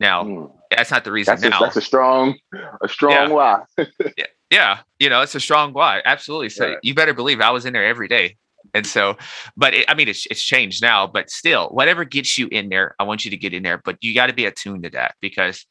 Now, 0.00 0.24
mm. 0.24 0.52
that's 0.70 0.90
not 0.90 1.04
the 1.04 1.12
reason. 1.12 1.32
That's, 1.32 1.42
now. 1.42 1.58
A, 1.58 1.64
that's 1.64 1.76
a 1.76 1.82
strong, 1.82 2.38
a 2.82 2.88
strong 2.88 3.12
yeah. 3.12 3.28
why. 3.28 3.62
yeah. 4.16 4.26
yeah, 4.50 4.78
you 4.98 5.10
know, 5.10 5.20
it's 5.20 5.34
a 5.34 5.40
strong 5.40 5.72
why. 5.72 6.02
Absolutely. 6.04 6.48
So 6.50 6.68
right. 6.68 6.78
you 6.82 6.94
better 6.94 7.14
believe 7.14 7.40
I 7.40 7.50
was 7.50 7.66
in 7.66 7.72
there 7.72 7.86
every 7.86 8.08
day 8.08 8.36
and 8.74 8.86
so, 8.86 9.16
but 9.56 9.74
it, 9.74 9.84
I 9.88 9.94
mean, 9.94 10.08
it's, 10.08 10.26
it's 10.26 10.42
changed 10.42 10.82
now, 10.82 11.06
but 11.06 11.30
still, 11.30 11.68
whatever 11.68 12.04
gets 12.04 12.38
you 12.38 12.48
in 12.48 12.68
there, 12.68 12.94
I 12.98 13.04
want 13.04 13.24
you 13.24 13.30
to 13.30 13.36
get 13.36 13.54
in 13.54 13.62
there, 13.62 13.80
but 13.84 13.98
you 14.02 14.14
got 14.14 14.26
to 14.26 14.32
be 14.32 14.46
attuned 14.46 14.84
to 14.84 14.90
that 14.90 15.14
because 15.20 15.66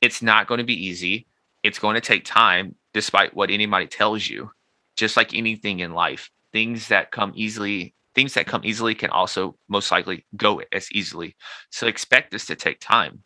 it's 0.00 0.22
not 0.22 0.46
going 0.46 0.58
to 0.58 0.64
be 0.64 0.86
easy. 0.86 1.26
It's 1.62 1.78
going 1.78 1.94
to 1.94 2.00
take 2.00 2.24
time, 2.24 2.74
despite 2.94 3.34
what 3.34 3.50
anybody 3.50 3.86
tells 3.86 4.28
you. 4.28 4.50
Just 4.96 5.16
like 5.16 5.34
anything 5.34 5.80
in 5.80 5.92
life, 5.92 6.30
things 6.52 6.88
that 6.88 7.10
come 7.10 7.32
easily 7.34 7.94
things 8.16 8.32
that 8.32 8.46
come 8.46 8.62
easily 8.64 8.94
can 8.94 9.10
also 9.10 9.56
most 9.68 9.92
likely 9.92 10.24
go 10.36 10.62
as 10.72 10.90
easily. 10.90 11.36
So 11.70 11.86
expect 11.86 12.30
this 12.32 12.46
to 12.46 12.56
take 12.56 12.80
time. 12.80 13.22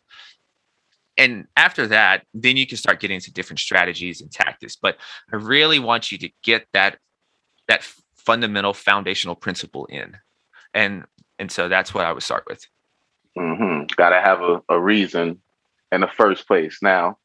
And 1.17 1.45
after 1.55 1.87
that, 1.87 2.25
then 2.33 2.57
you 2.57 2.67
can 2.67 2.77
start 2.77 2.99
getting 2.99 3.15
into 3.15 3.31
different 3.31 3.59
strategies 3.59 4.21
and 4.21 4.29
tactics. 4.29 4.75
But 4.75 4.97
I 5.31 5.37
really 5.37 5.79
want 5.79 6.11
you 6.11 6.17
to 6.19 6.29
get 6.43 6.67
that 6.73 6.97
that 7.67 7.89
fundamental 8.25 8.73
foundational 8.73 9.35
principle 9.35 9.85
in. 9.85 10.17
And 10.73 11.05
and 11.39 11.51
so 11.51 11.67
that's 11.67 11.93
what 11.93 12.05
I 12.05 12.13
would 12.13 12.23
start 12.23 12.45
with. 12.47 12.65
Mm-hmm. 13.37 13.85
Got 13.95 14.09
to 14.09 14.21
have 14.21 14.41
a, 14.41 14.61
a 14.69 14.79
reason 14.79 15.41
in 15.91 16.01
the 16.01 16.07
first 16.07 16.47
place. 16.47 16.79
Now, 16.81 17.17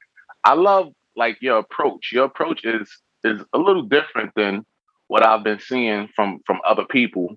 I 0.44 0.54
love 0.54 0.92
like 1.16 1.38
your 1.40 1.58
approach. 1.58 2.12
Your 2.12 2.24
approach 2.24 2.64
is 2.64 2.90
is 3.24 3.42
a 3.52 3.58
little 3.58 3.82
different 3.82 4.32
than 4.34 4.64
what 5.08 5.24
I've 5.24 5.44
been 5.44 5.60
seeing 5.60 6.08
from 6.14 6.40
from 6.46 6.60
other 6.66 6.84
people. 6.84 7.36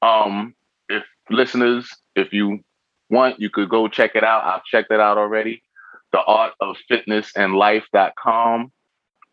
Um, 0.00 0.54
if 0.88 1.04
listeners, 1.30 1.88
if 2.14 2.32
you 2.32 2.60
want, 3.10 3.40
you 3.40 3.50
could 3.50 3.68
go 3.68 3.88
check 3.88 4.12
it 4.14 4.24
out. 4.24 4.44
I've 4.44 4.64
checked 4.64 4.92
it 4.92 5.00
out 5.00 5.18
already. 5.18 5.62
The 6.12 6.20
art 6.20 6.52
of 6.60 6.76
fitness 6.88 7.32
and 7.36 7.54
life.com. 7.54 8.70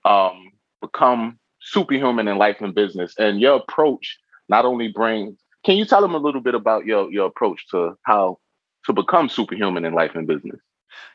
Um, 0.05 0.51
become 0.81 1.39
superhuman 1.71 2.27
in 2.27 2.37
life 2.37 2.57
and 2.61 2.73
business. 2.73 3.13
And 3.17 3.39
your 3.39 3.57
approach 3.57 4.17
not 4.47 4.65
only 4.65 4.87
brings 4.89 5.37
can 5.65 5.75
you 5.75 5.85
tell 5.85 6.01
them 6.01 6.15
a 6.15 6.19
little 6.19 6.41
bit 6.41 6.55
about 6.55 6.85
your 6.85 7.11
your 7.11 7.27
approach 7.27 7.67
to 7.71 7.95
how 8.03 8.39
to 8.85 8.93
become 8.93 9.29
superhuman 9.29 9.85
in 9.85 9.93
life 9.93 10.15
and 10.15 10.27
business? 10.27 10.59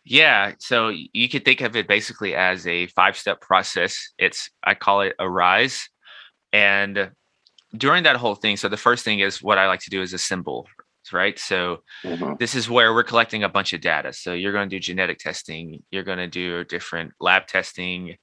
Yeah. 0.05 0.53
So 0.59 0.89
you 0.89 1.29
could 1.29 1.45
think 1.45 1.61
of 1.61 1.77
it 1.77 1.89
basically 1.89 2.35
as 2.35 2.67
a 2.67 2.87
five 2.89 3.17
step 3.17 3.41
process. 3.41 4.13
It's, 4.19 4.51
I 4.63 4.75
call 4.75 5.01
it 5.01 5.15
arise. 5.19 5.89
And 6.53 7.11
during 7.77 8.05
that 8.05 8.17
whole 8.17 8.35
thing, 8.35 8.57
so 8.57 8.69
the 8.69 8.77
first 8.77 9.05
thing 9.05 9.21
is 9.21 9.43
what 9.43 9.59
I 9.59 9.67
like 9.67 9.81
to 9.81 9.91
do 9.91 10.03
is 10.03 10.13
assemble, 10.13 10.69
right? 11.13 11.39
So 11.39 11.83
mm-hmm. 12.05 12.35
this 12.39 12.55
is 12.55 12.71
where 12.71 12.95
we're 12.95 13.03
collecting 13.03 13.43
a 13.43 13.49
bunch 13.49 13.73
of 13.73 13.81
data. 13.81 14.13
So 14.13 14.33
you're 14.33 14.53
going 14.53 14.69
to 14.69 14.77
do 14.77 14.81
genetic 14.81 15.19
testing, 15.19 15.83
you're 15.91 16.05
going 16.05 16.19
to 16.19 16.29
do 16.29 16.65
different 16.65 17.13
lab 17.19 17.47
testing, 17.47 18.17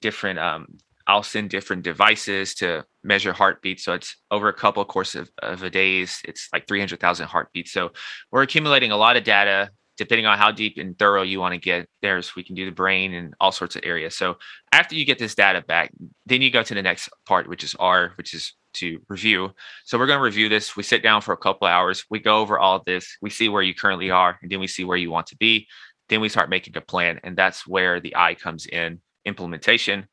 different, 0.00 0.38
um, 0.38 0.66
I'll 1.06 1.22
send 1.22 1.50
different 1.50 1.82
devices 1.82 2.54
to 2.56 2.84
measure 3.02 3.32
heartbeat. 3.32 3.80
So 3.80 3.94
it's 3.94 4.16
over 4.30 4.48
a 4.48 4.54
couple 4.54 4.82
of 4.82 4.88
course 4.88 5.14
of, 5.14 5.30
of 5.42 5.62
a 5.62 5.70
days, 5.70 6.20
it's 6.24 6.48
like 6.52 6.66
300,000 6.66 7.26
heartbeats. 7.26 7.72
So 7.72 7.92
we're 8.30 8.42
accumulating 8.42 8.92
a 8.92 8.96
lot 8.96 9.16
of 9.16 9.24
data 9.24 9.70
depending 9.98 10.26
on 10.26 10.38
how 10.38 10.50
deep 10.50 10.78
and 10.78 10.98
thorough 10.98 11.22
you 11.22 11.38
want 11.38 11.52
to 11.52 11.60
get 11.60 11.86
there's 12.00 12.34
we 12.34 12.42
can 12.42 12.54
do 12.54 12.64
the 12.64 12.72
brain 12.72 13.14
and 13.14 13.34
all 13.40 13.52
sorts 13.52 13.76
of 13.76 13.82
areas 13.84 14.16
so 14.16 14.36
after 14.72 14.94
you 14.94 15.04
get 15.04 15.18
this 15.18 15.34
data 15.34 15.62
back 15.68 15.92
then 16.26 16.40
you 16.40 16.50
go 16.50 16.62
to 16.62 16.74
the 16.74 16.82
next 16.82 17.08
part 17.26 17.48
which 17.48 17.62
is 17.62 17.74
r 17.78 18.12
which 18.16 18.34
is 18.34 18.54
to 18.72 18.98
review 19.08 19.50
so 19.84 19.98
we're 19.98 20.06
going 20.06 20.18
to 20.18 20.24
review 20.24 20.48
this 20.48 20.76
we 20.76 20.82
sit 20.82 21.02
down 21.02 21.20
for 21.20 21.32
a 21.32 21.36
couple 21.36 21.66
hours 21.66 22.04
we 22.10 22.18
go 22.18 22.38
over 22.38 22.58
all 22.58 22.82
this 22.86 23.16
we 23.20 23.28
see 23.28 23.48
where 23.48 23.62
you 23.62 23.74
currently 23.74 24.10
are 24.10 24.38
and 24.42 24.50
then 24.50 24.60
we 24.60 24.66
see 24.66 24.84
where 24.84 24.96
you 24.96 25.10
want 25.10 25.26
to 25.26 25.36
be 25.36 25.66
then 26.08 26.20
we 26.20 26.28
start 26.28 26.50
making 26.50 26.76
a 26.76 26.80
plan 26.80 27.20
and 27.22 27.36
that's 27.36 27.66
where 27.66 28.00
the 28.00 28.16
i 28.16 28.34
comes 28.34 28.66
in 28.66 28.98
implementation 29.24 30.06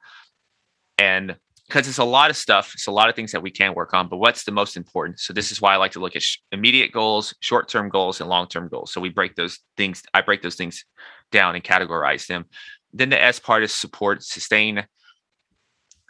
and 1.00 1.36
because 1.70 1.88
it's 1.88 2.00
a 2.00 2.04
lot 2.04 2.32
of 2.32 2.36
stuff. 2.36 2.72
It's 2.74 2.88
a 2.88 2.92
lot 2.92 3.10
of 3.10 3.16
things 3.16 3.32
that 3.32 3.44
we 3.44 3.52
can 3.52 3.76
work 3.76 3.94
on, 3.94 4.10
but 4.10 4.18
what's 4.18 4.44
the 4.44 4.52
most 4.52 4.76
important? 4.76 5.20
So 5.20 5.34
this 5.34 5.52
is 5.52 5.62
why 5.62 5.74
I 5.74 5.78
like 5.78 5.92
to 5.92 6.00
look 6.00 6.16
at 6.16 6.24
sh- 6.24 6.40
immediate 6.52 6.92
goals, 6.92 7.36
short-term 7.42 7.90
goals, 7.90 8.20
and 8.20 8.30
long-term 8.30 8.70
goals. 8.70 8.92
So 8.92 9.00
we 9.00 9.10
break 9.10 9.36
those 9.36 9.60
things. 9.78 10.02
I 10.12 10.22
break 10.22 10.42
those 10.42 10.56
things 10.56 10.84
down 11.32 11.54
and 11.54 11.64
categorize 11.64 12.26
them. 12.26 12.46
Then 12.92 13.10
the 13.10 13.22
S 13.22 13.40
part 13.40 13.62
is 13.62 13.72
support, 13.72 14.24
sustain. 14.24 14.84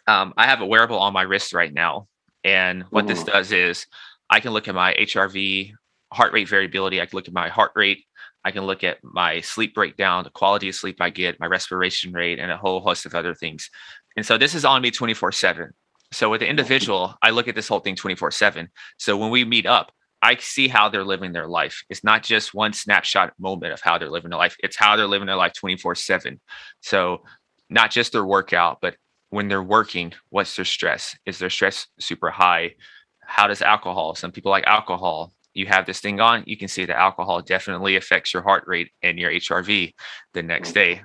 Um, 0.08 0.34
I 0.38 0.48
have 0.48 0.62
a 0.62 0.66
wearable 0.66 0.98
on 0.98 1.12
my 1.12 1.24
wrist 1.24 1.54
right 1.54 1.74
now, 1.74 2.08
and 2.46 2.84
what 2.90 3.06
mm-hmm. 3.06 3.16
this 3.16 3.24
does 3.26 3.52
is 3.52 3.86
I 4.30 4.40
can 4.40 4.54
look 4.54 4.70
at 4.70 4.76
my 4.76 4.94
HRV, 4.94 5.74
heart 6.14 6.32
rate 6.32 6.48
variability. 6.48 7.02
I 7.02 7.06
can 7.06 7.18
look 7.18 7.28
at 7.28 7.34
my 7.34 7.50
heart 7.50 7.72
rate. 7.76 8.06
I 8.46 8.52
can 8.52 8.64
look 8.64 8.84
at 8.86 9.04
my 9.04 9.42
sleep 9.42 9.76
breakdown, 9.76 10.24
the 10.24 10.30
quality 10.30 10.70
of 10.70 10.76
sleep 10.76 11.02
I 11.02 11.10
get, 11.10 11.40
my 11.40 11.48
respiration 11.48 12.14
rate, 12.14 12.40
and 12.40 12.52
a 12.52 12.58
whole 12.58 12.80
host 12.80 13.06
of 13.06 13.14
other 13.14 13.36
things. 13.36 13.70
And 14.20 14.26
so 14.26 14.38
this 14.38 14.54
is 14.54 14.66
on 14.66 14.82
me 14.82 14.92
24 14.92 15.32
7. 15.32 15.72
So 16.12 16.30
with 16.30 16.42
the 16.42 16.50
individual, 16.50 17.16
I 17.22 17.30
look 17.30 17.48
at 17.48 17.56
this 17.56 17.70
whole 17.70 17.80
thing 17.80 17.96
24 17.96 18.32
7. 18.32 18.68
So 18.98 19.16
when 19.16 19.32
we 19.32 19.46
meet 19.46 19.66
up, 19.66 19.94
I 20.22 20.36
see 20.36 20.68
how 20.68 20.90
they're 20.90 21.06
living 21.06 21.32
their 21.32 21.48
life. 21.48 21.86
It's 21.90 22.04
not 22.04 22.22
just 22.22 22.54
one 22.54 22.74
snapshot 22.74 23.32
moment 23.40 23.72
of 23.72 23.80
how 23.80 23.98
they're 23.98 24.10
living 24.10 24.32
their 24.32 24.38
life, 24.38 24.58
it's 24.60 24.76
how 24.76 24.98
they're 24.98 25.08
living 25.08 25.28
their 25.28 25.38
life 25.38 25.54
24 25.54 25.96
7. 25.96 26.38
So 26.82 27.24
not 27.70 27.92
just 27.92 28.12
their 28.12 28.26
workout, 28.26 28.80
but 28.82 28.98
when 29.30 29.48
they're 29.48 29.64
working, 29.64 30.12
what's 30.32 30.54
their 30.54 30.66
stress? 30.66 31.16
Is 31.26 31.40
their 31.40 31.50
stress 31.50 31.88
super 32.02 32.30
high? 32.30 32.72
How 33.22 33.48
does 33.48 33.62
alcohol? 33.62 34.16
Some 34.16 34.34
people 34.34 34.52
like 34.52 34.66
alcohol. 34.68 35.32
You 35.54 35.68
have 35.68 35.86
this 35.86 36.02
thing 36.02 36.20
on, 36.20 36.44
you 36.46 36.58
can 36.58 36.68
see 36.68 36.84
that 36.84 37.00
alcohol 37.00 37.42
definitely 37.42 37.96
affects 37.96 38.34
your 38.34 38.44
heart 38.44 38.66
rate 38.68 38.92
and 39.02 39.18
your 39.18 39.32
HRV 39.32 39.94
the 40.34 40.44
next 40.44 40.74
day. 40.74 41.04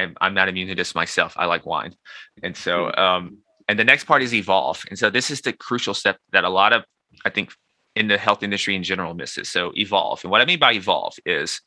I'm 0.00 0.16
I'm 0.20 0.34
not 0.34 0.48
immune 0.48 0.68
to 0.68 0.74
this 0.74 0.94
myself. 0.94 1.34
I 1.36 1.46
like 1.46 1.66
wine, 1.66 1.94
and 2.42 2.56
so 2.56 2.90
hmm. 2.94 3.00
um, 3.00 3.38
and 3.68 3.78
the 3.78 3.84
next 3.84 4.04
part 4.04 4.22
is 4.22 4.34
evolve. 4.34 4.82
And 4.88 4.98
so 4.98 5.10
this 5.10 5.30
is 5.30 5.40
the 5.40 5.52
crucial 5.52 5.94
step 5.94 6.18
that 6.32 6.44
a 6.44 6.48
lot 6.48 6.72
of 6.72 6.84
I 7.24 7.30
think 7.30 7.52
in 7.94 8.08
the 8.08 8.18
health 8.18 8.42
industry 8.42 8.74
in 8.74 8.82
general 8.82 9.14
misses. 9.14 9.48
So 9.48 9.72
evolve, 9.76 10.24
and 10.24 10.30
what 10.30 10.40
I 10.40 10.44
mean 10.44 10.58
by 10.58 10.72
evolve 10.72 11.14
is 11.26 11.60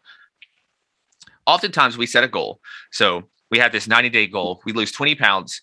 oftentimes 1.45 1.97
we 1.97 2.05
set 2.05 2.23
a 2.23 2.27
goal. 2.27 2.59
So 2.91 3.29
we 3.51 3.59
have 3.59 3.71
this 3.71 3.87
90 3.87 4.09
day 4.09 4.27
goal. 4.27 4.61
We 4.65 4.73
lose 4.73 4.91
20 4.91 5.15
pounds 5.15 5.61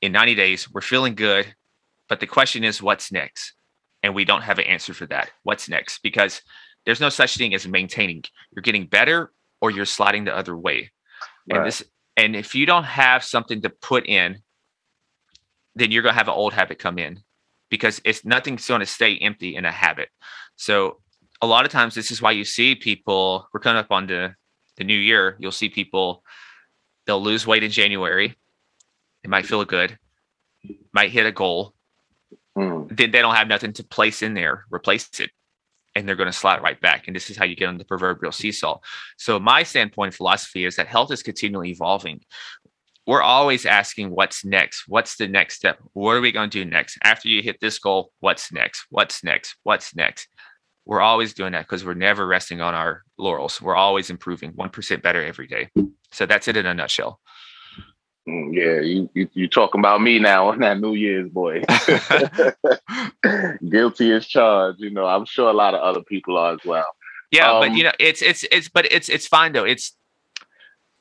in 0.00 0.12
90 0.12 0.34
days. 0.34 0.70
We're 0.70 0.80
feeling 0.80 1.14
good, 1.14 1.54
but 2.08 2.20
the 2.20 2.26
question 2.26 2.64
is, 2.64 2.82
what's 2.82 3.12
next? 3.12 3.54
And 4.02 4.14
we 4.14 4.24
don't 4.24 4.42
have 4.42 4.58
an 4.58 4.66
answer 4.66 4.94
for 4.94 5.06
that. 5.06 5.30
What's 5.44 5.68
next? 5.68 6.00
Because 6.02 6.42
there's 6.84 7.00
no 7.00 7.08
such 7.08 7.36
thing 7.36 7.54
as 7.54 7.66
maintaining. 7.66 8.24
You're 8.54 8.62
getting 8.62 8.86
better 8.86 9.32
or 9.60 9.70
you're 9.70 9.84
sliding 9.84 10.24
the 10.24 10.36
other 10.36 10.56
way. 10.56 10.90
And 11.48 11.58
right. 11.58 11.64
this 11.64 11.82
and 12.16 12.36
if 12.36 12.54
you 12.54 12.66
don't 12.66 12.84
have 12.84 13.24
something 13.24 13.62
to 13.62 13.70
put 13.70 14.06
in, 14.06 14.38
then 15.74 15.90
you're 15.90 16.02
gonna 16.02 16.14
have 16.14 16.28
an 16.28 16.34
old 16.34 16.52
habit 16.52 16.78
come 16.78 16.98
in 16.98 17.20
because 17.70 18.00
it's 18.04 18.24
nothing's 18.24 18.66
gonna 18.66 18.86
stay 18.86 19.16
empty 19.18 19.56
in 19.56 19.64
a 19.64 19.72
habit. 19.72 20.08
So 20.56 21.00
a 21.40 21.46
lot 21.46 21.64
of 21.64 21.72
times 21.72 21.94
this 21.94 22.10
is 22.10 22.22
why 22.22 22.32
you 22.32 22.44
see 22.44 22.74
people, 22.74 23.48
we're 23.52 23.60
coming 23.60 23.80
up 23.80 23.90
on 23.90 24.06
the, 24.06 24.34
the 24.76 24.84
new 24.84 24.96
year, 24.96 25.36
you'll 25.40 25.52
see 25.52 25.68
people 25.68 26.22
they'll 27.06 27.22
lose 27.22 27.46
weight 27.46 27.64
in 27.64 27.70
January. 27.70 28.36
It 29.24 29.30
might 29.30 29.46
feel 29.46 29.64
good, 29.64 29.98
might 30.92 31.10
hit 31.10 31.26
a 31.26 31.32
goal. 31.32 31.74
Mm. 32.56 32.96
Then 32.96 33.10
they 33.10 33.22
don't 33.22 33.34
have 33.34 33.48
nothing 33.48 33.72
to 33.74 33.84
place 33.84 34.22
in 34.22 34.34
there, 34.34 34.66
replace 34.70 35.08
it 35.18 35.30
and 35.94 36.08
they're 36.08 36.16
going 36.16 36.30
to 36.30 36.32
slide 36.32 36.62
right 36.62 36.80
back. 36.80 37.06
And 37.06 37.14
this 37.14 37.30
is 37.30 37.36
how 37.36 37.44
you 37.44 37.56
get 37.56 37.68
on 37.68 37.78
the 37.78 37.84
proverbial 37.84 38.32
seesaw. 38.32 38.78
So 39.18 39.38
my 39.38 39.62
standpoint 39.62 40.14
philosophy 40.14 40.64
is 40.64 40.76
that 40.76 40.86
health 40.86 41.12
is 41.12 41.22
continually 41.22 41.70
evolving. 41.70 42.20
We're 43.06 43.22
always 43.22 43.66
asking 43.66 44.10
what's 44.10 44.44
next? 44.44 44.84
What's 44.86 45.16
the 45.16 45.26
next 45.26 45.56
step? 45.56 45.78
What 45.92 46.12
are 46.12 46.20
we 46.20 46.32
going 46.32 46.50
to 46.50 46.64
do 46.64 46.70
next? 46.70 46.98
After 47.02 47.28
you 47.28 47.42
hit 47.42 47.58
this 47.60 47.78
goal, 47.78 48.12
what's 48.20 48.52
next? 48.52 48.86
What's 48.90 49.24
next? 49.24 49.56
What's 49.64 49.94
next? 49.96 50.28
We're 50.84 51.00
always 51.00 51.34
doing 51.34 51.52
that 51.52 51.62
because 51.62 51.84
we're 51.84 51.94
never 51.94 52.26
resting 52.26 52.60
on 52.60 52.74
our 52.74 53.02
laurels. 53.18 53.60
We're 53.60 53.76
always 53.76 54.10
improving 54.10 54.52
1% 54.52 55.02
better 55.02 55.24
every 55.24 55.46
day. 55.46 55.68
So 56.12 56.26
that's 56.26 56.48
it 56.48 56.56
in 56.56 56.66
a 56.66 56.74
nutshell. 56.74 57.20
Mm, 58.28 58.54
yeah, 58.54 58.80
you, 58.80 59.10
you 59.14 59.28
you 59.34 59.48
talking 59.48 59.80
about 59.80 60.00
me 60.00 60.20
now 60.20 60.48
on 60.48 60.60
that 60.60 60.80
New 60.80 60.94
Year's 60.94 61.28
boy. 61.28 61.62
Guilty 63.68 64.12
as 64.12 64.26
charged. 64.26 64.80
You 64.80 64.90
know, 64.90 65.06
I'm 65.06 65.24
sure 65.24 65.50
a 65.50 65.54
lot 65.54 65.74
of 65.74 65.80
other 65.80 66.02
people 66.02 66.38
are 66.38 66.54
as 66.54 66.60
well. 66.64 66.86
Yeah, 67.32 67.52
um, 67.52 67.60
but 67.60 67.76
you 67.76 67.82
know, 67.82 67.92
it's 67.98 68.22
it's 68.22 68.44
it's 68.52 68.68
but 68.68 68.90
it's 68.92 69.08
it's 69.08 69.26
fine 69.26 69.52
though. 69.52 69.64
It's 69.64 69.96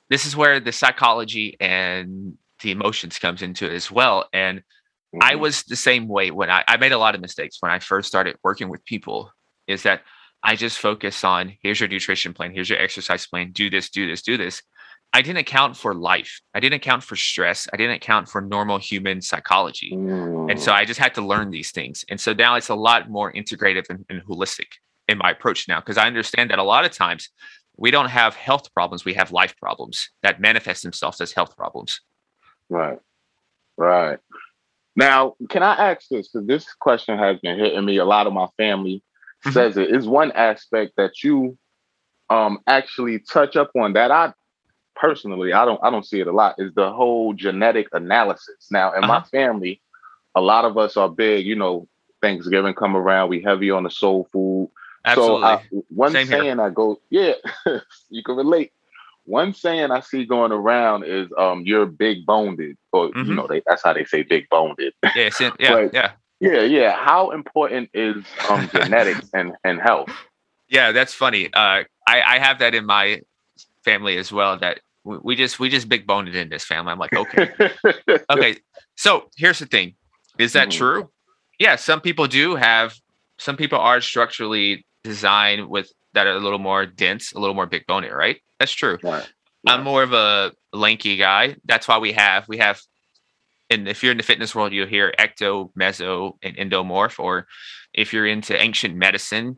this 0.10 0.26
is 0.26 0.36
where 0.36 0.60
the 0.60 0.72
psychology 0.72 1.58
and 1.60 2.38
the 2.64 2.72
emotions 2.72 3.20
comes 3.20 3.42
into 3.42 3.66
it 3.66 3.74
as 3.74 3.92
well. 3.92 4.28
And 4.34 4.60
mm-hmm. 4.60 5.20
I 5.22 5.36
was 5.36 5.64
the 5.64 5.76
same 5.76 6.08
way 6.08 6.32
when 6.32 6.50
I, 6.50 6.64
I 6.68 6.78
made 6.78 6.92
a 6.92 6.98
lot 6.98 7.16
of 7.16 7.22
mistakes 7.22 7.58
when 7.60 7.72
I 7.72 7.80
first 7.80 8.08
started 8.08 8.38
working 8.44 8.70
with 8.70 8.84
people. 8.86 9.32
Is 9.68 9.84
that 9.84 10.02
I 10.44 10.56
just 10.56 10.80
focus 10.80 11.24
on 11.24 11.54
here's 11.62 11.80
your 11.80 11.88
nutrition 11.88 12.34
plan, 12.34 12.52
here's 12.52 12.70
your 12.70 12.80
exercise 12.80 13.28
plan, 13.28 13.52
do 13.52 13.70
this, 13.70 13.90
do 13.90 14.08
this, 14.08 14.22
do 14.22 14.38
this. 14.38 14.64
I 15.14 15.22
didn't 15.22 15.40
account 15.40 15.76
for 15.76 15.94
life. 15.94 16.40
I 16.54 16.60
didn't 16.62 16.76
account 16.76 17.04
for 17.04 17.16
stress. 17.18 17.68
I 17.74 17.78
didn't 17.78 17.96
account 17.96 18.30
for 18.30 18.40
normal 18.40 18.78
human 18.78 19.22
psychology. 19.22 19.92
Mm. 19.94 20.50
And 20.50 20.60
so 20.60 20.72
I 20.72 20.86
just 20.86 21.00
had 21.00 21.14
to 21.16 21.22
learn 21.22 21.52
these 21.52 21.72
things. 21.72 22.06
And 22.10 22.20
so 22.20 22.32
now 22.32 22.56
it's 22.56 22.70
a 22.70 22.76
lot 22.76 23.10
more 23.10 23.32
integrative 23.34 23.90
and, 23.90 24.06
and 24.10 24.24
holistic 24.24 24.68
in 25.10 25.18
my 25.18 25.32
approach 25.32 25.68
now, 25.68 25.82
because 25.82 25.98
I 25.98 26.08
understand 26.08 26.50
that 26.52 26.60
a 26.60 26.64
lot 26.64 26.86
of 26.86 26.92
times 26.92 27.30
we 27.76 27.92
don't 27.92 28.10
have 28.10 28.36
health 28.36 28.74
problems, 28.74 29.04
we 29.04 29.14
have 29.16 29.32
life 29.32 29.56
problems 29.58 30.10
that 30.24 30.40
manifest 30.40 30.84
themselves 30.84 31.20
as 31.20 31.34
health 31.34 31.58
problems. 31.58 32.00
Right. 32.70 33.00
Right. 33.78 34.20
Now, 34.96 35.36
can 35.50 35.64
I 35.64 35.92
ask 35.92 36.08
this? 36.10 36.30
Because 36.30 36.48
this 36.48 36.74
question 36.80 37.18
has 37.18 37.38
been 37.40 37.58
hitting 37.60 37.84
me. 37.84 37.98
A 37.98 38.06
lot 38.06 38.28
of 38.28 38.34
my 38.34 38.48
family 38.58 39.04
mm-hmm. 39.44 39.52
says 39.52 39.76
it 39.76 39.94
is 39.94 40.08
one 40.08 40.32
aspect 40.32 40.94
that 40.96 41.24
you 41.24 41.58
um 42.30 42.60
actually 42.66 43.20
touch 43.20 43.58
up 43.58 43.72
on 43.76 43.94
that 43.94 44.12
I 44.12 44.34
personally, 44.96 45.54
I 45.54 45.66
don't 45.66 45.80
I 45.84 45.90
don't 45.90 46.06
see 46.06 46.20
it 46.20 46.28
a 46.28 46.32
lot, 46.32 46.56
is 46.58 46.74
the 46.76 46.92
whole 46.92 47.34
genetic 47.34 47.88
analysis. 47.94 48.68
Now, 48.72 48.94
in 48.94 49.04
uh-huh. 49.04 49.08
my 49.08 49.24
family, 49.24 49.82
a 50.36 50.42
lot 50.42 50.66
of 50.66 50.78
us 50.78 50.98
are 50.98 51.10
big, 51.10 51.46
you 51.46 51.56
know, 51.56 51.88
Thanksgiving 52.22 52.74
come 52.74 52.96
around, 52.96 53.30
we 53.30 53.42
heavy 53.42 53.72
on 53.72 53.84
the 53.84 53.90
soul 53.90 54.28
food. 54.32 54.70
Absolutely. 55.04 55.42
So 55.42 55.46
I, 55.46 55.64
one 55.90 56.12
Same 56.12 56.28
saying 56.28 56.44
here. 56.44 56.62
I 56.62 56.70
go, 56.70 57.00
yeah, 57.10 57.34
you 58.10 58.24
can 58.24 58.36
relate. 58.36 58.72
One 59.26 59.54
saying 59.54 59.92
I 59.92 60.00
see 60.02 60.26
going 60.26 60.52
around 60.52 61.04
is 61.06 61.28
um 61.38 61.64
you're 61.66 61.86
big 61.86 62.26
boned 62.26 62.60
or 62.92 63.08
you 63.08 63.14
Mhm. 63.14 63.36
know 63.36 63.48
they 63.48 63.62
that's 63.66 63.84
how 63.84 63.94
they 63.94 64.06
say 64.06 64.24
big 64.24 64.48
boned. 64.50 64.78
yeah, 65.16 65.30
yeah, 65.40 65.52
But- 65.60 65.94
yeah, 65.94 66.12
Yeah, 66.40 66.62
yeah. 66.62 66.92
How 66.96 67.32
important 67.32 67.90
is 67.94 68.24
um 68.50 68.68
genetics 68.74 69.30
and, 69.34 69.54
and 69.64 69.80
health? 69.82 70.10
yeah. 70.70 70.92
That's 70.92 71.14
funny. 71.14 71.48
Uh, 71.54 71.84
I 72.08 72.22
I 72.36 72.40
have 72.40 72.60
that 72.60 72.74
in 72.76 72.86
my 72.86 73.22
family 73.84 74.18
as 74.18 74.32
well. 74.32 74.58
That 74.58 74.80
we, 75.04 75.36
just 75.36 75.60
we 75.60 75.70
just 75.70 75.90
big 75.90 76.06
boned 76.08 76.28
it 76.28 76.36
in 76.36 76.50
this 76.50 76.64
family. 76.64 76.92
I'm 76.92 77.00
like, 77.00 77.14
okay, 77.14 77.50
okay. 78.30 78.58
So 78.96 79.30
here's 79.38 79.60
the 79.60 79.66
thing: 79.66 79.96
is 80.38 80.54
that 80.54 80.70
Mhm. 80.70 80.78
true? 80.78 81.10
Yeah, 81.60 81.76
some 81.76 82.02
people 82.02 82.28
do 82.28 82.56
have. 82.56 82.96
Some 83.40 83.58
people 83.58 83.80
are 83.80 84.02
structurally 84.02 84.86
designed 85.04 85.68
with 85.68 85.92
that 86.14 86.28
are 86.28 86.36
a 86.36 86.40
little 86.40 86.60
more 86.60 86.86
dense, 86.86 87.32
a 87.34 87.40
little 87.40 87.56
more 87.56 87.66
big 87.66 87.86
boned, 87.88 88.08
right? 88.12 88.40
That's 88.60 88.72
true. 88.72 89.00
Right. 89.02 89.28
I'm 89.68 89.84
more 89.84 90.04
of 90.04 90.14
a 90.14 90.52
lanky 90.74 91.18
guy. 91.18 91.56
That's 91.66 91.88
why 91.88 91.98
we 92.00 92.12
have 92.14 92.48
we 92.48 92.58
have 92.58 92.82
and 93.70 93.88
if 93.88 94.04
you're 94.04 94.12
in 94.12 94.18
the 94.18 94.24
fitness 94.24 94.54
world, 94.54 94.74
you'll 94.74 94.88
hear 94.88 95.14
ecto, 95.18 95.72
meso, 95.80 96.34
and 96.44 96.58
endomorph. 96.58 97.20
Or 97.20 97.48
if 97.94 98.12
you're 98.12 98.28
into 98.28 98.60
ancient 98.62 98.96
medicine, 98.96 99.58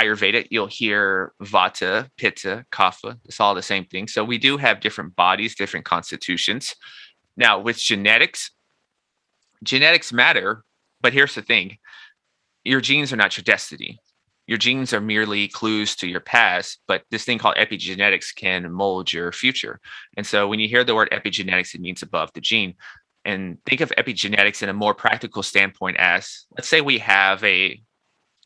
Ayurveda, 0.00 0.46
you'll 0.50 0.66
hear 0.66 1.32
Vata, 1.42 2.08
Pitta, 2.16 2.64
Kapha. 2.72 3.18
It's 3.24 3.40
all 3.40 3.54
the 3.54 3.62
same 3.62 3.84
thing. 3.84 4.08
So 4.08 4.24
we 4.24 4.38
do 4.38 4.56
have 4.56 4.80
different 4.80 5.14
bodies, 5.16 5.54
different 5.54 5.84
constitutions. 5.84 6.74
Now 7.36 7.58
with 7.60 7.78
genetics, 7.78 8.50
genetics 9.62 10.12
matter, 10.12 10.64
but 11.00 11.12
here's 11.12 11.34
the 11.34 11.42
thing: 11.42 11.78
your 12.64 12.80
genes 12.80 13.12
are 13.12 13.16
not 13.16 13.36
your 13.36 13.44
destiny 13.44 14.00
your 14.50 14.58
genes 14.58 14.92
are 14.92 15.00
merely 15.00 15.46
clues 15.46 15.94
to 15.94 16.08
your 16.08 16.18
past, 16.18 16.80
but 16.88 17.04
this 17.12 17.24
thing 17.24 17.38
called 17.38 17.54
epigenetics 17.54 18.34
can 18.34 18.72
mold 18.72 19.12
your 19.12 19.30
future. 19.30 19.78
And 20.16 20.26
so 20.26 20.48
when 20.48 20.58
you 20.58 20.66
hear 20.66 20.82
the 20.82 20.96
word 20.96 21.08
epigenetics, 21.12 21.72
it 21.72 21.80
means 21.80 22.02
above 22.02 22.32
the 22.34 22.40
gene. 22.40 22.74
And 23.24 23.58
think 23.64 23.80
of 23.80 23.92
epigenetics 23.96 24.60
in 24.60 24.68
a 24.68 24.72
more 24.72 24.92
practical 24.92 25.44
standpoint 25.44 25.98
as 26.00 26.46
let's 26.56 26.66
say 26.66 26.80
we 26.80 26.98
have 26.98 27.44
a 27.44 27.80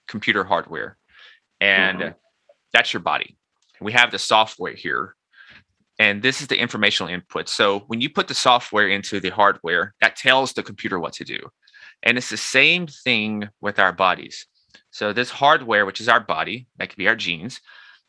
computer 0.06 0.44
hardware 0.44 0.98
and 1.60 1.98
Mhm. 2.00 2.14
that's 2.72 2.92
your 2.92 3.00
body. 3.00 3.36
We 3.80 3.92
have 3.92 4.10
the 4.10 4.18
software 4.18 4.74
here. 4.74 5.16
And 5.98 6.22
this 6.22 6.40
is 6.40 6.48
the 6.48 6.58
informational 6.58 7.12
input. 7.12 7.48
So 7.48 7.80
when 7.86 8.00
you 8.00 8.10
put 8.10 8.26
the 8.26 8.34
software 8.34 8.88
into 8.88 9.20
the 9.20 9.30
hardware, 9.30 9.94
that 10.00 10.16
tells 10.16 10.52
the 10.52 10.62
computer 10.62 10.98
what 10.98 11.12
to 11.14 11.24
do. 11.24 11.38
And 12.02 12.18
it's 12.18 12.30
the 12.30 12.36
same 12.36 12.86
thing 12.86 13.48
with 13.60 13.78
our 13.78 13.92
bodies. 13.92 14.46
So 14.90 15.12
this 15.12 15.30
hardware, 15.30 15.86
which 15.86 16.00
is 16.00 16.08
our 16.08 16.20
body, 16.20 16.66
that 16.76 16.88
could 16.88 16.98
be 16.98 17.08
our 17.08 17.16
genes. 17.16 17.60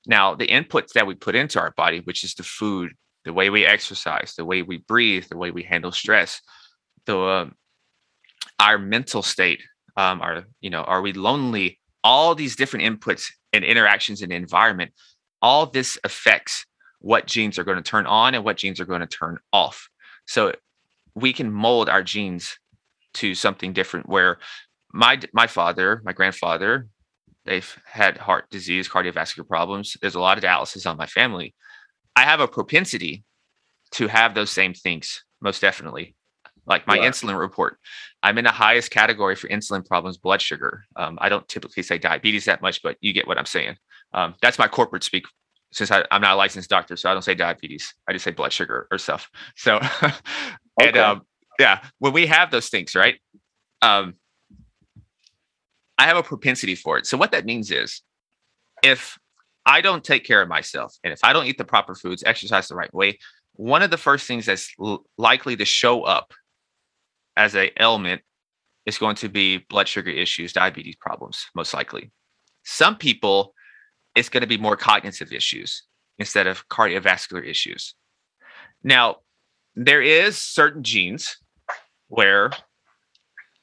Now, 0.07 0.35
the 0.35 0.47
inputs 0.47 0.93
that 0.93 1.07
we 1.07 1.15
put 1.15 1.35
into 1.35 1.59
our 1.59 1.71
body, 1.71 1.99
which 1.99 2.23
is 2.23 2.33
the 2.33 2.43
food, 2.43 2.93
the 3.23 3.33
way 3.33 3.49
we 3.49 3.65
exercise, 3.65 4.33
the 4.35 4.45
way 4.45 4.61
we 4.61 4.77
breathe, 4.77 5.25
the 5.29 5.37
way 5.37 5.51
we 5.51 5.63
handle 5.63 5.91
stress, 5.91 6.41
the 7.05 7.17
um, 7.17 7.55
our 8.59 8.77
mental 8.77 9.21
state, 9.21 9.63
um, 9.97 10.21
our 10.21 10.45
you 10.61 10.69
know, 10.69 10.81
are 10.83 11.01
we 11.01 11.13
lonely? 11.13 11.79
All 12.05 12.35
these 12.35 12.55
different 12.55 12.85
inputs 12.85 13.25
and 13.51 13.65
interactions 13.65 14.21
in 14.21 14.29
the 14.29 14.35
environment, 14.35 14.91
all 15.41 15.65
this 15.65 15.97
affects 16.05 16.65
what 16.99 17.27
genes 17.27 17.59
are 17.59 17.65
going 17.65 17.77
to 17.77 17.83
turn 17.83 18.05
on 18.05 18.33
and 18.33 18.45
what 18.45 18.57
genes 18.57 18.79
are 18.79 18.85
going 18.85 19.01
to 19.01 19.07
turn 19.07 19.37
off. 19.51 19.89
So 20.25 20.53
we 21.15 21.33
can 21.33 21.51
mold 21.51 21.89
our 21.89 22.03
genes 22.03 22.57
to 23.15 23.35
something 23.35 23.73
different 23.73 24.07
where 24.07 24.37
my 24.93 25.19
my 25.33 25.47
father, 25.47 26.01
my 26.05 26.13
grandfather, 26.13 26.87
they've 27.45 27.77
had 27.85 28.17
heart 28.17 28.49
disease, 28.49 28.87
cardiovascular 28.87 29.47
problems. 29.47 29.97
There's 30.01 30.15
a 30.15 30.19
lot 30.19 30.37
of 30.37 30.43
dialysis 30.43 30.89
on 30.89 30.97
my 30.97 31.05
family. 31.05 31.53
I 32.15 32.23
have 32.23 32.39
a 32.39 32.47
propensity 32.47 33.23
to 33.91 34.07
have 34.07 34.35
those 34.35 34.51
same 34.51 34.73
things, 34.73 35.23
most 35.41 35.61
definitely. 35.61 36.14
Like 36.67 36.87
my 36.87 36.97
insulin 36.97 37.39
report, 37.39 37.77
I'm 38.23 38.37
in 38.37 38.45
the 38.45 38.51
highest 38.51 38.91
category 38.91 39.35
for 39.35 39.47
insulin 39.49 39.85
problems, 39.85 40.17
blood 40.17 40.41
sugar. 40.41 40.83
Um, 40.95 41.17
I 41.21 41.29
don't 41.29 41.47
typically 41.47 41.83
say 41.83 41.97
diabetes 41.97 42.45
that 42.45 42.61
much, 42.61 42.81
but 42.81 42.97
you 43.01 43.13
get 43.13 43.27
what 43.27 43.37
I'm 43.37 43.45
saying. 43.45 43.75
Um, 44.13 44.35
that's 44.41 44.57
my 44.57 44.67
corporate 44.67 45.03
speak. 45.03 45.25
Since 45.71 45.91
I, 45.91 46.05
I'm 46.09 46.21
not 46.21 46.33
a 46.33 46.35
licensed 46.37 46.69
doctor, 46.69 46.95
so 46.95 47.09
I 47.09 47.13
don't 47.13 47.21
say 47.21 47.35
diabetes. 47.35 47.93
I 48.07 48.13
just 48.13 48.23
say 48.23 48.31
blood 48.31 48.53
sugar 48.53 48.87
or 48.91 48.97
stuff. 48.97 49.29
So, 49.57 49.79
and 50.79 50.89
Okay. 50.89 50.99
um, 50.99 51.21
yeah, 51.59 51.81
when 51.99 52.13
we 52.13 52.25
have 52.27 52.51
those 52.51 52.69
things, 52.69 52.95
right? 52.95 53.15
Um, 53.81 54.15
I 55.97 56.05
have 56.05 56.17
a 56.17 56.23
propensity 56.23 56.75
for 56.75 56.97
it. 56.97 57.05
So 57.05 57.17
what 57.17 57.31
that 57.31 57.45
means 57.45 57.71
is 57.71 58.01
if 58.83 59.17
I 59.65 59.81
don't 59.81 60.03
take 60.03 60.25
care 60.25 60.41
of 60.41 60.49
myself 60.49 60.95
and 61.03 61.13
if 61.13 61.19
I 61.23 61.33
don't 61.33 61.45
eat 61.45 61.57
the 61.57 61.65
proper 61.65 61.95
foods, 61.95 62.23
exercise 62.25 62.67
the 62.67 62.75
right 62.75 62.93
way, 62.93 63.17
one 63.53 63.81
of 63.81 63.91
the 63.91 63.97
first 63.97 64.27
things 64.27 64.45
that's 64.45 64.73
l- 64.79 65.05
likely 65.17 65.55
to 65.55 65.65
show 65.65 66.03
up 66.03 66.33
as 67.37 67.55
a 67.55 67.71
ailment 67.81 68.21
is 68.85 68.97
going 68.97 69.15
to 69.17 69.29
be 69.29 69.57
blood 69.69 69.87
sugar 69.87 70.11
issues, 70.11 70.53
diabetes 70.53 70.95
problems, 70.95 71.45
most 71.55 71.73
likely. 71.73 72.11
Some 72.63 72.95
people, 72.95 73.53
it's 74.15 74.29
going 74.29 74.41
to 74.41 74.47
be 74.47 74.57
more 74.57 74.77
cognitive 74.77 75.31
issues 75.31 75.83
instead 76.17 76.47
of 76.47 76.67
cardiovascular 76.69 77.45
issues. 77.45 77.95
Now, 78.83 79.17
there 79.75 80.01
is 80.01 80.37
certain 80.37 80.83
genes 80.83 81.37
where 82.07 82.51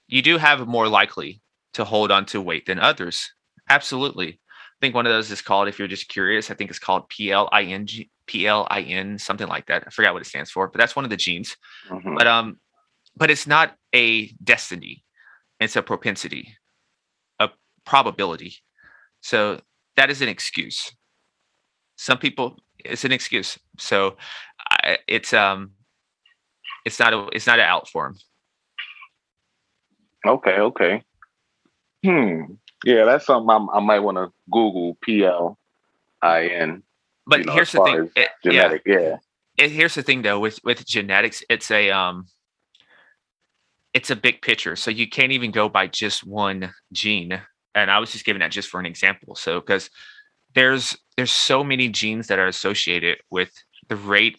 you 0.09 0.23
do 0.23 0.37
have 0.39 0.67
more 0.67 0.89
likely 0.89 1.41
to 1.75 1.85
hold 1.85 2.11
on 2.11 2.27
to 2.27 2.41
weight 2.41 2.67
than 2.67 2.79
others. 2.79 3.33
Absolutely. 3.71 4.29
I 4.29 4.79
think 4.81 4.95
one 4.95 5.07
of 5.07 5.13
those 5.13 5.31
is 5.31 5.41
called, 5.41 5.69
if 5.69 5.79
you're 5.79 5.89
just 5.89 6.09
curious, 6.09 6.51
I 6.51 6.55
think 6.55 6.69
it's 6.69 6.79
called 6.79 7.09
PLIN, 7.09 7.89
PLIN, 8.27 9.19
something 9.19 9.47
like 9.49 9.67
that. 9.67 9.85
I 9.87 9.91
forgot 9.91 10.13
what 10.13 10.23
it 10.23 10.27
stands 10.27 10.51
for, 10.51 10.69
but 10.69 10.79
that's 10.79 10.97
one 10.97 11.05
of 11.05 11.11
the 11.11 11.17
genes. 11.17 11.57
Mhm. 11.89 12.19
But 12.19 12.27
um, 12.27 12.59
but 13.17 13.31
it's 13.31 13.47
not 13.47 13.77
a 13.95 14.29
destiny. 14.43 15.05
It's 15.61 15.77
a 15.77 15.83
propensity, 15.83 16.57
a 17.39 17.51
probability. 17.85 18.57
So 19.21 19.61
that 19.97 20.11
is 20.11 20.21
an 20.23 20.29
excuse. 20.29 20.93
Some 21.97 22.19
people, 22.19 22.59
it's 22.79 23.05
an 23.05 23.13
excuse. 23.13 23.59
So 23.79 24.17
I, 24.59 24.99
it's 25.07 25.33
um, 25.33 25.73
it's 26.85 26.99
not 26.99 27.13
a, 27.13 27.29
it's 27.33 27.47
not 27.47 27.61
an 27.61 27.67
out 27.67 27.89
for 27.89 28.07
'em. 28.07 28.17
Okay, 30.27 30.59
okay. 30.59 31.03
Hmm. 32.05 32.55
Yeah, 32.85 33.05
that's 33.05 33.27
something 33.27 33.49
I'm, 33.51 33.71
I 33.71 33.79
might 33.81 34.01
want 34.01 34.17
to 34.17 34.33
Google 34.51 34.97
P 35.03 35.25
L 35.25 35.59
I 36.21 36.47
N 36.47 36.83
But 37.27 37.41
You 37.41 37.45
know, 37.47 37.53
here's 37.53 37.73
the 37.73 37.85
thing. 37.85 38.11
it- 38.17 38.31
yeah. 38.45 38.75
Yeah. 38.85 39.17
it, 39.59 39.71
here's 39.71 39.95
the 39.95 40.03
thing 40.03 40.23
though 40.23 40.41
with 40.41 40.59
with 40.65 40.85
genetics 40.85 41.45
it's 41.49 41.71
a 41.71 41.91
um 41.91 42.27
it's 43.95 44.11
a 44.11 44.17
big 44.17 44.41
picture 44.43 44.77
so 44.77 44.91
you 44.91 45.09
can't 45.09 45.33
even 45.33 45.51
go 45.51 45.69
by 45.69 45.87
just 45.87 46.27
one 46.27 46.73
gene 46.93 47.41
and 47.75 47.91
i 47.91 47.99
was 47.99 48.13
just 48.13 48.25
giving 48.25 48.41
that 48.41 48.51
just 48.51 48.69
for 48.69 48.81
an 48.81 48.87
example 48.87 49.35
so 49.35 49.61
because 49.61 49.91
there's 50.55 50.97
there's 51.17 51.31
so 51.31 51.63
many 51.63 51.89
genes 51.89 52.27
that 52.27 52.39
are 52.39 52.47
associated 52.47 53.19
with 53.31 53.53
the 53.89 53.97
rate 53.97 54.39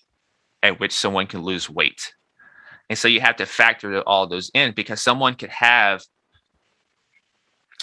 at 0.61 0.79
which 0.79 0.93
someone 0.93 1.27
can 1.27 1.41
lose 1.41 1.69
weight 1.69 2.13
and 2.89 2.97
so 2.97 3.07
you 3.07 3.21
have 3.21 3.35
to 3.35 3.45
factor 3.45 4.01
all 4.01 4.27
those 4.27 4.51
in 4.53 4.73
because 4.73 5.01
someone 5.01 5.35
could 5.35 5.49
have 5.49 6.03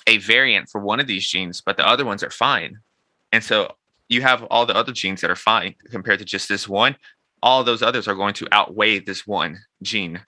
a 0.07 0.19
variant 0.19 0.69
for 0.69 0.81
one 0.81 1.01
of 1.01 1.07
these 1.07 1.27
genes 1.29 1.61
but 1.61 1.77
the 1.77 1.87
other 1.87 2.05
ones 2.05 2.23
are 2.23 2.31
fine 2.31 2.79
and 3.33 3.45
so 3.45 3.73
you 4.09 4.23
have 4.23 4.43
all 4.45 4.67
the 4.67 4.75
other 4.75 4.93
genes 4.93 5.21
that 5.21 5.31
are 5.31 5.37
fine 5.37 5.75
compared 5.91 6.19
to 6.19 6.25
just 6.25 6.49
this 6.49 6.69
one 6.69 6.97
all 7.43 7.65
those 7.65 7.83
others 7.83 8.09
are 8.09 8.15
going 8.15 8.35
to 8.35 8.49
outweigh 8.53 8.99
this 8.99 9.27
one 9.27 9.59
gene. 9.83 10.21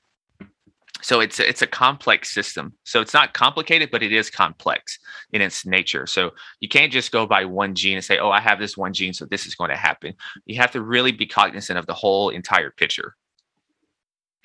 So 1.02 1.20
it's 1.20 1.38
a, 1.40 1.48
it's 1.48 1.62
a 1.62 1.66
complex 1.66 2.32
system. 2.32 2.72
So 2.84 3.00
it's 3.00 3.12
not 3.12 3.34
complicated, 3.34 3.90
but 3.90 4.02
it 4.02 4.12
is 4.12 4.30
complex 4.30 4.98
in 5.32 5.42
its 5.42 5.66
nature. 5.66 6.06
So 6.06 6.30
you 6.60 6.68
can't 6.68 6.92
just 6.92 7.12
go 7.12 7.26
by 7.26 7.44
one 7.44 7.74
gene 7.74 7.96
and 7.96 8.04
say, 8.04 8.18
"Oh, 8.18 8.30
I 8.30 8.40
have 8.40 8.58
this 8.58 8.76
one 8.76 8.92
gene, 8.92 9.12
so 9.12 9.26
this 9.26 9.46
is 9.46 9.54
going 9.54 9.70
to 9.70 9.76
happen." 9.76 10.14
You 10.46 10.60
have 10.60 10.70
to 10.72 10.80
really 10.80 11.12
be 11.12 11.26
cognizant 11.26 11.78
of 11.78 11.86
the 11.86 11.94
whole 11.94 12.30
entire 12.30 12.70
picture. 12.70 13.14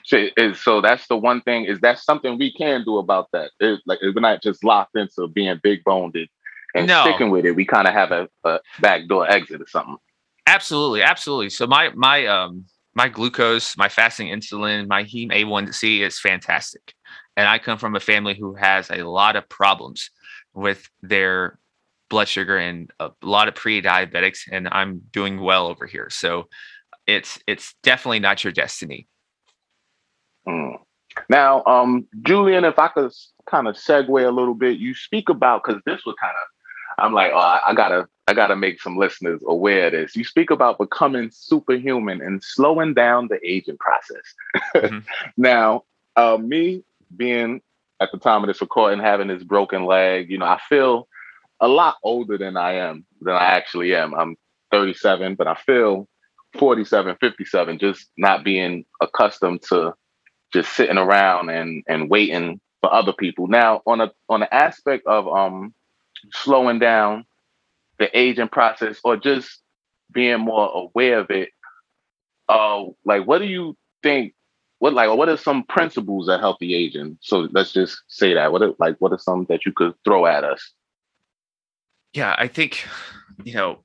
So, 0.03 0.27
is, 0.37 0.61
so 0.61 0.81
that's 0.81 1.07
the 1.07 1.17
one 1.17 1.41
thing. 1.41 1.65
Is 1.65 1.79
that 1.81 1.99
something 1.99 2.37
we 2.37 2.53
can 2.53 2.83
do 2.83 2.97
about 2.97 3.27
that? 3.33 3.51
It, 3.59 3.81
like 3.85 3.99
we're 4.01 4.21
not 4.21 4.41
just 4.41 4.63
locked 4.63 4.95
into 4.95 5.27
being 5.27 5.59
big 5.61 5.83
boned 5.83 6.15
and 6.73 6.87
No. 6.87 7.01
sticking 7.01 7.29
with 7.29 7.45
it. 7.45 7.51
We 7.51 7.65
kind 7.65 7.87
of 7.87 7.93
have 7.93 8.11
a, 8.11 8.29
a 8.45 8.59
backdoor 8.79 9.29
exit 9.29 9.61
or 9.61 9.67
something. 9.67 9.97
Absolutely, 10.45 11.01
absolutely. 11.03 11.49
So 11.49 11.67
my 11.67 11.89
my 11.93 12.25
um 12.25 12.65
my 12.97 13.07
glucose, 13.07 13.77
my 13.77 13.87
fasting 13.87 14.29
insulin, 14.29 14.87
my 14.87 15.03
heme 15.03 15.31
A1C 15.31 15.99
is 15.99 16.19
fantastic. 16.19 16.95
And 17.37 17.47
I 17.47 17.59
come 17.59 17.77
from 17.77 17.95
a 17.95 17.99
family 17.99 18.33
who 18.33 18.55
has 18.55 18.89
a 18.89 19.03
lot 19.03 19.35
of 19.35 19.47
problems 19.47 20.09
with 20.55 20.89
their 21.03 21.59
blood 22.09 22.27
sugar 22.27 22.57
and 22.57 22.89
a 22.99 23.11
lot 23.21 23.47
of 23.47 23.53
pre-diabetics 23.53 24.39
and 24.51 24.67
I'm 24.69 25.03
doing 25.11 25.39
well 25.39 25.67
over 25.67 25.85
here. 25.85 26.09
So 26.09 26.47
it's 27.05 27.37
it's 27.45 27.75
definitely 27.83 28.19
not 28.19 28.43
your 28.43 28.51
destiny. 28.51 29.07
Mm. 30.47 30.79
Now, 31.29 31.63
um, 31.65 32.07
Julian, 32.23 32.65
if 32.65 32.79
I 32.79 32.87
could 32.87 33.11
kind 33.47 33.67
of 33.67 33.75
segue 33.75 34.27
a 34.27 34.31
little 34.31 34.55
bit, 34.55 34.79
you 34.79 34.95
speak 34.95 35.29
about 35.29 35.61
because 35.63 35.83
this 35.85 36.01
was 36.03 36.15
kind 36.19 36.33
of, 36.35 36.47
I'm 36.97 37.13
like, 37.13 37.31
oh, 37.33 37.37
I, 37.37 37.61
I 37.67 37.73
gotta, 37.73 38.07
I 38.27 38.33
gotta 38.33 38.55
make 38.55 38.81
some 38.81 38.97
listeners 38.97 39.41
aware 39.47 39.87
of 39.87 39.93
this. 39.93 40.15
You 40.15 40.23
speak 40.23 40.49
about 40.49 40.79
becoming 40.79 41.29
superhuman 41.31 42.21
and 42.21 42.43
slowing 42.43 42.93
down 42.93 43.27
the 43.27 43.39
aging 43.47 43.77
process. 43.77 44.33
Mm-hmm. 44.75 44.99
now, 45.37 45.83
uh, 46.15 46.37
me 46.37 46.83
being 47.15 47.61
at 47.99 48.11
the 48.11 48.17
time 48.17 48.43
of 48.43 48.47
this 48.47 48.61
recording 48.61 48.99
having 48.99 49.27
this 49.27 49.43
broken 49.43 49.85
leg, 49.85 50.29
you 50.29 50.37
know, 50.37 50.45
I 50.45 50.59
feel 50.69 51.07
a 51.59 51.67
lot 51.67 51.97
older 52.03 52.37
than 52.37 52.57
I 52.57 52.73
am, 52.73 53.05
than 53.21 53.35
I 53.35 53.45
actually 53.45 53.95
am. 53.95 54.13
I'm 54.13 54.35
37, 54.71 55.35
but 55.35 55.47
I 55.47 55.55
feel 55.55 56.07
47, 56.57 57.17
57, 57.19 57.79
just 57.79 58.09
not 58.17 58.43
being 58.43 58.85
accustomed 59.01 59.61
to 59.69 59.93
just 60.53 60.73
sitting 60.73 60.97
around 60.97 61.49
and 61.49 61.83
and 61.87 62.09
waiting 62.09 62.59
for 62.81 62.93
other 62.93 63.13
people. 63.13 63.47
Now, 63.47 63.81
on 63.85 64.01
a 64.01 64.11
on 64.29 64.41
the 64.41 64.53
aspect 64.53 65.05
of 65.07 65.27
um 65.27 65.73
slowing 66.31 66.79
down 66.79 67.25
the 67.99 68.17
aging 68.17 68.49
process 68.49 68.99
or 69.03 69.17
just 69.17 69.61
being 70.11 70.39
more 70.39 70.69
aware 70.73 71.19
of 71.19 71.29
it, 71.31 71.49
uh 72.49 72.83
like 73.05 73.25
what 73.25 73.39
do 73.39 73.45
you 73.45 73.75
think 74.03 74.33
what 74.79 74.93
like 74.93 75.09
what 75.15 75.29
are 75.29 75.37
some 75.37 75.63
principles 75.63 76.29
of 76.29 76.39
healthy 76.39 76.75
aging? 76.75 77.17
So 77.21 77.47
let's 77.51 77.73
just 77.73 78.01
say 78.07 78.33
that. 78.33 78.51
What 78.51 78.61
are, 78.61 78.73
like 78.79 78.95
what 78.99 79.11
are 79.11 79.19
some 79.19 79.45
that 79.49 79.65
you 79.65 79.71
could 79.73 79.93
throw 80.03 80.25
at 80.25 80.43
us? 80.43 80.71
Yeah, 82.13 82.35
I 82.37 82.47
think 82.47 82.85
you 83.43 83.53
know 83.53 83.79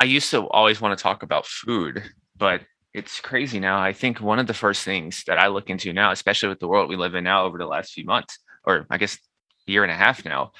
I 0.00 0.04
used 0.04 0.30
to 0.30 0.48
always 0.48 0.80
want 0.80 0.96
to 0.96 1.02
talk 1.02 1.22
about 1.22 1.46
food, 1.46 2.04
but 2.36 2.62
it's 2.94 3.20
crazy 3.20 3.60
now. 3.60 3.80
I 3.80 3.92
think 3.92 4.20
one 4.20 4.38
of 4.38 4.46
the 4.46 4.54
first 4.54 4.84
things 4.84 5.24
that 5.26 5.38
I 5.38 5.48
look 5.48 5.70
into 5.70 5.92
now, 5.92 6.12
especially 6.12 6.48
with 6.48 6.60
the 6.60 6.68
world 6.68 6.88
we 6.88 6.96
live 6.96 7.14
in 7.14 7.24
now 7.24 7.44
over 7.44 7.58
the 7.58 7.66
last 7.66 7.92
few 7.92 8.04
months, 8.04 8.38
or 8.64 8.86
I 8.90 8.98
guess 8.98 9.18
year 9.68 9.82
and 9.82 9.92
a 9.92 9.96
half 9.96 10.24
now, 10.24 10.52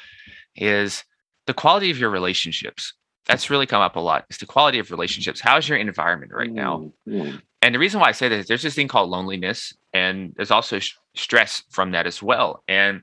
is 0.57 1.05
the 1.47 1.55
quality 1.55 1.91
of 1.91 1.99
your 1.99 2.11
relationships. 2.11 2.95
That's 3.27 3.51
really 3.51 3.67
come 3.67 3.83
up 3.83 3.97
a 3.97 4.01
lot. 4.01 4.25
It's 4.31 4.39
the 4.39 4.47
quality 4.47 4.79
of 4.79 4.91
relationships. 4.91 5.41
How's 5.41 5.69
your 5.69 5.79
environment 5.79 6.33
right 6.33 6.51
now? 6.51 6.93
Mm-hmm. 7.07 7.37
And 7.61 7.75
the 7.75 7.79
reason 7.79 8.01
why 8.01 8.09
I 8.09 8.13
say 8.13 8.29
that 8.29 8.39
is 8.39 8.47
there's 8.47 8.63
this 8.63 8.75
thing 8.75 8.89
called 8.89 9.11
loneliness, 9.11 9.75
and 9.93 10.33
there's 10.37 10.51
also 10.51 10.79
sh- 10.79 10.95
stress 11.15 11.63
from 11.71 11.91
that 11.91 12.07
as 12.07 12.23
well. 12.23 12.63
And 12.69 13.03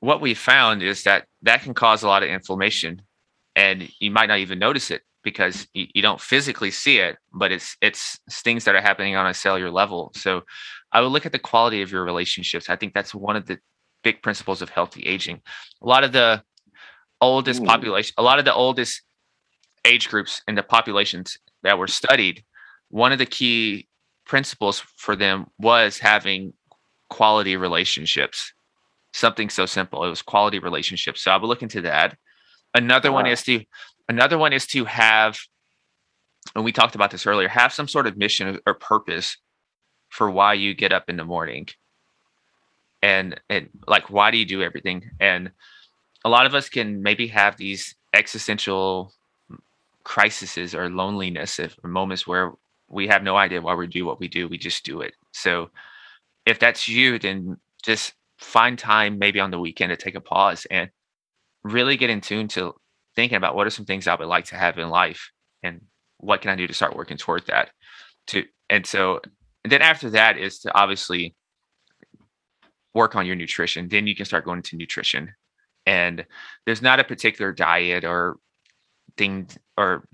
what 0.00 0.20
we 0.20 0.34
found 0.34 0.82
is 0.82 1.04
that 1.04 1.26
that 1.42 1.62
can 1.62 1.74
cause 1.74 2.02
a 2.02 2.08
lot 2.08 2.22
of 2.22 2.28
inflammation, 2.28 3.02
and 3.54 3.88
you 4.00 4.10
might 4.10 4.26
not 4.26 4.38
even 4.38 4.58
notice 4.58 4.90
it 4.90 5.02
because 5.22 5.66
you, 5.74 5.86
you, 5.94 6.02
don't 6.02 6.20
physically 6.20 6.70
see 6.70 6.98
it, 6.98 7.16
but 7.32 7.50
it's 7.50 7.76
it's 7.80 8.18
things 8.30 8.64
that 8.64 8.74
are 8.74 8.80
happening 8.80 9.16
on 9.16 9.26
a 9.26 9.34
cellular 9.34 9.70
level. 9.70 10.12
So 10.14 10.42
I 10.92 11.00
would 11.00 11.12
look 11.12 11.26
at 11.26 11.32
the 11.32 11.38
quality 11.38 11.82
of 11.82 11.90
your 11.90 12.04
relationships. 12.04 12.70
I 12.70 12.76
think 12.76 12.94
that's 12.94 13.14
one 13.14 13.36
of 13.36 13.46
the 13.46 13.58
big 14.06 14.22
principles 14.22 14.62
of 14.62 14.68
healthy 14.70 15.02
aging. 15.02 15.40
A 15.82 15.86
lot 15.86 16.04
of 16.04 16.12
the 16.12 16.42
oldest 17.20 17.60
Ooh. 17.60 17.66
population, 17.72 18.14
a 18.16 18.22
lot 18.22 18.38
of 18.38 18.44
the 18.44 18.54
oldest 18.54 19.02
age 19.84 20.08
groups 20.08 20.42
in 20.46 20.54
the 20.54 20.62
populations 20.62 21.36
that 21.64 21.78
were 21.78 21.88
studied, 21.88 22.44
one 22.88 23.10
of 23.10 23.18
the 23.18 23.32
key 23.38 23.88
principles 24.24 24.78
for 25.04 25.16
them 25.16 25.46
was 25.58 25.98
having 25.98 26.52
quality 27.10 27.56
relationships. 27.56 28.52
Something 29.12 29.50
so 29.50 29.66
simple. 29.66 30.04
It 30.04 30.10
was 30.10 30.22
quality 30.22 30.60
relationships. 30.60 31.22
So 31.22 31.32
I 31.32 31.36
would 31.36 31.48
look 31.48 31.62
into 31.62 31.82
that. 31.82 32.16
Another 32.74 33.10
wow. 33.10 33.22
one 33.22 33.26
is 33.26 33.42
to 33.44 33.64
Another 34.08 34.38
one 34.38 34.52
is 34.52 34.66
to 34.68 34.84
have, 34.84 35.36
and 36.54 36.64
we 36.64 36.70
talked 36.70 36.94
about 36.94 37.10
this 37.10 37.26
earlier, 37.26 37.48
have 37.48 37.72
some 37.72 37.88
sort 37.88 38.06
of 38.06 38.16
mission 38.16 38.60
or 38.64 38.74
purpose 38.74 39.36
for 40.10 40.30
why 40.30 40.54
you 40.54 40.74
get 40.74 40.92
up 40.92 41.10
in 41.10 41.16
the 41.16 41.24
morning. 41.24 41.66
And 43.02 43.40
and 43.48 43.68
like 43.86 44.10
why 44.10 44.30
do 44.30 44.38
you 44.38 44.46
do 44.46 44.62
everything? 44.62 45.10
And 45.20 45.50
a 46.24 46.28
lot 46.28 46.46
of 46.46 46.54
us 46.54 46.68
can 46.68 47.02
maybe 47.02 47.28
have 47.28 47.56
these 47.56 47.94
existential 48.14 49.12
crises 50.02 50.74
or 50.74 50.88
loneliness 50.88 51.58
if, 51.58 51.76
or 51.82 51.90
moments 51.90 52.26
where 52.26 52.52
we 52.88 53.08
have 53.08 53.22
no 53.22 53.36
idea 53.36 53.60
why 53.60 53.74
we 53.74 53.86
do 53.86 54.06
what 54.06 54.20
we 54.20 54.28
do. 54.28 54.48
We 54.48 54.58
just 54.58 54.84
do 54.84 55.00
it. 55.00 55.14
So 55.32 55.70
if 56.46 56.58
that's 56.58 56.88
you, 56.88 57.18
then 57.18 57.58
just 57.82 58.14
find 58.38 58.78
time 58.78 59.18
maybe 59.18 59.40
on 59.40 59.50
the 59.50 59.58
weekend 59.58 59.90
to 59.90 59.96
take 59.96 60.14
a 60.14 60.20
pause 60.20 60.66
and 60.70 60.90
really 61.64 61.96
get 61.96 62.10
in 62.10 62.20
tune 62.20 62.48
to 62.48 62.74
thinking 63.14 63.36
about 63.36 63.56
what 63.56 63.66
are 63.66 63.70
some 63.70 63.84
things 63.84 64.06
I 64.06 64.14
would 64.14 64.28
like 64.28 64.44
to 64.46 64.56
have 64.56 64.78
in 64.78 64.88
life 64.88 65.30
and 65.62 65.80
what 66.18 66.40
can 66.40 66.50
I 66.50 66.56
do 66.56 66.66
to 66.66 66.74
start 66.74 66.96
working 66.96 67.16
toward 67.16 67.46
that. 67.46 67.70
To 68.28 68.44
and 68.70 68.86
so 68.86 69.20
and 69.64 69.72
then 69.72 69.82
after 69.82 70.10
that 70.10 70.38
is 70.38 70.60
to 70.60 70.74
obviously 70.74 71.34
work 72.96 73.14
on 73.14 73.26
your 73.26 73.36
nutrition. 73.36 73.88
Then 73.88 74.06
you 74.06 74.16
can 74.16 74.26
start 74.26 74.44
going 74.44 74.58
into 74.58 74.76
nutrition. 74.76 75.34
And 75.84 76.26
there's 76.64 76.82
not 76.82 76.98
a 76.98 77.04
particular 77.04 77.52
diet 77.52 78.04
or 78.04 78.38
thing 79.16 79.48
or 79.76 80.08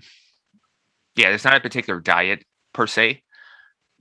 yeah, 1.15 1.29
there's 1.29 1.45
not 1.45 1.55
a 1.55 1.61
particular 1.61 1.99
diet 1.99 2.43
per 2.73 2.85
se 2.87 3.23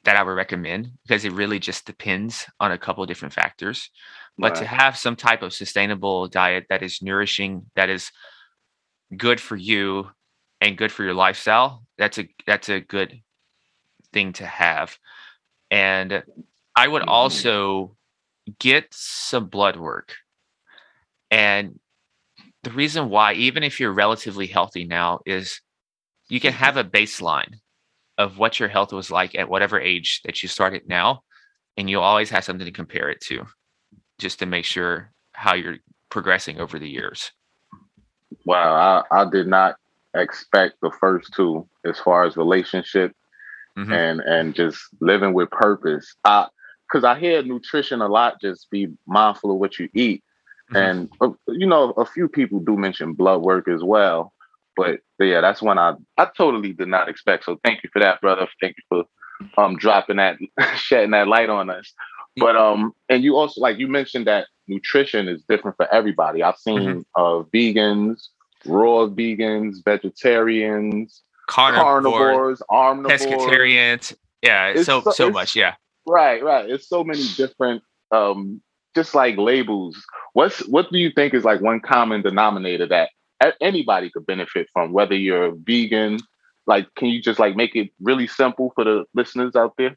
that 0.05 0.17
I 0.17 0.23
would 0.23 0.33
recommend 0.33 0.93
because 1.07 1.25
it 1.25 1.33
really 1.33 1.59
just 1.59 1.87
depends 1.87 2.47
on 2.59 2.73
a 2.73 2.79
couple 2.79 3.05
of 3.05 3.09
different 3.09 3.35
factors. 3.35 3.91
But 4.37 4.57
to 4.57 4.65
have 4.65 4.97
some 4.97 5.15
type 5.15 5.43
of 5.43 5.53
sustainable 5.53 6.27
diet 6.27 6.67
that 6.69 6.83
is 6.83 7.03
nourishing, 7.03 7.67
that 7.77 7.91
is 7.91 8.11
good 9.17 9.41
for 9.41 9.57
you 9.57 10.09
and 10.61 10.77
good 10.77 10.91
for 10.91 11.05
your 11.05 11.15
lifestyle, 11.15 11.85
that's 11.99 12.19
a 12.19 12.29
that's 12.47 12.69
a 12.69 12.81
good 12.81 13.21
thing 14.13 14.33
to 14.35 14.47
have. 14.47 14.99
And 15.71 16.25
I 16.75 16.89
would 16.89 17.03
mm-hmm. 17.03 17.11
also 17.11 17.97
get 18.59 18.87
some 18.91 19.47
blood 19.47 19.77
work. 19.77 20.15
And 21.31 21.79
the 22.63 22.71
reason 22.71 23.09
why, 23.09 23.35
even 23.35 23.63
if 23.63 23.81
you're 23.81 23.93
relatively 23.93 24.47
healthy 24.47 24.85
now, 24.85 25.21
is 25.27 25.61
you 26.29 26.41
can 26.41 26.53
have 26.53 26.77
a 26.77 26.85
baseline 26.85 27.55
of 28.19 28.39
what 28.39 28.61
your 28.61 28.69
health 28.69 28.93
was 28.93 29.11
like 29.11 29.35
at 29.35 29.49
whatever 29.49 29.81
age 29.81 30.21
that 30.25 30.43
you 30.43 30.49
started 30.49 30.83
now. 30.87 31.23
And 31.77 31.89
you'll 31.89 32.03
always 32.03 32.31
have 32.31 32.45
something 32.45 32.67
to 32.67 32.73
compare 32.73 33.09
it 33.11 33.21
to 33.23 33.47
just 34.19 34.39
to 34.41 34.47
make 34.47 34.65
sure 34.65 35.11
how 35.33 35.55
you're 35.55 35.79
progressing 36.11 36.61
over 36.61 36.79
the 36.79 36.89
years. 36.89 37.33
Wow, 38.45 39.05
I, 39.11 39.23
I 39.23 39.31
did 39.31 39.47
not 39.47 39.77
expect 40.15 40.75
the 40.83 40.91
first 41.01 41.33
two 41.35 41.67
as 41.85 41.99
far 41.99 42.25
as 42.25 42.37
relationship 42.37 43.17
mm-hmm. 43.77 43.93
and 43.93 44.21
and 44.21 44.55
just 44.55 44.79
living 45.01 45.33
with 45.33 45.51
purpose. 45.51 46.15
I 46.25 46.47
because 46.93 47.05
I 47.05 47.19
hear 47.19 47.43
nutrition 47.43 48.03
a 48.03 48.09
lot. 48.09 48.41
Just 48.41 48.71
be 48.71 48.89
mindful 49.07 49.53
of 49.53 49.59
what 49.59 49.79
you 49.79 49.89
eat, 49.95 50.23
mm-hmm. 50.73 50.77
and 50.77 51.11
uh, 51.21 51.31
you 51.49 51.67
know 51.67 51.91
a 51.93 52.05
few 52.05 52.29
people 52.29 52.61
do 52.61 52.77
mention 52.77 53.15
blood 53.15 53.43
work 53.43 53.69
as 53.69 53.83
well. 53.83 54.33
But, 54.75 55.01
but 55.19 55.25
yeah, 55.25 55.41
that's 55.41 55.63
one 55.63 55.79
I 55.79 55.95
I 56.19 56.29
totally 56.37 56.73
did 56.73 56.89
not 56.89 57.09
expect. 57.09 57.45
So 57.45 57.59
thank 57.65 57.83
you 57.83 57.91
for 57.93 58.01
that, 58.01 58.21
brother. 58.21 58.47
Thank 58.61 58.77
you 58.79 58.85
for 58.89 59.63
um 59.63 59.77
dropping 59.77 60.17
that, 60.17 60.39
shedding 60.77 61.13
that 61.13 61.29
light 61.29 61.49
on 61.49 61.71
us. 61.71 61.93
But 62.37 62.57
um, 62.57 62.93
and 63.09 63.23
you 63.25 63.37
also 63.37 63.61
like 63.61 63.79
you 63.79 63.89
mentioned 63.89 64.27
that 64.27 64.47
nutrition 64.69 65.29
is 65.29 65.43
different 65.49 65.77
for 65.77 65.93
everybody. 65.93 66.43
I've 66.43 66.57
seen 66.57 66.81
mm-hmm. 66.81 67.01
uh 67.15 67.43
vegans, 67.55 68.29
raw 68.67 69.07
vegans, 69.07 69.77
vegetarians, 69.85 71.23
carnivores, 71.49 72.63
omnivores, 72.71 73.09
pescatarians. 73.09 74.15
Yeah, 74.43 74.69
it's 74.69 74.87
so 74.87 75.03
so, 75.13 75.31
much. 75.31 75.55
Yeah. 75.55 75.75
Right, 76.07 76.43
right. 76.43 76.69
It's 76.69 76.89
so 76.89 77.05
many 77.05 77.25
different 77.37 77.83
um 78.11 78.61
just 78.95 79.15
like 79.15 79.37
labels. 79.37 79.97
What's 80.35 80.67
what 80.69 80.91
do 80.91 80.99
you 80.99 81.11
think 81.11 81.35
is 81.35 81.45
like 81.45 81.61
one 81.61 81.81
common 81.81 82.23
denominator 82.23 82.87
that 82.87 83.11
anybody 83.61 84.11
could 84.11 84.27
benefit 84.27 84.69
from, 84.73 84.93
whether 84.93 85.15
you're 85.15 85.47
a 85.47 85.55
vegan? 85.55 86.19
Like, 86.67 86.87
can 86.97 87.09
you 87.09 87.21
just 87.21 87.39
like 87.39 87.57
make 87.57 87.75
it 87.75 87.91
really 88.01 88.27
simple 88.27 88.73
for 88.75 88.85
the 88.85 89.05
listeners 89.15 89.57
out 89.57 89.75
there? 89.79 89.97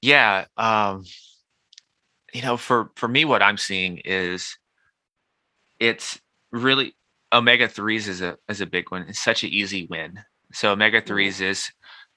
Yeah. 0.00 0.46
Um, 0.56 1.04
you 2.32 2.42
know, 2.42 2.56
for 2.56 2.90
for 2.96 3.08
me, 3.08 3.24
what 3.24 3.42
I'm 3.42 3.58
seeing 3.58 3.98
is 3.98 4.58
it's 5.78 6.20
really 6.52 6.94
omega 7.32 7.68
threes 7.68 8.08
is 8.08 8.22
a 8.22 8.36
is 8.48 8.60
a 8.60 8.66
big 8.66 8.90
one. 8.90 9.06
It's 9.08 9.22
such 9.22 9.44
an 9.44 9.50
easy 9.50 9.86
win. 9.90 10.20
So 10.52 10.72
omega 10.72 11.00
threes 11.00 11.40
is, 11.40 11.70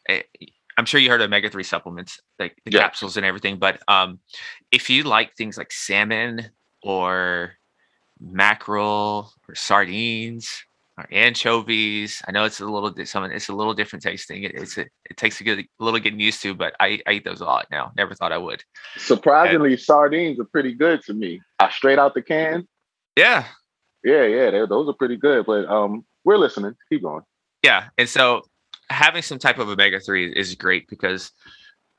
eh, 0.08 0.22
I'm 0.80 0.86
sure 0.86 1.02
you 1.02 1.10
heard 1.10 1.20
of 1.20 1.26
omega 1.26 1.50
three 1.50 1.64
supplements, 1.64 2.22
like 2.40 2.56
the 2.64 2.72
yeah. 2.72 2.80
capsules 2.80 3.18
and 3.18 3.26
everything. 3.26 3.60
But 3.60 3.82
um, 3.90 4.20
if 4.72 4.90
you 4.90 5.04
like 5.04 5.36
things 5.36 5.58
like 5.58 5.74
salmon 5.74 6.52
or 6.82 7.52
mackerel 8.22 9.34
or 9.50 9.56
sardines 9.56 10.64
or 10.98 11.06
anchovies, 11.12 12.22
I 12.26 12.32
know 12.32 12.46
it's 12.46 12.62
a 12.62 12.66
little 12.66 12.94
some 13.06 13.26
it's 13.26 13.50
a 13.50 13.54
little 13.54 13.74
different 13.74 14.04
tasting. 14.04 14.44
It, 14.44 14.56
it's 14.56 14.78
a, 14.78 14.86
it 15.10 15.18
takes 15.18 15.42
a 15.42 15.44
good 15.44 15.60
a 15.60 15.84
little 15.84 16.00
getting 16.00 16.22
used 16.22 16.42
to, 16.44 16.56
but 16.56 16.76
I, 16.80 17.02
I 17.06 17.12
eat 17.12 17.26
those 17.26 17.42
a 17.42 17.46
lot 17.46 17.68
now. 17.70 17.92
Never 17.98 18.16
thought 18.16 18.32
I 18.32 18.38
would. 18.38 18.64
Surprisingly, 18.96 19.74
and, 19.74 19.82
sardines 19.82 20.40
are 20.40 20.46
pretty 20.46 20.74
good 20.74 21.04
to 21.08 21.14
me. 21.14 21.42
I 21.60 21.72
straight 21.72 22.00
out 22.00 22.14
the 22.14 22.22
can. 22.22 22.70
Yeah, 23.18 23.44
yeah, 24.02 24.24
yeah, 24.24 24.66
those 24.66 24.88
are 24.88 24.94
pretty 24.94 25.18
good. 25.18 25.46
But 25.46 25.66
um, 25.66 26.06
we're 26.24 26.38
listening. 26.38 26.76
Keep 26.88 27.04
going. 27.04 27.24
Yeah, 27.64 27.90
and 27.98 28.08
so 28.08 28.44
having 28.90 29.22
some 29.22 29.40
type 29.40 29.60
of 29.60 29.70
omega 29.70 30.00
three 30.00 30.32
is 30.32 30.56
great 30.56 30.88
because 30.88 31.32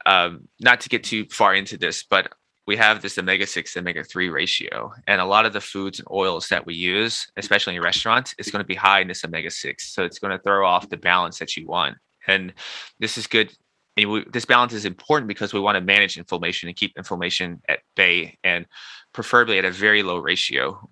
um, 0.07 0.49
not 0.61 0.81
to 0.81 0.89
get 0.89 1.05
too 1.05 1.27
far 1.27 1.55
into 1.55 1.77
this, 1.77 2.03
but 2.03 2.33
we 2.71 2.77
have 2.77 3.03
this 3.03 3.19
omega 3.19 3.49
6 3.49 3.77
omega 3.77 4.05
3 4.05 4.29
ratio 4.29 4.93
and 5.09 5.21
a 5.21 5.25
lot 5.25 5.45
of 5.45 5.53
the 5.53 5.61
foods 5.61 5.99
and 5.99 6.07
oils 6.09 6.47
that 6.49 6.65
we 6.65 6.75
use 6.75 7.27
especially 7.37 7.75
in 7.75 7.83
restaurants 7.83 8.33
is 8.39 8.49
going 8.49 8.63
to 8.63 8.67
be 8.67 8.77
high 8.77 9.01
in 9.01 9.09
this 9.09 9.25
omega 9.25 9.51
6 9.51 9.93
so 9.93 10.05
it's 10.05 10.21
going 10.21 10.31
to 10.31 10.39
throw 10.39 10.65
off 10.65 10.89
the 10.89 10.97
balance 10.97 11.41
that 11.41 11.57
you 11.57 11.67
want 11.67 11.97
and 12.29 12.53
this 13.01 13.19
is 13.19 13.27
good 13.27 13.53
and 13.97 14.09
we, 14.09 14.25
this 14.33 14.45
balance 14.45 14.73
is 14.73 14.85
important 14.85 15.27
because 15.27 15.53
we 15.53 15.59
want 15.59 15.75
to 15.75 15.81
manage 15.81 16.17
inflammation 16.17 16.69
and 16.69 16.77
keep 16.77 16.97
inflammation 16.97 17.61
at 17.69 17.81
bay 17.97 18.39
and 18.45 18.67
preferably 19.13 19.59
at 19.59 19.65
a 19.65 19.71
very 19.73 20.05
low 20.05 20.19
ratio 20.19 20.89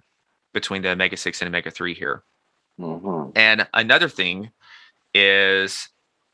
between 0.52 0.82
the 0.82 0.88
omega 0.88 1.16
6 1.16 1.40
and 1.42 1.48
omega 1.48 1.70
3 1.70 1.94
here 1.94 2.24
Mm-hmm. 2.80 3.30
and 3.34 3.66
another 3.74 4.08
thing 4.08 4.50
is 5.14 5.88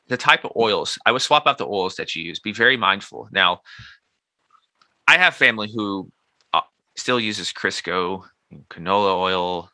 the 0.09 0.17
type 0.17 0.45
of 0.45 0.53
oils. 0.57 0.99
I 1.07 1.13
would 1.13 1.23
swap 1.23 1.47
out 1.47 1.59
the 1.59 1.67
oils 1.67 1.97
that 1.97 2.15
you 2.15 2.23
use. 2.23 2.41
Be 2.41 2.53
very 2.53 2.77
mindful. 2.77 3.29
Now, 3.33 3.61
I 5.09 5.19
have 5.19 5.35
family 5.35 5.71
who 5.75 6.11
uh, 6.53 6.61
still 6.97 7.21
uses 7.21 7.53
Crisco, 7.53 8.25
canola 8.71 9.17
oil, 9.17 9.71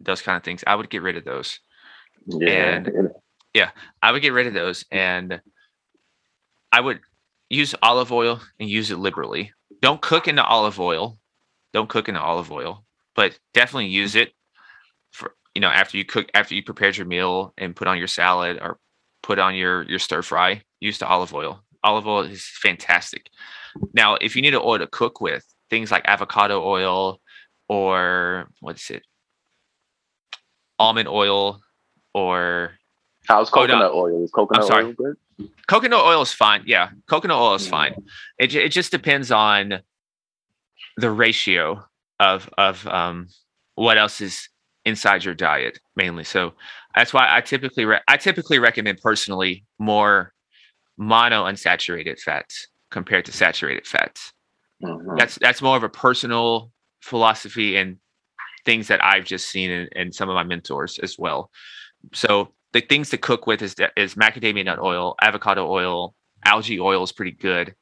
those 0.00 0.22
kind 0.22 0.36
of 0.36 0.42
things. 0.42 0.64
I 0.66 0.74
would 0.74 0.90
get 0.90 1.02
rid 1.02 1.16
of 1.16 1.24
those. 1.24 1.60
Yeah. 2.26 2.76
And- 2.76 3.10
yeah, 3.54 3.70
I 4.02 4.12
would 4.12 4.22
get 4.22 4.32
rid 4.32 4.46
of 4.46 4.54
those 4.54 4.84
and 4.90 5.40
I 6.70 6.80
would 6.80 7.00
use 7.48 7.74
olive 7.82 8.12
oil 8.12 8.40
and 8.60 8.68
use 8.68 8.90
it 8.90 8.98
liberally. 8.98 9.52
Don't 9.80 10.00
cook 10.02 10.28
into 10.28 10.44
olive 10.44 10.78
oil. 10.78 11.18
Don't 11.72 11.88
cook 11.88 12.08
into 12.08 12.20
olive 12.20 12.52
oil, 12.52 12.84
but 13.14 13.38
definitely 13.54 13.86
use 13.86 14.14
it 14.14 14.32
for 15.10 15.34
you 15.54 15.60
know 15.60 15.68
after 15.68 15.96
you 15.96 16.04
cook 16.04 16.28
after 16.34 16.54
you 16.54 16.62
prepared 16.62 16.96
your 16.96 17.06
meal 17.06 17.52
and 17.58 17.74
put 17.76 17.88
on 17.88 17.98
your 17.98 18.06
salad 18.06 18.58
or 18.60 18.78
put 19.22 19.38
on 19.38 19.54
your 19.54 19.82
your 19.84 19.98
stir 19.98 20.22
fry. 20.22 20.62
Use 20.80 20.98
the 20.98 21.06
olive 21.08 21.34
oil. 21.34 21.62
Olive 21.84 22.06
oil 22.06 22.22
is 22.22 22.44
fantastic. 22.62 23.30
Now, 23.92 24.14
if 24.16 24.34
you 24.36 24.42
need 24.42 24.54
an 24.54 24.60
oil 24.64 24.78
to 24.78 24.86
cook 24.86 25.20
with, 25.20 25.44
things 25.70 25.90
like 25.90 26.06
avocado 26.06 26.62
oil 26.64 27.20
or 27.68 28.48
what's 28.60 28.90
it, 28.90 29.02
almond 30.78 31.08
oil 31.08 31.60
or 32.14 32.72
How's 33.26 33.50
Oh, 33.52 33.60
no. 33.66 33.66
coconut 33.66 33.92
oil? 33.92 34.24
Is 34.24 34.30
coconut 34.30 34.66
sorry. 34.66 34.84
oil 34.86 34.92
good? 34.94 35.16
coconut 35.66 36.00
oil 36.00 36.22
is 36.22 36.32
fine. 36.32 36.62
Yeah, 36.66 36.90
coconut 37.08 37.36
oil 37.38 37.54
is 37.54 37.68
fine. 37.68 37.94
It 38.38 38.54
it 38.54 38.70
just 38.72 38.90
depends 38.90 39.30
on 39.30 39.80
the 40.96 41.10
ratio 41.10 41.84
of 42.18 42.48
of 42.56 42.86
um 42.86 43.28
what 43.74 43.98
else 43.98 44.20
is 44.20 44.48
inside 44.88 45.24
your 45.24 45.34
diet 45.34 45.78
mainly. 45.96 46.24
So 46.24 46.54
that's 46.94 47.12
why 47.12 47.26
I 47.30 47.40
typically 47.40 47.84
re- 47.84 48.00
I 48.08 48.16
typically 48.16 48.58
recommend 48.58 48.98
personally 49.02 49.64
more 49.78 50.32
mono 50.96 51.44
unsaturated 51.44 52.18
fats 52.20 52.66
compared 52.90 53.24
to 53.26 53.32
saturated 53.32 53.86
fats. 53.86 54.32
Mhm. 54.82 55.18
That's 55.18 55.36
that's 55.36 55.62
more 55.62 55.76
of 55.76 55.84
a 55.84 55.88
personal 55.88 56.72
philosophy 57.02 57.76
and 57.76 57.98
things 58.64 58.88
that 58.88 59.02
I've 59.04 59.24
just 59.24 59.48
seen 59.48 59.70
in, 59.70 59.88
in 59.94 60.12
some 60.12 60.28
of 60.28 60.34
my 60.34 60.44
mentors 60.44 60.98
as 61.00 61.18
well. 61.18 61.50
So 62.14 62.52
the 62.72 62.80
things 62.80 63.10
to 63.10 63.18
cook 63.18 63.46
with 63.46 63.62
is 63.62 63.74
is 63.96 64.14
macadamia 64.14 64.64
nut 64.64 64.78
oil, 64.80 65.14
avocado 65.22 65.70
oil, 65.70 66.14
algae 66.44 66.80
oil 66.80 67.02
is 67.02 67.12
pretty 67.12 67.32
good, 67.32 67.74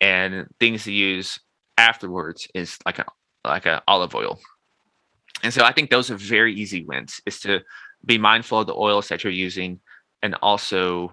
and 0.00 0.46
things 0.60 0.84
to 0.84 0.92
use 0.92 1.38
afterwards 1.76 2.48
is 2.54 2.78
like 2.86 2.98
a 2.98 3.06
like 3.44 3.66
a 3.66 3.82
olive 3.88 4.14
oil. 4.14 4.38
And 5.42 5.52
so 5.52 5.64
I 5.64 5.72
think 5.72 5.90
those 5.90 6.10
are 6.10 6.16
very 6.16 6.54
easy 6.54 6.84
wins. 6.84 7.20
Is 7.26 7.40
to 7.40 7.60
be 8.04 8.18
mindful 8.18 8.60
of 8.60 8.66
the 8.66 8.74
oils 8.74 9.08
that 9.08 9.24
you're 9.24 9.32
using, 9.32 9.80
and 10.22 10.34
also 10.42 11.12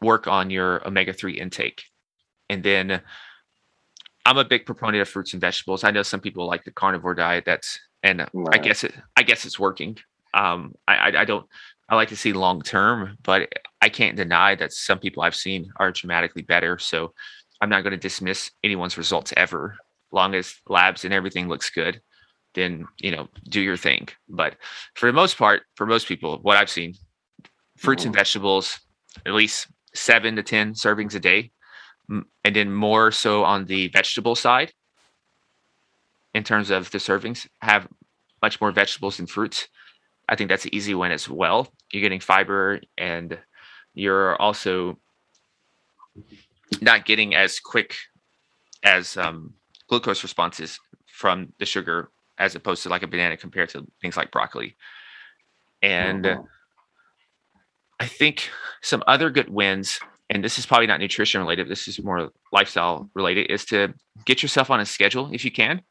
work 0.00 0.26
on 0.26 0.50
your 0.50 0.86
omega 0.86 1.12
three 1.12 1.38
intake. 1.40 1.82
And 2.50 2.62
then 2.62 3.00
I'm 4.24 4.38
a 4.38 4.44
big 4.44 4.66
proponent 4.66 5.00
of 5.02 5.08
fruits 5.08 5.32
and 5.32 5.40
vegetables. 5.40 5.84
I 5.84 5.90
know 5.90 6.02
some 6.02 6.20
people 6.20 6.46
like 6.46 6.64
the 6.64 6.70
carnivore 6.70 7.14
diet. 7.14 7.44
That's 7.46 7.78
and 8.02 8.26
I 8.52 8.58
guess 8.58 8.84
it 8.84 8.94
I 9.16 9.22
guess 9.22 9.44
it's 9.44 9.58
working. 9.58 9.96
Um, 10.34 10.74
I, 10.86 10.96
I 10.96 11.20
I 11.20 11.24
don't 11.24 11.46
I 11.88 11.94
like 11.94 12.08
to 12.08 12.16
see 12.16 12.32
long 12.32 12.62
term, 12.62 13.16
but 13.22 13.48
I 13.80 13.88
can't 13.88 14.16
deny 14.16 14.54
that 14.56 14.72
some 14.72 14.98
people 14.98 15.22
I've 15.22 15.36
seen 15.36 15.70
are 15.76 15.92
dramatically 15.92 16.42
better. 16.42 16.78
So 16.78 17.14
I'm 17.60 17.68
not 17.68 17.82
going 17.82 17.92
to 17.92 17.96
dismiss 17.96 18.50
anyone's 18.64 18.98
results 18.98 19.32
ever, 19.36 19.76
long 20.10 20.34
as 20.34 20.60
labs 20.68 21.04
and 21.04 21.14
everything 21.14 21.48
looks 21.48 21.70
good. 21.70 22.00
Then 22.56 22.86
you 22.98 23.12
know 23.12 23.28
do 23.48 23.60
your 23.60 23.76
thing. 23.76 24.08
But 24.28 24.56
for 24.94 25.06
the 25.06 25.12
most 25.12 25.38
part, 25.38 25.62
for 25.76 25.86
most 25.86 26.08
people, 26.08 26.38
what 26.42 26.56
I've 26.56 26.70
seen, 26.70 26.94
fruits 27.76 28.04
and 28.04 28.14
vegetables, 28.14 28.80
at 29.24 29.34
least 29.34 29.68
seven 29.94 30.34
to 30.36 30.42
ten 30.42 30.72
servings 30.72 31.14
a 31.14 31.20
day, 31.20 31.52
and 32.08 32.56
then 32.56 32.72
more 32.72 33.12
so 33.12 33.44
on 33.44 33.66
the 33.66 33.88
vegetable 33.88 34.34
side. 34.34 34.72
In 36.34 36.44
terms 36.44 36.70
of 36.70 36.90
the 36.90 36.98
servings, 36.98 37.46
have 37.60 37.88
much 38.42 38.60
more 38.60 38.72
vegetables 38.72 39.16
than 39.18 39.26
fruits. 39.26 39.68
I 40.28 40.36
think 40.36 40.50
that's 40.50 40.64
an 40.64 40.74
easy 40.74 40.94
win 40.94 41.12
as 41.12 41.28
well. 41.28 41.68
You're 41.92 42.02
getting 42.02 42.20
fiber 42.20 42.80
and 42.98 43.38
you're 43.94 44.36
also 44.36 44.98
not 46.80 47.06
getting 47.06 47.34
as 47.34 47.60
quick 47.60 47.96
as 48.82 49.16
um, 49.16 49.54
glucose 49.88 50.22
responses 50.22 50.78
from 51.06 51.52
the 51.58 51.64
sugar 51.64 52.10
as 52.38 52.54
opposed 52.54 52.82
to 52.82 52.88
like 52.88 53.02
a 53.02 53.06
banana 53.06 53.36
compared 53.36 53.68
to 53.70 53.86
things 54.00 54.16
like 54.16 54.30
broccoli. 54.30 54.76
And 55.82 56.24
Mhm. 56.24 56.48
I 57.98 58.06
think 58.06 58.50
some 58.82 59.02
other 59.06 59.30
good 59.30 59.48
wins, 59.48 60.00
and 60.28 60.44
this 60.44 60.58
is 60.58 60.66
probably 60.66 60.86
not 60.86 61.00
nutrition 61.00 61.40
related, 61.40 61.68
this 61.68 61.88
is 61.88 62.02
more 62.02 62.30
lifestyle 62.52 63.10
related, 63.14 63.50
is 63.50 63.64
to 63.66 63.94
get 64.24 64.42
yourself 64.42 64.70
on 64.70 64.80
a 64.80 64.86
schedule 64.86 65.30
if 65.32 65.44
you 65.44 65.50
can. 65.50 65.82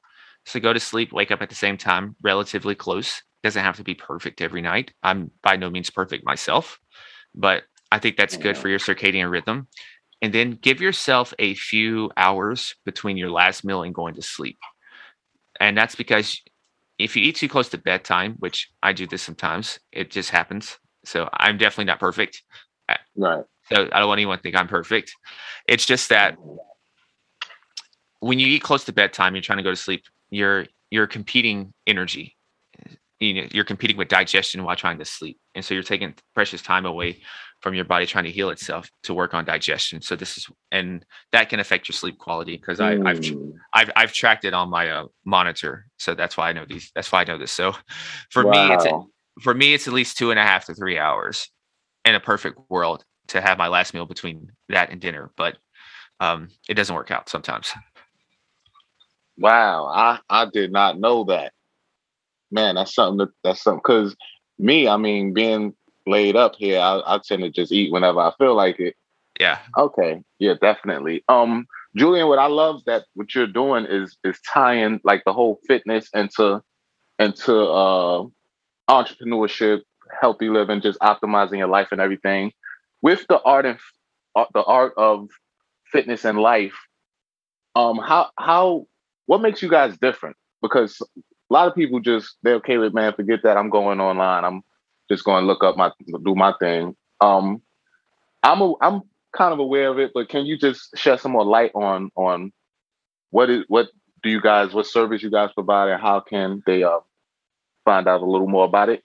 So 0.45 0.59
go 0.59 0.73
to 0.73 0.79
sleep, 0.79 1.11
wake 1.11 1.31
up 1.31 1.41
at 1.41 1.49
the 1.49 1.55
same 1.55 1.77
time, 1.77 2.15
relatively 2.21 2.75
close. 2.75 3.23
Doesn't 3.43 3.63
have 3.63 3.77
to 3.77 3.83
be 3.83 3.95
perfect 3.95 4.41
every 4.41 4.61
night. 4.61 4.93
I'm 5.01 5.31
by 5.41 5.55
no 5.55 5.69
means 5.69 5.89
perfect 5.89 6.25
myself, 6.25 6.79
but 7.33 7.63
I 7.91 7.99
think 7.99 8.17
that's 8.17 8.37
good 8.37 8.57
for 8.57 8.69
your 8.69 8.79
circadian 8.79 9.31
rhythm. 9.31 9.67
And 10.21 10.33
then 10.33 10.51
give 10.51 10.81
yourself 10.81 11.33
a 11.39 11.55
few 11.55 12.11
hours 12.17 12.75
between 12.85 13.17
your 13.17 13.29
last 13.29 13.63
meal 13.63 13.83
and 13.83 13.93
going 13.93 14.15
to 14.15 14.21
sleep. 14.21 14.57
And 15.59 15.77
that's 15.77 15.95
because 15.95 16.41
if 16.97 17.15
you 17.15 17.23
eat 17.23 17.35
too 17.35 17.49
close 17.49 17.69
to 17.69 17.77
bedtime, 17.77 18.35
which 18.39 18.69
I 18.83 18.93
do 18.93 19.07
this 19.07 19.21
sometimes, 19.21 19.79
it 19.91 20.11
just 20.11 20.29
happens. 20.29 20.77
So 21.03 21.29
I'm 21.33 21.57
definitely 21.57 21.85
not 21.85 21.99
perfect. 21.99 22.43
Right. 23.15 23.43
So 23.71 23.89
I 23.91 23.99
don't 23.99 24.07
want 24.07 24.19
anyone 24.19 24.37
to 24.37 24.41
think 24.41 24.55
I'm 24.55 24.67
perfect. 24.67 25.13
It's 25.67 25.85
just 25.85 26.09
that 26.09 26.37
when 28.19 28.39
you 28.39 28.47
eat 28.47 28.61
close 28.63 28.83
to 28.85 28.93
bedtime, 28.93 29.35
you're 29.35 29.41
trying 29.41 29.57
to 29.57 29.63
go 29.63 29.71
to 29.71 29.75
sleep. 29.75 30.03
You're 30.29 30.67
you're 30.91 31.07
competing 31.07 31.73
energy. 31.87 32.35
You 33.19 33.33
know, 33.33 33.47
you're 33.51 33.65
competing 33.65 33.97
with 33.97 34.09
digestion 34.09 34.63
while 34.63 34.75
trying 34.75 34.99
to 34.99 35.05
sleep, 35.05 35.39
and 35.55 35.63
so 35.63 35.73
you're 35.73 35.83
taking 35.83 36.13
precious 36.33 36.61
time 36.61 36.85
away 36.85 37.21
from 37.65 37.73
your 37.73 37.83
body 37.83 38.05
trying 38.05 38.25
to 38.25 38.31
heal 38.31 38.51
itself 38.51 38.87
to 39.01 39.11
work 39.11 39.33
on 39.33 39.43
digestion. 39.43 39.99
So 39.99 40.15
this 40.15 40.37
is, 40.37 40.47
and 40.71 41.03
that 41.31 41.49
can 41.49 41.59
affect 41.59 41.87
your 41.89 41.93
sleep 41.93 42.19
quality 42.19 42.57
because 42.57 42.79
I 42.79 42.99
I've 43.03 43.19
Mm. 43.19 43.53
I've 43.73 43.91
I've 43.95 44.13
tracked 44.13 44.45
it 44.45 44.53
on 44.53 44.69
my 44.69 44.87
uh, 44.87 45.05
monitor, 45.25 45.87
so 45.97 46.13
that's 46.13 46.37
why 46.37 46.47
I 46.47 46.53
know 46.53 46.65
these. 46.69 46.91
That's 46.93 47.11
why 47.11 47.21
I 47.21 47.23
know 47.23 47.39
this. 47.39 47.51
So 47.51 47.73
for 48.29 48.43
me, 48.43 48.71
it's 48.71 48.85
Wow. 48.85 49.07
for 49.41 49.55
me 49.55 49.73
it's 49.73 49.87
at 49.87 49.95
least 49.95 50.15
two 50.15 50.29
and 50.29 50.39
a 50.39 50.43
half 50.43 50.65
to 50.65 50.75
three 50.75 50.99
hours 50.99 51.49
in 52.05 52.13
a 52.13 52.19
perfect 52.19 52.59
world 52.69 53.03
to 53.29 53.41
have 53.41 53.57
my 53.57 53.67
last 53.67 53.95
meal 53.95 54.05
between 54.05 54.51
that 54.69 54.91
and 54.91 55.01
dinner, 55.01 55.31
but 55.35 55.57
um, 56.19 56.49
it 56.69 56.75
doesn't 56.75 56.95
work 56.95 57.09
out 57.09 57.29
sometimes. 57.29 57.73
Wow, 59.39 59.87
I 59.87 60.19
I 60.29 60.45
did 60.45 60.71
not 60.71 60.99
know 60.99 61.23
that. 61.23 61.51
Man, 62.51 62.75
that's 62.75 62.93
something 62.93 63.17
that 63.17 63.29
that's 63.43 63.63
something 63.63 63.81
because 63.83 64.15
me, 64.59 64.87
I 64.87 64.97
mean, 64.97 65.33
being 65.33 65.73
laid 66.07 66.35
up 66.35 66.55
here, 66.57 66.79
I, 66.79 67.01
I 67.05 67.19
tend 67.23 67.43
to 67.43 67.49
just 67.49 67.71
eat 67.71 67.91
whenever 67.91 68.19
I 68.19 68.31
feel 68.37 68.55
like 68.55 68.79
it. 68.79 68.95
Yeah, 69.39 69.59
Okay, 69.77 70.21
yeah, 70.39 70.53
definitely. 70.61 71.23
Um, 71.27 71.67
Julian, 71.95 72.27
what 72.27 72.39
I 72.39 72.47
love 72.47 72.81
that 72.85 73.05
what 73.15 73.35
you're 73.35 73.47
doing 73.47 73.85
is 73.85 74.17
is 74.23 74.39
tying 74.41 74.99
like 75.03 75.23
the 75.25 75.33
whole 75.33 75.59
fitness 75.67 76.09
into 76.13 76.61
into 77.19 77.55
uh 77.61 78.25
entrepreneurship, 78.89 79.81
healthy 80.21 80.49
living, 80.49 80.81
just 80.81 80.99
optimizing 80.99 81.57
your 81.57 81.67
life 81.67 81.89
and 81.91 81.99
everything 82.01 82.51
with 83.01 83.25
the 83.27 83.41
art 83.41 83.65
and 83.65 83.77
uh, 84.35 84.45
the 84.53 84.63
art 84.63 84.93
of 84.97 85.29
fitness 85.91 86.25
and 86.25 86.37
life. 86.39 86.75
Um, 87.75 87.97
how 87.97 88.29
how 88.37 88.87
what 89.25 89.41
makes 89.41 89.61
you 89.61 89.69
guys 89.69 89.97
different? 89.97 90.37
Because 90.61 91.01
a 91.17 91.53
lot 91.53 91.67
of 91.67 91.75
people 91.75 91.99
just 91.99 92.37
they're 92.43 92.55
okay 92.55 92.77
with 92.77 92.93
man, 92.93 93.13
forget 93.13 93.41
that. 93.43 93.57
I'm 93.57 93.69
going 93.69 93.99
online. 93.99 94.45
I'm 94.45 94.61
just 95.09 95.23
going 95.23 95.43
to 95.43 95.47
look 95.47 95.63
up 95.63 95.77
my 95.77 95.91
do 96.23 96.35
my 96.35 96.53
thing. 96.59 96.95
Um, 97.21 97.61
I'm 98.43 98.61
a, 98.61 98.73
I'm 98.81 99.01
kind 99.35 99.53
of 99.53 99.59
aware 99.59 99.89
of 99.89 99.99
it, 99.99 100.11
but 100.13 100.29
can 100.29 100.45
you 100.45 100.57
just 100.57 100.97
shed 100.97 101.19
some 101.19 101.31
more 101.31 101.45
light 101.45 101.71
on 101.75 102.09
on 102.15 102.51
what 103.31 103.49
is 103.49 103.63
what 103.67 103.87
do 104.23 104.29
you 104.29 104.41
guys 104.41 104.73
what 104.73 104.85
service 104.87 105.21
you 105.21 105.31
guys 105.31 105.49
provide 105.53 105.89
and 105.89 106.01
how 106.01 106.19
can 106.19 106.63
they 106.65 106.83
uh 106.83 106.99
find 107.83 108.07
out 108.07 108.21
a 108.21 108.25
little 108.25 108.47
more 108.47 108.65
about 108.65 108.89
it? 108.89 109.03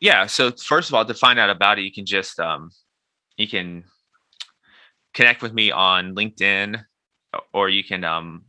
yeah. 0.00 0.26
So 0.26 0.50
first 0.52 0.88
of 0.88 0.94
all, 0.94 1.04
to 1.04 1.14
find 1.14 1.38
out 1.38 1.50
about 1.50 1.78
it, 1.78 1.82
you 1.82 1.92
can 1.92 2.06
just 2.06 2.38
um, 2.40 2.70
you 3.36 3.48
can 3.48 3.84
connect 5.14 5.42
with 5.42 5.52
me 5.52 5.70
on 5.70 6.14
LinkedIn 6.14 6.84
or 7.52 7.68
you 7.68 7.84
can 7.84 8.04
um, 8.04 8.44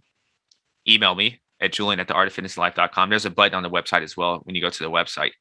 email 0.87 1.15
me 1.15 1.39
at 1.61 1.73
julian 1.73 1.99
at 1.99 2.07
the 2.07 2.13
artoffitnesslife.com. 2.13 3.09
There's 3.09 3.25
a 3.25 3.29
button 3.29 3.55
on 3.55 3.63
the 3.63 3.69
website 3.69 4.03
as 4.03 4.15
well 4.15 4.39
when 4.43 4.55
you 4.55 4.61
go 4.61 4.69
to 4.69 4.83
the 4.83 4.89
website. 4.89 5.31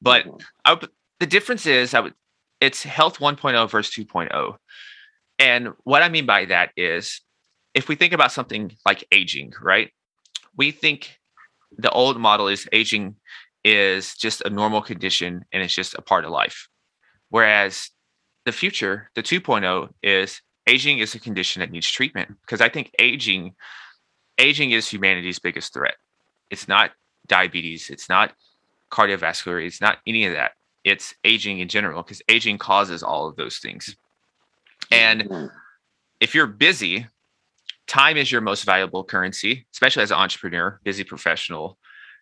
But 0.00 0.26
mm-hmm. 0.26 0.36
I, 0.64 0.80
the 1.20 1.26
difference 1.26 1.66
is 1.66 1.94
I 1.94 2.00
would, 2.00 2.14
it's 2.60 2.82
health 2.82 3.18
1.0 3.18 3.70
versus 3.70 3.94
2.0. 3.94 4.56
And 5.38 5.68
what 5.84 6.02
I 6.02 6.08
mean 6.08 6.26
by 6.26 6.44
that 6.46 6.70
is 6.76 7.20
if 7.74 7.88
we 7.88 7.94
think 7.94 8.12
about 8.12 8.32
something 8.32 8.72
like 8.84 9.04
aging, 9.10 9.52
right? 9.60 9.90
We 10.56 10.70
think 10.70 11.18
the 11.76 11.90
old 11.90 12.20
model 12.20 12.48
is 12.48 12.68
aging 12.72 13.16
is 13.64 14.14
just 14.16 14.42
a 14.42 14.50
normal 14.50 14.82
condition 14.82 15.44
and 15.52 15.62
it's 15.62 15.74
just 15.74 15.94
a 15.94 16.02
part 16.02 16.24
of 16.24 16.30
life. 16.30 16.68
Whereas 17.30 17.90
the 18.44 18.52
future, 18.52 19.10
the 19.14 19.22
2.0 19.22 19.88
is 20.02 20.40
aging 20.66 20.98
is 20.98 21.14
a 21.14 21.20
condition 21.20 21.60
that 21.60 21.70
needs 21.70 21.90
treatment 21.90 22.36
because 22.42 22.60
I 22.60 22.68
think 22.68 22.92
aging 22.98 23.54
aging 24.38 24.72
is 24.72 24.88
humanity's 24.88 25.38
biggest 25.38 25.72
threat. 25.72 25.94
It's 26.50 26.68
not 26.68 26.92
diabetes, 27.26 27.90
it's 27.90 28.08
not 28.08 28.32
cardiovascular, 28.90 29.64
it's 29.64 29.80
not 29.80 29.98
any 30.06 30.26
of 30.26 30.34
that. 30.34 30.52
It's 30.84 31.14
aging 31.24 31.60
in 31.60 31.68
general 31.68 32.02
because 32.02 32.22
aging 32.28 32.58
causes 32.58 33.02
all 33.02 33.28
of 33.28 33.36
those 33.36 33.58
things. 33.58 33.96
And 34.90 35.22
mm-hmm. 35.22 35.46
if 36.20 36.34
you're 36.34 36.46
busy, 36.46 37.06
time 37.86 38.16
is 38.16 38.30
your 38.30 38.40
most 38.40 38.64
valuable 38.64 39.04
currency, 39.04 39.66
especially 39.72 40.02
as 40.02 40.10
an 40.10 40.18
entrepreneur, 40.18 40.80
busy 40.82 41.04
professional. 41.04 41.78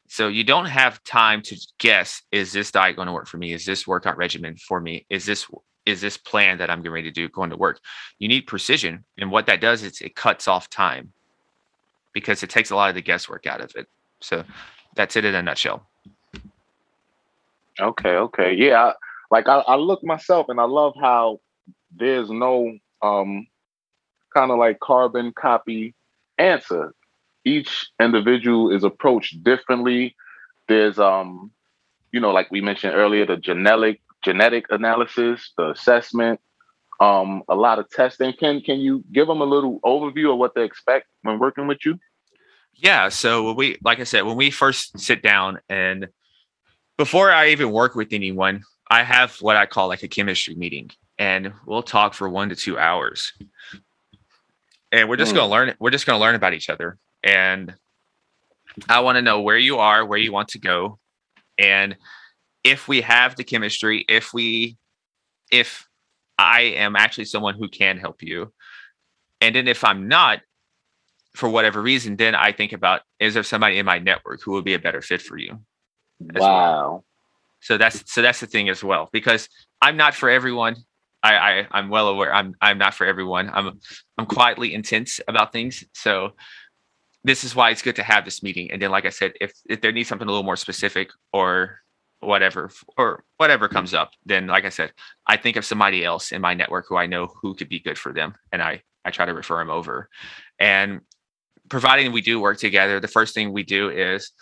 So 0.09 0.29
you 0.29 0.45
don't 0.45 0.67
have 0.67 1.03
time 1.05 1.41
to 1.43 1.57
guess, 1.79 2.23
is 2.31 2.53
this 2.53 2.71
diet 2.71 2.97
going 2.97 3.07
to 3.07 3.13
work 3.13 3.29
for 3.29 3.39
me? 3.39 3.53
Is 3.53 3.65
this 3.65 3.87
workout 3.87 4.17
regimen 4.17 4.57
for 4.57 4.81
me? 4.81 5.07
Is 5.09 5.25
this 5.25 5.47
is 5.87 6.01
this 6.03 6.19
plan 6.19 6.59
that 6.59 6.69
I'm 6.69 6.81
getting 6.81 6.93
ready 6.93 7.09
to 7.09 7.13
do 7.13 7.29
going 7.31 7.51
to 7.51 7.57
work? 7.57 7.81
You 8.19 8.29
need 8.29 8.43
precision. 8.43 9.05
And 9.17 9.31
what 9.31 9.47
that 9.47 9.63
does 9.63 9.83
is 9.83 10.01
it 10.03 10.15
cuts 10.15 10.47
off 10.47 10.69
time 10.69 11.13
because 12.13 12.43
it 12.43 12.51
takes 12.51 12.71
a 12.71 12.77
lot 12.77 12.89
of 12.89 12.95
the 12.95 13.03
guesswork 13.03 13.47
out 13.47 13.61
of 13.61 13.73
it. 13.77 13.89
So 14.21 14.45
that's 14.95 15.17
it 15.17 15.25
in 15.25 15.35
a 15.35 15.43
nutshell. 15.43 15.87
Okay, 17.79 18.17
okay. 18.17 18.55
Yeah. 18.55 18.93
Like 19.31 19.49
I, 19.49 19.59
I 19.61 19.77
look 19.77 20.03
myself 20.05 20.49
and 20.49 20.61
I 20.61 20.65
love 20.65 20.95
how 21.01 21.41
there's 21.97 22.31
no 22.31 22.79
um 23.03 23.47
kind 24.35 24.51
of 24.51 24.59
like 24.59 24.81
carbon 24.81 25.33
copy 25.33 25.95
answer. 26.39 26.95
Each 27.45 27.91
individual 28.01 28.71
is 28.71 28.85
approached 28.85 29.43
differently. 29.43 30.15
There's 30.69 30.99
um, 30.99 31.51
you 32.13 32.21
know, 32.21 32.33
like 32.33 32.51
we 32.51 32.61
mentioned 32.61 32.95
earlier, 32.95 33.27
the 33.27 33.37
genetic 33.37 34.01
genetic 34.23 34.67
analysis, 34.71 35.53
the 35.57 35.71
assessment, 35.71 36.41
um, 37.01 37.43
a 37.49 37.55
lot 37.55 37.79
of 37.79 37.91
testing. 37.91 38.33
Can 38.33 38.61
can 38.61 38.79
you 38.79 39.05
give 39.13 39.27
them 39.27 39.41
a 39.41 39.45
little 39.45 39.81
overview 39.81 40.33
of 40.33 40.39
what 40.39 40.55
they 40.55 40.65
expect 40.65 41.07
when 41.23 41.39
working 41.39 41.67
with 41.67 41.79
you? 41.85 41.99
Yeah. 42.75 43.09
So 43.09 43.45
when 43.45 43.57
we, 43.57 43.77
like 43.83 44.01
I 44.01 44.05
said, 44.05 44.23
when 44.23 44.37
we 44.37 44.51
first 44.51 44.99
sit 44.99 45.23
down 45.23 45.61
and 45.69 46.09
before 46.97 47.31
I 47.31 47.49
even 47.49 47.73
work 47.73 47.95
with 47.95 48.13
anyone, 48.13 48.63
I 48.91 49.03
have 49.03 49.37
what 49.41 49.57
I 49.57 49.67
call 49.67 49.89
like 49.89 50.03
a 50.03 50.09
chemistry 50.09 50.55
meeting, 50.55 50.91
and 51.19 51.53
we'll 51.67 51.83
talk 51.83 52.15
for 52.15 52.29
one 52.29 52.51
to 52.51 52.57
two 52.57 52.79
hours 52.79 53.33
and 54.93 55.09
we're 55.09 55.17
just 55.17 55.33
mm. 55.33 55.37
going 55.37 55.49
to 55.49 55.51
learn 55.51 55.75
we're 55.79 55.91
just 55.91 56.07
going 56.07 56.17
to 56.17 56.21
learn 56.21 56.35
about 56.35 56.55
each 56.55 56.71
other 56.71 56.99
and 57.23 57.75
i 58.89 59.01
want 59.01 59.17
to 59.17 59.23
know 59.23 59.41
where 59.41 59.59
you 59.59 59.79
are 59.79 60.05
where 60.05 60.19
you 60.19 60.33
want 60.33 60.49
to 60.49 60.59
go 60.59 60.99
and 61.59 61.97
if 62.65 62.89
we 62.89 63.01
have 63.01 63.37
the 63.37 63.45
chemistry 63.45 64.05
if 64.09 64.33
we 64.33 64.77
if 65.51 65.87
i 66.41 66.61
am 66.61 66.97
actually 66.97 67.25
someone 67.25 67.55
who 67.55 67.69
can 67.69 67.99
help 67.99 68.23
you 68.23 68.53
and 69.41 69.55
then 69.55 69.69
if 69.69 69.85
i'm 69.85 70.09
not 70.09 70.41
for 71.35 71.49
whatever 71.49 71.81
reason 71.81 72.17
then 72.17 72.35
i 72.35 72.53
think 72.53 72.73
about 72.73 73.03
is 73.19 73.35
there 73.35 73.43
somebody 73.43 73.79
in 73.79 73.87
my 73.87 73.99
network 73.99 74.41
who 74.43 74.53
would 74.53 74.65
be 74.65 74.75
a 74.75 74.79
better 74.79 75.03
fit 75.03 75.23
for 75.23 75.37
you 75.37 75.59
wow 76.21 76.41
well. 76.41 77.05
so 77.61 77.79
that's 77.79 78.11
so 78.13 78.23
that's 78.23 78.41
the 78.41 78.47
thing 78.47 78.69
as 78.69 78.83
well 78.83 79.09
because 79.13 79.49
i'm 79.81 79.97
not 79.97 80.15
for 80.15 80.29
everyone 80.29 80.77
I, 81.23 81.35
I 81.35 81.67
I'm 81.71 81.91
well 81.91 82.09
aware. 82.09 82.35
I'm 82.35 82.55
I'm 82.61 82.79
not 82.79 82.95
for 82.95 83.07
everyone. 83.07 83.51
I'm 83.53 83.79
I'm 84.17 84.27
quietly 84.27 84.75
intense 84.75 85.21
about 85.29 85.53
things. 85.53 85.85
So 85.93 86.33
this 87.25 87.45
is 87.45 87.55
why 87.55 87.71
it's 87.71 87.83
good 87.83 87.97
to 87.97 88.03
have 88.03 88.25
this 88.25 88.43
meeting. 88.43 88.71
And 88.71 88.81
then, 88.81 88.91
like 88.91 89.05
I 89.05 89.11
said, 89.11 89.33
if 89.41 89.53
if 89.69 89.81
there 89.81 89.93
needs 89.93 90.09
something 90.09 90.27
a 90.27 90.31
little 90.31 90.45
more 90.45 90.57
specific 90.57 91.11
or 91.33 91.81
whatever 92.21 92.71
or 92.97 93.25
whatever 93.39 93.69
comes 93.69 93.95
up, 93.95 94.13
then 94.25 94.47
like 94.47 94.65
I 94.65 94.69
said, 94.69 94.93
I 95.27 95.37
think 95.37 95.57
of 95.57 95.65
somebody 95.65 96.05
else 96.05 96.33
in 96.33 96.41
my 96.41 96.55
network 96.55 96.87
who 96.89 96.97
I 96.97 97.07
know 97.07 97.27
who 97.27 97.55
could 97.55 97.69
be 97.69 97.81
good 97.81 97.99
for 97.99 98.13
them, 98.13 98.35
and 98.53 98.63
I 98.63 98.83
I 99.05 99.11
try 99.11 99.27
to 99.27 99.35
refer 99.35 99.59
them 99.59 99.71
over. 99.71 100.09
And 100.59 101.01
providing 101.69 102.13
we 102.13 102.21
do 102.21 102.41
work 102.41 102.59
together, 102.59 103.01
the 103.01 103.09
first 103.09 103.35
thing 103.35 103.53
we 103.53 103.63
do 103.63 103.89
is 103.91 104.33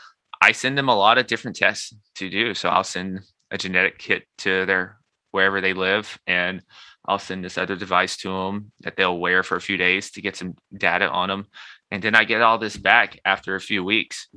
I 0.41 0.53
send 0.53 0.76
them 0.76 0.89
a 0.89 0.97
lot 0.97 1.18
of 1.18 1.26
different 1.26 1.57
tests 1.57 1.95
to 2.16 2.29
do. 2.29 2.55
So 2.55 2.68
I'll 2.68 2.85
send 2.85 3.20
a 3.51 3.59
genetic 3.59 3.99
kit 3.99 4.24
to 4.39 4.66
their 4.66 4.99
wherever 5.31 5.61
they 5.61 5.74
live 5.74 6.18
and 6.26 6.62
I'll 7.07 7.18
send 7.18 7.45
this 7.45 7.59
other 7.59 7.76
device 7.76 8.16
to 8.18 8.29
them 8.29 8.72
that 8.81 8.97
they'll 8.97 9.18
wear 9.18 9.43
for 9.43 9.57
a 9.57 9.61
few 9.61 9.76
days 9.76 10.11
to 10.12 10.20
get 10.20 10.37
some 10.37 10.55
data 10.76 11.09
on 11.09 11.29
them. 11.29 11.47
And 11.91 12.03
then 12.03 12.14
I 12.14 12.24
get 12.24 12.43
all 12.43 12.59
this 12.59 12.76
back 12.76 13.18
after 13.24 13.55
a 13.55 13.61
few 13.61 13.83
weeks. 13.83 14.29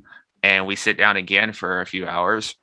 And 0.42 0.66
we 0.66 0.74
sit 0.74 0.96
down 0.96 1.16
again 1.16 1.52
for 1.52 1.80
a 1.80 1.86
few 1.86 2.06
hours 2.06 2.56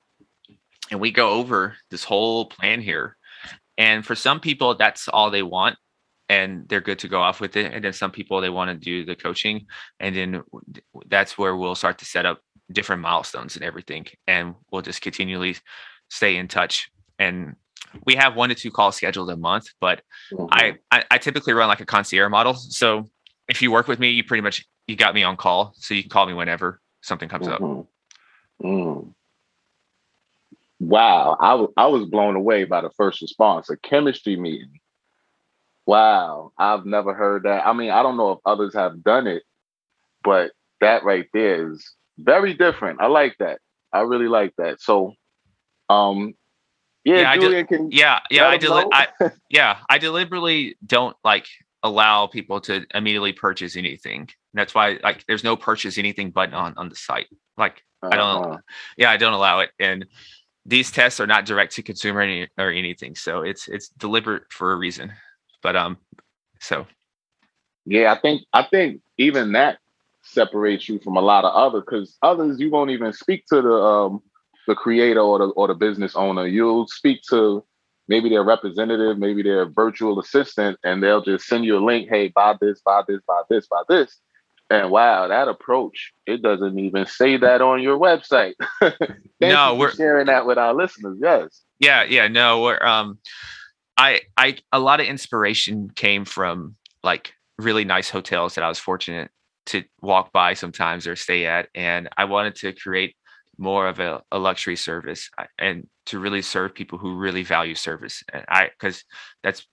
and 0.89 0.99
we 0.99 1.11
go 1.11 1.29
over 1.31 1.75
this 1.91 2.03
whole 2.03 2.45
plan 2.45 2.81
here. 2.81 3.15
And 3.77 4.05
for 4.05 4.15
some 4.15 4.39
people, 4.39 4.75
that's 4.75 5.07
all 5.07 5.29
they 5.29 5.43
want 5.43 5.77
and 6.29 6.69
they're 6.69 6.81
good 6.81 6.99
to 6.99 7.07
go 7.07 7.21
off 7.21 7.41
with 7.41 7.57
it. 7.57 7.73
And 7.73 7.83
then 7.83 7.93
some 7.93 8.11
people, 8.11 8.39
they 8.39 8.49
want 8.49 8.69
to 8.69 8.75
do 8.75 9.03
the 9.03 9.15
coaching. 9.15 9.65
And 9.99 10.15
then 10.15 10.43
that's 11.07 11.37
where 11.37 11.55
we'll 11.55 11.75
start 11.75 11.97
to 11.99 12.05
set 12.05 12.25
up 12.25 12.41
different 12.71 13.01
milestones 13.01 13.55
and 13.55 13.65
everything. 13.65 14.05
And 14.27 14.53
we'll 14.71 14.83
just 14.83 15.01
continually 15.01 15.57
stay 16.09 16.37
in 16.37 16.47
touch. 16.47 16.91
And 17.17 17.55
we 18.05 18.15
have 18.15 18.35
one 18.35 18.49
to 18.49 18.55
two 18.55 18.69
calls 18.69 18.95
scheduled 18.95 19.31
a 19.31 19.37
month, 19.37 19.65
but 19.81 20.01
mm-hmm. 20.31 20.45
I, 20.51 20.77
I, 20.91 21.03
I 21.11 21.17
typically 21.17 21.53
run 21.53 21.67
like 21.67 21.81
a 21.81 21.85
concierge 21.85 22.29
model. 22.29 22.53
So 22.53 23.09
if 23.47 23.61
you 23.61 23.71
work 23.71 23.87
with 23.87 23.99
me, 23.99 24.11
you 24.11 24.23
pretty 24.23 24.41
much 24.41 24.65
you 24.87 24.95
got 24.95 25.15
me 25.15 25.23
on 25.23 25.35
call, 25.35 25.73
so 25.75 25.93
you 25.95 26.03
can 26.03 26.09
call 26.09 26.27
me 26.27 26.33
whenever 26.33 26.79
something 27.01 27.27
comes 27.27 27.47
mm-hmm. 27.47 27.79
up. 27.79 27.87
Mm. 28.63 29.13
Wow, 30.79 31.37
I, 31.39 31.51
w- 31.51 31.73
I 31.75 31.87
was 31.87 32.05
blown 32.05 32.35
away 32.35 32.63
by 32.63 32.81
the 32.81 32.89
first 32.91 33.21
response, 33.21 33.69
a 33.69 33.77
chemistry 33.77 34.37
meeting. 34.37 34.79
Wow, 35.85 36.51
I've 36.57 36.85
never 36.85 37.13
heard 37.13 37.43
that. 37.43 37.67
I 37.67 37.73
mean, 37.73 37.89
I 37.89 38.01
don't 38.01 38.15
know 38.15 38.31
if 38.31 38.39
others 38.45 38.73
have 38.75 39.03
done 39.03 39.27
it, 39.27 39.43
but 40.23 40.51
that 40.81 41.03
right 41.03 41.25
there 41.33 41.71
is 41.71 41.85
very 42.17 42.53
different. 42.53 43.01
I 43.01 43.07
like 43.07 43.35
that. 43.39 43.59
I 43.91 44.01
really 44.01 44.27
like 44.27 44.53
that. 44.57 44.81
So, 44.81 45.13
um, 45.89 46.35
yeah, 47.03 47.21
yeah, 47.21 47.35
Julian 47.35 47.67
I 47.69 47.75
de- 47.75 47.87
yeah, 47.91 48.19
yeah, 48.29 48.47
I, 48.47 48.57
deli- 48.57 48.85
I, 48.91 49.07
yeah, 49.49 49.77
I 49.89 49.97
deliberately 49.97 50.77
don't 50.85 51.17
like 51.23 51.47
allow 51.81 52.27
people 52.27 52.61
to 52.61 52.85
immediately 52.93 53.33
purchase 53.33 53.75
anything. 53.75 54.21
And 54.21 54.29
that's 54.53 54.75
why 54.75 54.99
like 55.03 55.25
there's 55.27 55.43
no 55.43 55.55
purchase 55.55 55.97
anything 55.97 56.31
button 56.31 56.53
on 56.53 56.73
on 56.77 56.89
the 56.89 56.95
site. 56.95 57.27
Like 57.57 57.83
uh-huh. 58.01 58.09
I 58.13 58.15
don't, 58.15 58.45
uh-huh. 58.45 58.57
yeah, 58.97 59.11
I 59.11 59.17
don't 59.17 59.33
allow 59.33 59.59
it. 59.59 59.71
And 59.79 60.05
these 60.65 60.91
tests 60.91 61.19
are 61.19 61.27
not 61.27 61.45
direct 61.45 61.73
to 61.73 61.83
consumer 61.83 62.21
any, 62.21 62.47
or 62.57 62.71
anything, 62.71 63.15
so 63.15 63.41
it's 63.41 63.67
it's 63.67 63.89
deliberate 63.89 64.43
for 64.51 64.71
a 64.71 64.75
reason. 64.75 65.13
But 65.61 65.75
um, 65.75 65.97
so 66.59 66.85
yeah, 67.85 68.13
I 68.13 68.19
think 68.19 68.43
I 68.53 68.63
think 68.63 69.01
even 69.17 69.53
that 69.53 69.79
separates 70.21 70.87
you 70.87 70.99
from 70.99 71.17
a 71.17 71.21
lot 71.21 71.45
of 71.45 71.53
other 71.53 71.81
because 71.81 72.17
others 72.21 72.59
you 72.59 72.69
won't 72.69 72.91
even 72.91 73.13
speak 73.13 73.45
to 73.47 73.61
the 73.61 73.73
um 73.73 74.21
the 74.67 74.75
creator 74.75 75.21
or 75.21 75.39
the 75.39 75.45
or 75.49 75.67
the 75.67 75.73
business 75.73 76.15
owner. 76.15 76.45
You'll 76.45 76.87
speak 76.87 77.21
to 77.29 77.63
maybe 78.07 78.29
their 78.29 78.43
representative, 78.43 79.17
maybe 79.17 79.41
their 79.43 79.65
virtual 79.65 80.19
assistant, 80.19 80.77
and 80.83 81.01
they'll 81.01 81.23
just 81.23 81.45
send 81.45 81.65
you 81.65 81.77
a 81.77 81.83
link. 81.83 82.09
Hey, 82.09 82.27
buy 82.27 82.55
this, 82.59 82.81
buy 82.81 83.01
this, 83.07 83.21
buy 83.27 83.41
this, 83.49 83.67
buy 83.67 83.83
this. 83.87 84.19
And 84.69 84.91
wow, 84.91 85.27
that 85.27 85.47
approach, 85.47 86.13
it 86.27 86.41
doesn't 86.43 86.77
even 86.77 87.05
say 87.07 87.37
that 87.37 87.61
on 87.61 87.81
your 87.81 87.97
website. 87.97 88.53
no, 89.41 89.75
we're 89.75 89.91
sharing 89.91 90.27
that 90.27 90.45
with 90.45 90.57
our 90.57 90.73
listeners. 90.73 91.17
Yes. 91.19 91.63
Yeah, 91.79 92.03
yeah. 92.03 92.27
No, 92.27 92.61
we're 92.61 92.83
um 92.83 93.17
I 93.97 94.21
I 94.37 94.57
a 94.71 94.79
lot 94.79 94.99
of 94.99 95.07
inspiration 95.07 95.89
came 95.95 96.23
from 96.23 96.75
like 97.03 97.33
really 97.57 97.83
nice 97.83 98.09
hotels 98.09 98.55
that 98.55 98.63
I 98.63 98.69
was 98.69 98.79
fortunate 98.79 99.31
to 99.67 99.83
walk 100.01 100.31
by 100.31 100.53
sometimes 100.53 101.05
or 101.05 101.15
stay 101.15 101.45
at. 101.45 101.69
And 101.75 102.09
I 102.17 102.25
wanted 102.25 102.55
to 102.55 102.73
create 102.73 103.15
more 103.57 103.87
of 103.87 103.99
a, 103.99 104.21
a 104.31 104.39
luxury 104.39 104.75
service 104.75 105.29
and 105.59 105.87
to 106.07 106.19
really 106.19 106.41
serve 106.41 106.73
people 106.73 106.97
who 106.97 107.15
really 107.15 107.43
value 107.43 107.75
service. 107.75 108.23
And 108.33 108.45
I, 108.47 108.69
because 108.69 109.03
that's, 109.43 109.67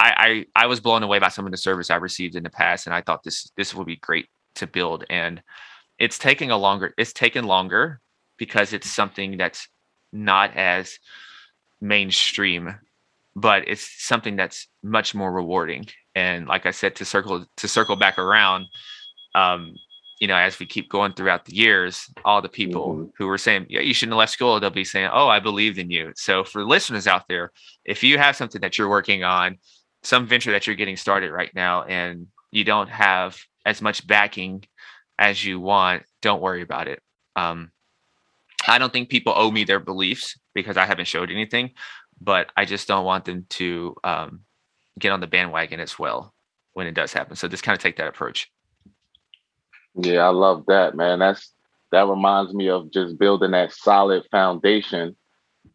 I, 0.00 0.46
I, 0.56 0.64
I 0.64 0.66
was 0.66 0.80
blown 0.80 1.02
away 1.02 1.18
by 1.18 1.28
some 1.28 1.44
of 1.44 1.52
the 1.52 1.58
service 1.58 1.90
I 1.90 1.96
received 1.96 2.34
in 2.34 2.42
the 2.42 2.50
past, 2.50 2.86
and 2.86 2.94
I 2.94 3.02
thought 3.02 3.22
this 3.22 3.50
this 3.56 3.74
would 3.74 3.86
be 3.86 3.96
great 3.96 4.28
to 4.54 4.66
build. 4.66 5.04
And 5.10 5.42
it's 5.98 6.18
taking 6.18 6.50
a 6.50 6.56
longer, 6.56 6.94
it's 6.96 7.12
taken 7.12 7.44
longer 7.44 8.00
because 8.38 8.72
it's 8.72 8.88
something 8.88 9.36
that's 9.36 9.68
not 10.10 10.56
as 10.56 10.98
mainstream, 11.82 12.74
but 13.36 13.68
it's 13.68 14.02
something 14.02 14.36
that's 14.36 14.68
much 14.82 15.14
more 15.14 15.30
rewarding. 15.30 15.86
And 16.14 16.46
like 16.48 16.64
I 16.64 16.70
said, 16.70 16.96
to 16.96 17.04
circle 17.04 17.44
to 17.58 17.68
circle 17.68 17.96
back 17.96 18.18
around, 18.18 18.66
um, 19.34 19.74
you 20.18 20.28
know, 20.28 20.36
as 20.36 20.58
we 20.58 20.64
keep 20.64 20.88
going 20.88 21.12
throughout 21.12 21.44
the 21.44 21.54
years, 21.54 22.06
all 22.24 22.40
the 22.40 22.48
people 22.48 22.94
mm-hmm. 22.94 23.10
who 23.18 23.26
were 23.26 23.38
saying, 23.38 23.66
yeah, 23.68 23.80
you 23.80 23.92
shouldn't 23.92 24.14
have 24.14 24.18
left 24.20 24.32
school, 24.32 24.58
they'll 24.58 24.70
be 24.70 24.84
saying, 24.84 25.10
oh, 25.12 25.28
I 25.28 25.40
believed 25.40 25.76
in 25.76 25.90
you. 25.90 26.12
So 26.16 26.42
for 26.42 26.64
listeners 26.64 27.06
out 27.06 27.28
there, 27.28 27.52
if 27.84 28.02
you 28.02 28.16
have 28.16 28.36
something 28.36 28.62
that 28.62 28.78
you're 28.78 28.88
working 28.88 29.24
on, 29.24 29.58
some 30.02 30.26
venture 30.26 30.52
that 30.52 30.66
you're 30.66 30.76
getting 30.76 30.96
started 30.96 31.30
right 31.30 31.54
now, 31.54 31.84
and 31.84 32.26
you 32.50 32.64
don't 32.64 32.88
have 32.88 33.38
as 33.66 33.82
much 33.82 34.06
backing 34.06 34.64
as 35.18 35.44
you 35.44 35.60
want, 35.60 36.04
don't 36.22 36.40
worry 36.40 36.62
about 36.62 36.88
it. 36.88 37.02
Um, 37.36 37.70
I 38.66 38.78
don't 38.78 38.92
think 38.92 39.10
people 39.10 39.34
owe 39.36 39.50
me 39.50 39.64
their 39.64 39.80
beliefs 39.80 40.38
because 40.54 40.76
I 40.76 40.86
haven't 40.86 41.06
showed 41.06 41.30
anything, 41.30 41.72
but 42.20 42.50
I 42.56 42.64
just 42.64 42.88
don't 42.88 43.04
want 43.04 43.24
them 43.24 43.46
to 43.50 43.94
um, 44.02 44.40
get 44.98 45.12
on 45.12 45.20
the 45.20 45.26
bandwagon 45.26 45.80
as 45.80 45.98
well 45.98 46.34
when 46.72 46.86
it 46.86 46.94
does 46.94 47.12
happen. 47.12 47.36
So 47.36 47.48
just 47.48 47.62
kind 47.62 47.76
of 47.76 47.82
take 47.82 47.96
that 47.96 48.08
approach. 48.08 48.50
Yeah, 49.94 50.20
I 50.20 50.30
love 50.30 50.64
that, 50.66 50.94
man. 50.94 51.18
That's 51.18 51.52
that 51.92 52.06
reminds 52.06 52.54
me 52.54 52.70
of 52.70 52.92
just 52.92 53.18
building 53.18 53.50
that 53.50 53.72
solid 53.72 54.24
foundation 54.30 55.16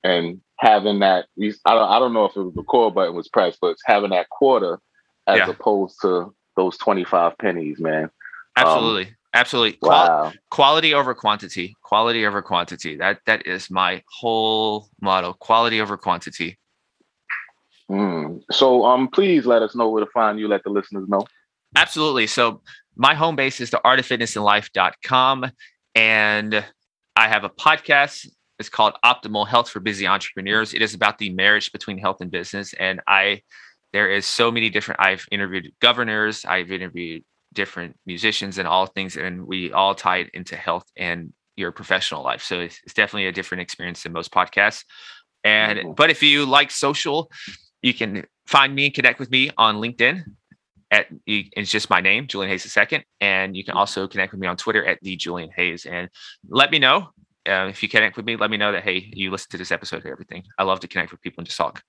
and 0.05 0.39
having 0.59 0.99
that. 0.99 1.25
I 1.65 1.73
don't, 1.73 1.89
I 1.89 1.99
don't 1.99 2.13
know 2.13 2.25
if 2.25 2.35
it 2.35 2.41
was 2.41 2.53
the 2.53 2.63
core 2.63 2.91
button 2.91 3.15
was 3.15 3.27
pressed, 3.27 3.59
but 3.59 3.71
it's 3.71 3.83
having 3.85 4.11
that 4.11 4.29
quarter 4.29 4.79
as 5.27 5.39
yeah. 5.39 5.49
opposed 5.49 5.97
to 6.01 6.33
those 6.55 6.77
twenty 6.77 7.03
five 7.03 7.37
pennies, 7.37 7.79
man. 7.79 8.09
Absolutely. 8.55 9.07
Um, 9.07 9.15
Absolutely. 9.33 9.77
Wow. 9.81 10.31
quality 10.49 10.93
over 10.93 11.13
quantity. 11.13 11.75
Quality 11.83 12.25
over 12.25 12.41
quantity. 12.41 12.95
That 12.95 13.19
that 13.25 13.45
is 13.45 13.69
my 13.69 14.01
whole 14.09 14.87
motto. 15.01 15.33
Quality 15.33 15.81
over 15.81 15.97
quantity. 15.97 16.57
Mm. 17.91 18.41
So 18.51 18.85
um 18.85 19.09
please 19.09 19.45
let 19.45 19.61
us 19.61 19.75
know 19.75 19.89
where 19.89 20.05
to 20.05 20.09
find 20.11 20.39
you, 20.39 20.47
let 20.47 20.63
the 20.63 20.69
listeners 20.69 21.09
know. 21.09 21.25
Absolutely. 21.75 22.27
So 22.27 22.61
my 22.95 23.13
home 23.13 23.35
base 23.35 23.59
is 23.59 23.71
the 23.71 23.81
artoffitnessandlife.com 23.83 25.51
and 25.95 26.65
I 27.17 27.27
have 27.27 27.43
a 27.43 27.49
podcast. 27.49 28.27
It's 28.59 28.69
called 28.69 28.93
Optimal 29.03 29.47
Health 29.47 29.69
for 29.69 29.79
Busy 29.79 30.07
Entrepreneurs. 30.07 30.73
It 30.73 30.81
is 30.81 30.93
about 30.93 31.17
the 31.17 31.31
marriage 31.33 31.71
between 31.71 31.97
health 31.97 32.21
and 32.21 32.31
business. 32.31 32.73
And 32.73 33.01
I 33.07 33.41
there 33.93 34.11
is 34.11 34.25
so 34.25 34.51
many 34.51 34.69
different 34.69 34.99
I've 34.99 35.25
interviewed 35.31 35.71
governors, 35.81 36.43
I've 36.45 36.71
interviewed 36.71 37.23
different 37.53 37.97
musicians 38.05 38.57
and 38.57 38.67
all 38.67 38.85
things, 38.85 39.15
and 39.15 39.47
we 39.47 39.71
all 39.71 39.95
tie 39.95 40.17
it 40.17 40.29
into 40.33 40.55
health 40.55 40.85
and 40.97 41.31
your 41.55 41.71
professional 41.71 42.21
life. 42.21 42.43
So 42.43 42.59
it's, 42.59 42.79
it's 42.83 42.93
definitely 42.93 43.27
a 43.27 43.31
different 43.31 43.61
experience 43.61 44.03
than 44.03 44.11
most 44.11 44.31
podcasts. 44.31 44.83
And 45.43 45.79
mm-hmm. 45.79 45.91
but 45.93 46.09
if 46.09 46.21
you 46.21 46.45
like 46.45 46.71
social, 46.71 47.31
you 47.81 47.93
can 47.93 48.25
find 48.47 48.75
me 48.75 48.85
and 48.85 48.93
connect 48.93 49.19
with 49.19 49.31
me 49.31 49.51
on 49.57 49.77
LinkedIn. 49.77 50.23
At 50.91 51.07
it's 51.25 51.71
just 51.71 51.89
my 51.89 51.99
name, 51.99 52.27
Julian 52.27 52.51
Hayes 52.51 52.77
II, 52.77 53.03
and 53.19 53.55
you 53.55 53.63
can 53.63 53.75
also 53.75 54.07
connect 54.07 54.33
with 54.33 54.39
me 54.39 54.47
on 54.47 54.55
Twitter 54.55 54.85
at 54.85 54.99
the 55.01 55.15
Julian 55.15 55.49
Hayes. 55.55 55.85
And 55.85 56.09
let 56.49 56.69
me 56.69 56.79
know 56.79 57.09
uh, 57.47 57.67
if 57.69 57.83
you 57.83 57.89
connect 57.89 58.17
with 58.17 58.25
me. 58.25 58.35
Let 58.35 58.49
me 58.49 58.57
know 58.57 58.71
that 58.71 58.83
hey, 58.83 59.11
you 59.13 59.31
listened 59.31 59.51
to 59.51 59.57
this 59.57 59.71
episode 59.71 60.03
and 60.03 60.11
everything. 60.11 60.43
I 60.57 60.63
love 60.63 60.79
to 60.81 60.87
connect 60.87 61.11
with 61.11 61.21
people 61.21 61.41
and 61.41 61.47
just 61.47 61.57
talk. 61.57 61.83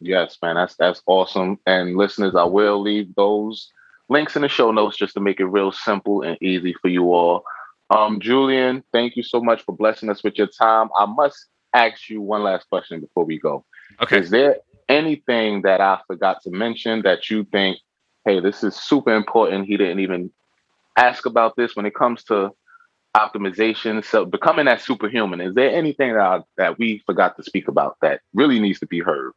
Yes, 0.00 0.36
man, 0.42 0.56
that's 0.56 0.74
that's 0.76 1.02
awesome. 1.06 1.58
And 1.66 1.96
listeners, 1.96 2.34
I 2.34 2.44
will 2.44 2.80
leave 2.80 3.14
those 3.14 3.70
links 4.08 4.36
in 4.36 4.42
the 4.42 4.48
show 4.48 4.72
notes 4.72 4.96
just 4.96 5.14
to 5.14 5.20
make 5.20 5.40
it 5.40 5.46
real 5.46 5.72
simple 5.72 6.22
and 6.22 6.36
easy 6.42 6.74
for 6.80 6.88
you 6.88 7.12
all. 7.12 7.44
Um, 7.90 8.20
Julian, 8.20 8.82
thank 8.92 9.16
you 9.16 9.22
so 9.22 9.40
much 9.40 9.62
for 9.62 9.76
blessing 9.76 10.10
us 10.10 10.24
with 10.24 10.38
your 10.38 10.48
time. 10.48 10.88
I 10.96 11.06
must 11.06 11.46
ask 11.74 12.08
you 12.08 12.20
one 12.20 12.42
last 12.42 12.68
question 12.68 13.00
before 13.00 13.24
we 13.24 13.38
go. 13.38 13.64
Okay. 14.00 14.18
Is 14.18 14.30
there 14.30 14.56
anything 14.88 15.62
that 15.62 15.80
I 15.80 16.00
forgot 16.06 16.42
to 16.42 16.50
mention 16.50 17.02
that 17.02 17.30
you 17.30 17.44
think, 17.44 17.78
hey, 18.24 18.40
this 18.40 18.64
is 18.64 18.74
super 18.76 19.14
important? 19.14 19.66
He 19.66 19.76
didn't 19.76 20.00
even 20.00 20.30
ask 20.96 21.26
about 21.26 21.54
this 21.56 21.76
when 21.76 21.86
it 21.86 21.94
comes 21.94 22.24
to 22.24 22.50
optimization, 23.16 24.04
so 24.04 24.24
becoming 24.24 24.66
that 24.66 24.80
superhuman. 24.80 25.40
Is 25.40 25.54
there 25.54 25.70
anything 25.70 26.14
that 26.14 26.22
I, 26.22 26.40
that 26.56 26.78
we 26.78 27.02
forgot 27.04 27.36
to 27.36 27.42
speak 27.42 27.68
about 27.68 27.96
that 28.00 28.20
really 28.32 28.58
needs 28.58 28.80
to 28.80 28.86
be 28.86 29.00
heard? 29.00 29.32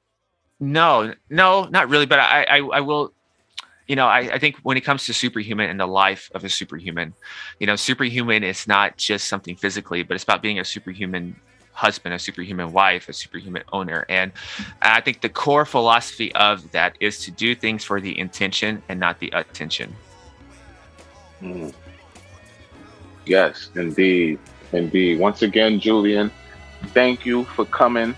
No, 0.59 1.13
no, 1.29 1.65
not 1.65 1.89
really. 1.89 2.05
But 2.05 2.19
I, 2.19 2.43
I, 2.43 2.57
I 2.59 2.79
will 2.81 3.13
you 3.87 3.95
know, 3.95 4.07
I, 4.07 4.19
I, 4.33 4.39
think 4.39 4.57
when 4.63 4.77
it 4.77 4.81
comes 4.81 5.05
to 5.05 5.13
superhuman 5.13 5.69
and 5.69 5.79
the 5.79 5.85
life 5.85 6.31
of 6.33 6.43
a 6.43 6.49
superhuman, 6.49 7.13
you 7.59 7.67
know, 7.67 7.75
superhuman 7.75 8.43
is 8.43 8.67
not 8.67 8.97
just 8.97 9.27
something 9.27 9.55
physically, 9.55 10.01
but 10.01 10.15
it's 10.15 10.23
about 10.23 10.41
being 10.41 10.59
a 10.59 10.65
superhuman 10.65 11.35
husband, 11.71 12.15
a 12.15 12.19
superhuman 12.19 12.71
wife, 12.71 13.09
a 13.09 13.13
superhuman 13.13 13.63
owner. 13.71 14.05
And 14.09 14.31
I 14.81 15.01
think 15.01 15.21
the 15.21 15.29
core 15.29 15.65
philosophy 15.65 16.33
of 16.33 16.71
that 16.71 16.97
is 16.99 17.19
to 17.25 17.31
do 17.31 17.53
things 17.53 17.83
for 17.83 18.01
the 18.01 18.17
intention 18.17 18.81
and 18.89 18.99
not 18.99 19.19
the 19.19 19.29
attention. 19.31 19.95
Mm. 21.41 21.73
Yes, 23.25 23.69
indeed. 23.75 24.39
Indeed. 24.71 25.19
Once 25.19 25.41
again, 25.41 25.79
Julian, 25.79 26.31
thank 26.87 27.25
you 27.25 27.45
for 27.45 27.65
coming 27.65 28.15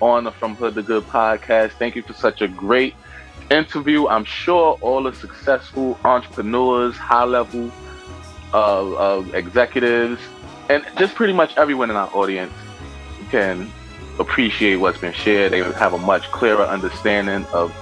on 0.00 0.24
the 0.24 0.32
From 0.32 0.54
Hood 0.54 0.74
to 0.74 0.82
Good 0.82 1.04
podcast. 1.04 1.72
Thank 1.72 1.96
you 1.96 2.02
for 2.02 2.12
such 2.12 2.42
a 2.42 2.48
great 2.48 2.94
interview. 3.50 4.06
I'm 4.08 4.24
sure 4.24 4.78
all 4.80 5.02
the 5.04 5.14
successful 5.14 5.98
entrepreneurs, 6.04 6.96
high 6.96 7.24
level 7.24 7.70
uh, 8.52 8.92
uh, 8.92 9.24
executives, 9.32 10.20
and 10.68 10.84
just 10.98 11.14
pretty 11.14 11.32
much 11.32 11.56
everyone 11.56 11.90
in 11.90 11.96
our 11.96 12.10
audience 12.14 12.52
can 13.30 13.70
appreciate 14.18 14.76
what's 14.76 14.98
been 14.98 15.12
shared. 15.12 15.52
They 15.52 15.62
have 15.72 15.92
a 15.92 15.98
much 15.98 16.24
clearer 16.30 16.64
understanding 16.64 17.44
of 17.52 17.74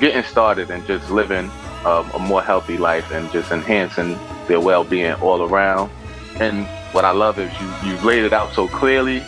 getting 0.00 0.22
started 0.24 0.70
and 0.70 0.84
just 0.86 1.10
living 1.10 1.50
um, 1.84 2.10
a 2.14 2.18
more 2.18 2.42
healthy 2.42 2.78
life 2.78 3.10
and 3.12 3.30
just 3.32 3.50
enhancing 3.52 4.18
their 4.46 4.60
well-being 4.60 5.14
all 5.14 5.42
around. 5.42 5.90
And 6.42 6.66
what 6.92 7.04
I 7.04 7.12
love 7.12 7.38
is 7.38 7.52
you 7.60 7.72
you've 7.84 8.04
laid 8.04 8.24
it 8.24 8.32
out 8.32 8.52
so 8.52 8.66
clearly. 8.66 9.22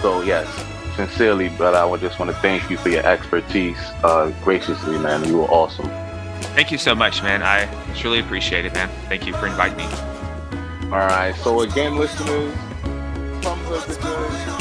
So 0.00 0.22
yes, 0.22 0.48
sincerely, 0.96 1.50
brother, 1.50 1.76
I 1.76 1.96
just 1.98 2.18
want 2.18 2.30
to 2.30 2.36
thank 2.38 2.70
you 2.70 2.78
for 2.78 2.88
your 2.88 3.04
expertise 3.04 3.76
uh, 4.02 4.32
graciously, 4.42 4.98
man. 4.98 5.28
You 5.28 5.36
were 5.36 5.50
awesome. 5.50 5.86
Thank 6.56 6.72
you 6.72 6.78
so 6.78 6.94
much, 6.94 7.22
man. 7.22 7.42
I 7.42 7.68
truly 7.92 8.20
appreciate 8.20 8.64
it, 8.64 8.72
man. 8.72 8.88
Thank 9.10 9.26
you 9.26 9.34
for 9.34 9.46
inviting 9.46 9.76
me. 9.76 9.84
All 10.84 11.04
right. 11.12 11.34
So 11.42 11.60
again, 11.60 11.96
listeners, 11.96 12.54
from 13.42 13.58
Hood 13.66 13.82
to 13.82 14.00
Good. 14.00 14.56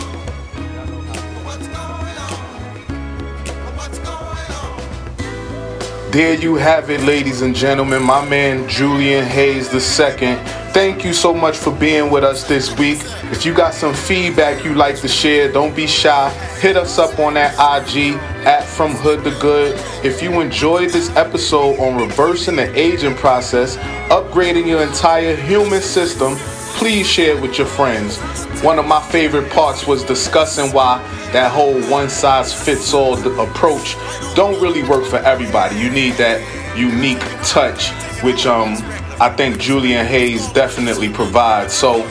There 6.11 6.33
you 6.33 6.55
have 6.55 6.89
it, 6.89 6.99
ladies 7.01 7.41
and 7.41 7.55
gentlemen. 7.55 8.03
My 8.03 8.27
man 8.27 8.67
Julian 8.67 9.25
Hayes 9.25 9.73
II 9.73 10.37
Thank 10.75 11.05
you 11.05 11.13
so 11.13 11.33
much 11.33 11.55
for 11.55 11.71
being 11.71 12.11
with 12.11 12.25
us 12.25 12.45
this 12.45 12.77
week. 12.77 12.99
If 13.31 13.45
you 13.45 13.53
got 13.53 13.73
some 13.73 13.93
feedback 13.93 14.65
you'd 14.65 14.75
like 14.75 14.97
to 14.97 15.07
share, 15.07 15.49
don't 15.49 15.73
be 15.73 15.87
shy. 15.87 16.29
Hit 16.59 16.75
us 16.75 16.99
up 16.99 17.17
on 17.17 17.35
that 17.35 17.53
IG 17.53 18.15
at 18.45 18.65
From 18.65 18.91
Hood 18.91 19.23
to 19.23 19.31
Good. 19.39 19.79
If 20.03 20.21
you 20.21 20.41
enjoyed 20.41 20.89
this 20.89 21.09
episode 21.11 21.79
on 21.79 21.95
reversing 21.95 22.57
the 22.57 22.77
aging 22.77 23.15
process, 23.15 23.77
upgrading 24.09 24.67
your 24.67 24.83
entire 24.83 25.37
human 25.37 25.81
system, 25.81 26.35
please 26.75 27.07
share 27.07 27.37
it 27.37 27.41
with 27.41 27.57
your 27.57 27.67
friends. 27.67 28.17
One 28.61 28.77
of 28.77 28.85
my 28.85 29.01
favorite 29.01 29.49
parts 29.51 29.87
was 29.87 30.03
discussing 30.03 30.73
why 30.73 30.97
that 31.31 31.53
whole 31.53 31.81
one 31.83 32.09
size 32.09 32.53
fits 32.53 32.93
all 32.93 33.13
approach 33.39 33.95
don't 34.35 34.61
really 34.61 34.83
work 34.83 35.05
for 35.05 35.19
everybody. 35.19 35.77
You 35.77 35.89
need 35.89 36.15
that 36.15 36.41
unique 36.77 37.21
touch, 37.45 37.91
which 38.21 38.45
um 38.45 38.75
I 39.19 39.29
think 39.29 39.59
Julian 39.59 40.05
Hayes 40.05 40.51
definitely 40.51 41.07
provides. 41.09 41.73
So, 41.73 42.05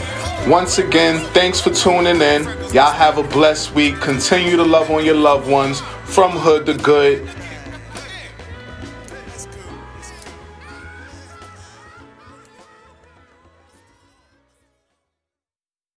once 0.48 0.78
again, 0.78 1.20
thanks 1.34 1.60
for 1.60 1.70
tuning 1.70 2.20
in. 2.22 2.44
Y'all 2.72 2.92
have 2.92 3.18
a 3.18 3.22
blessed 3.22 3.74
week. 3.74 3.96
Continue 4.00 4.56
to 4.56 4.64
love 4.64 4.90
on 4.90 5.04
your 5.04 5.14
loved 5.14 5.48
ones 5.48 5.80
from 6.04 6.32
hood 6.32 6.64
to 6.66 6.74
good. 6.74 7.28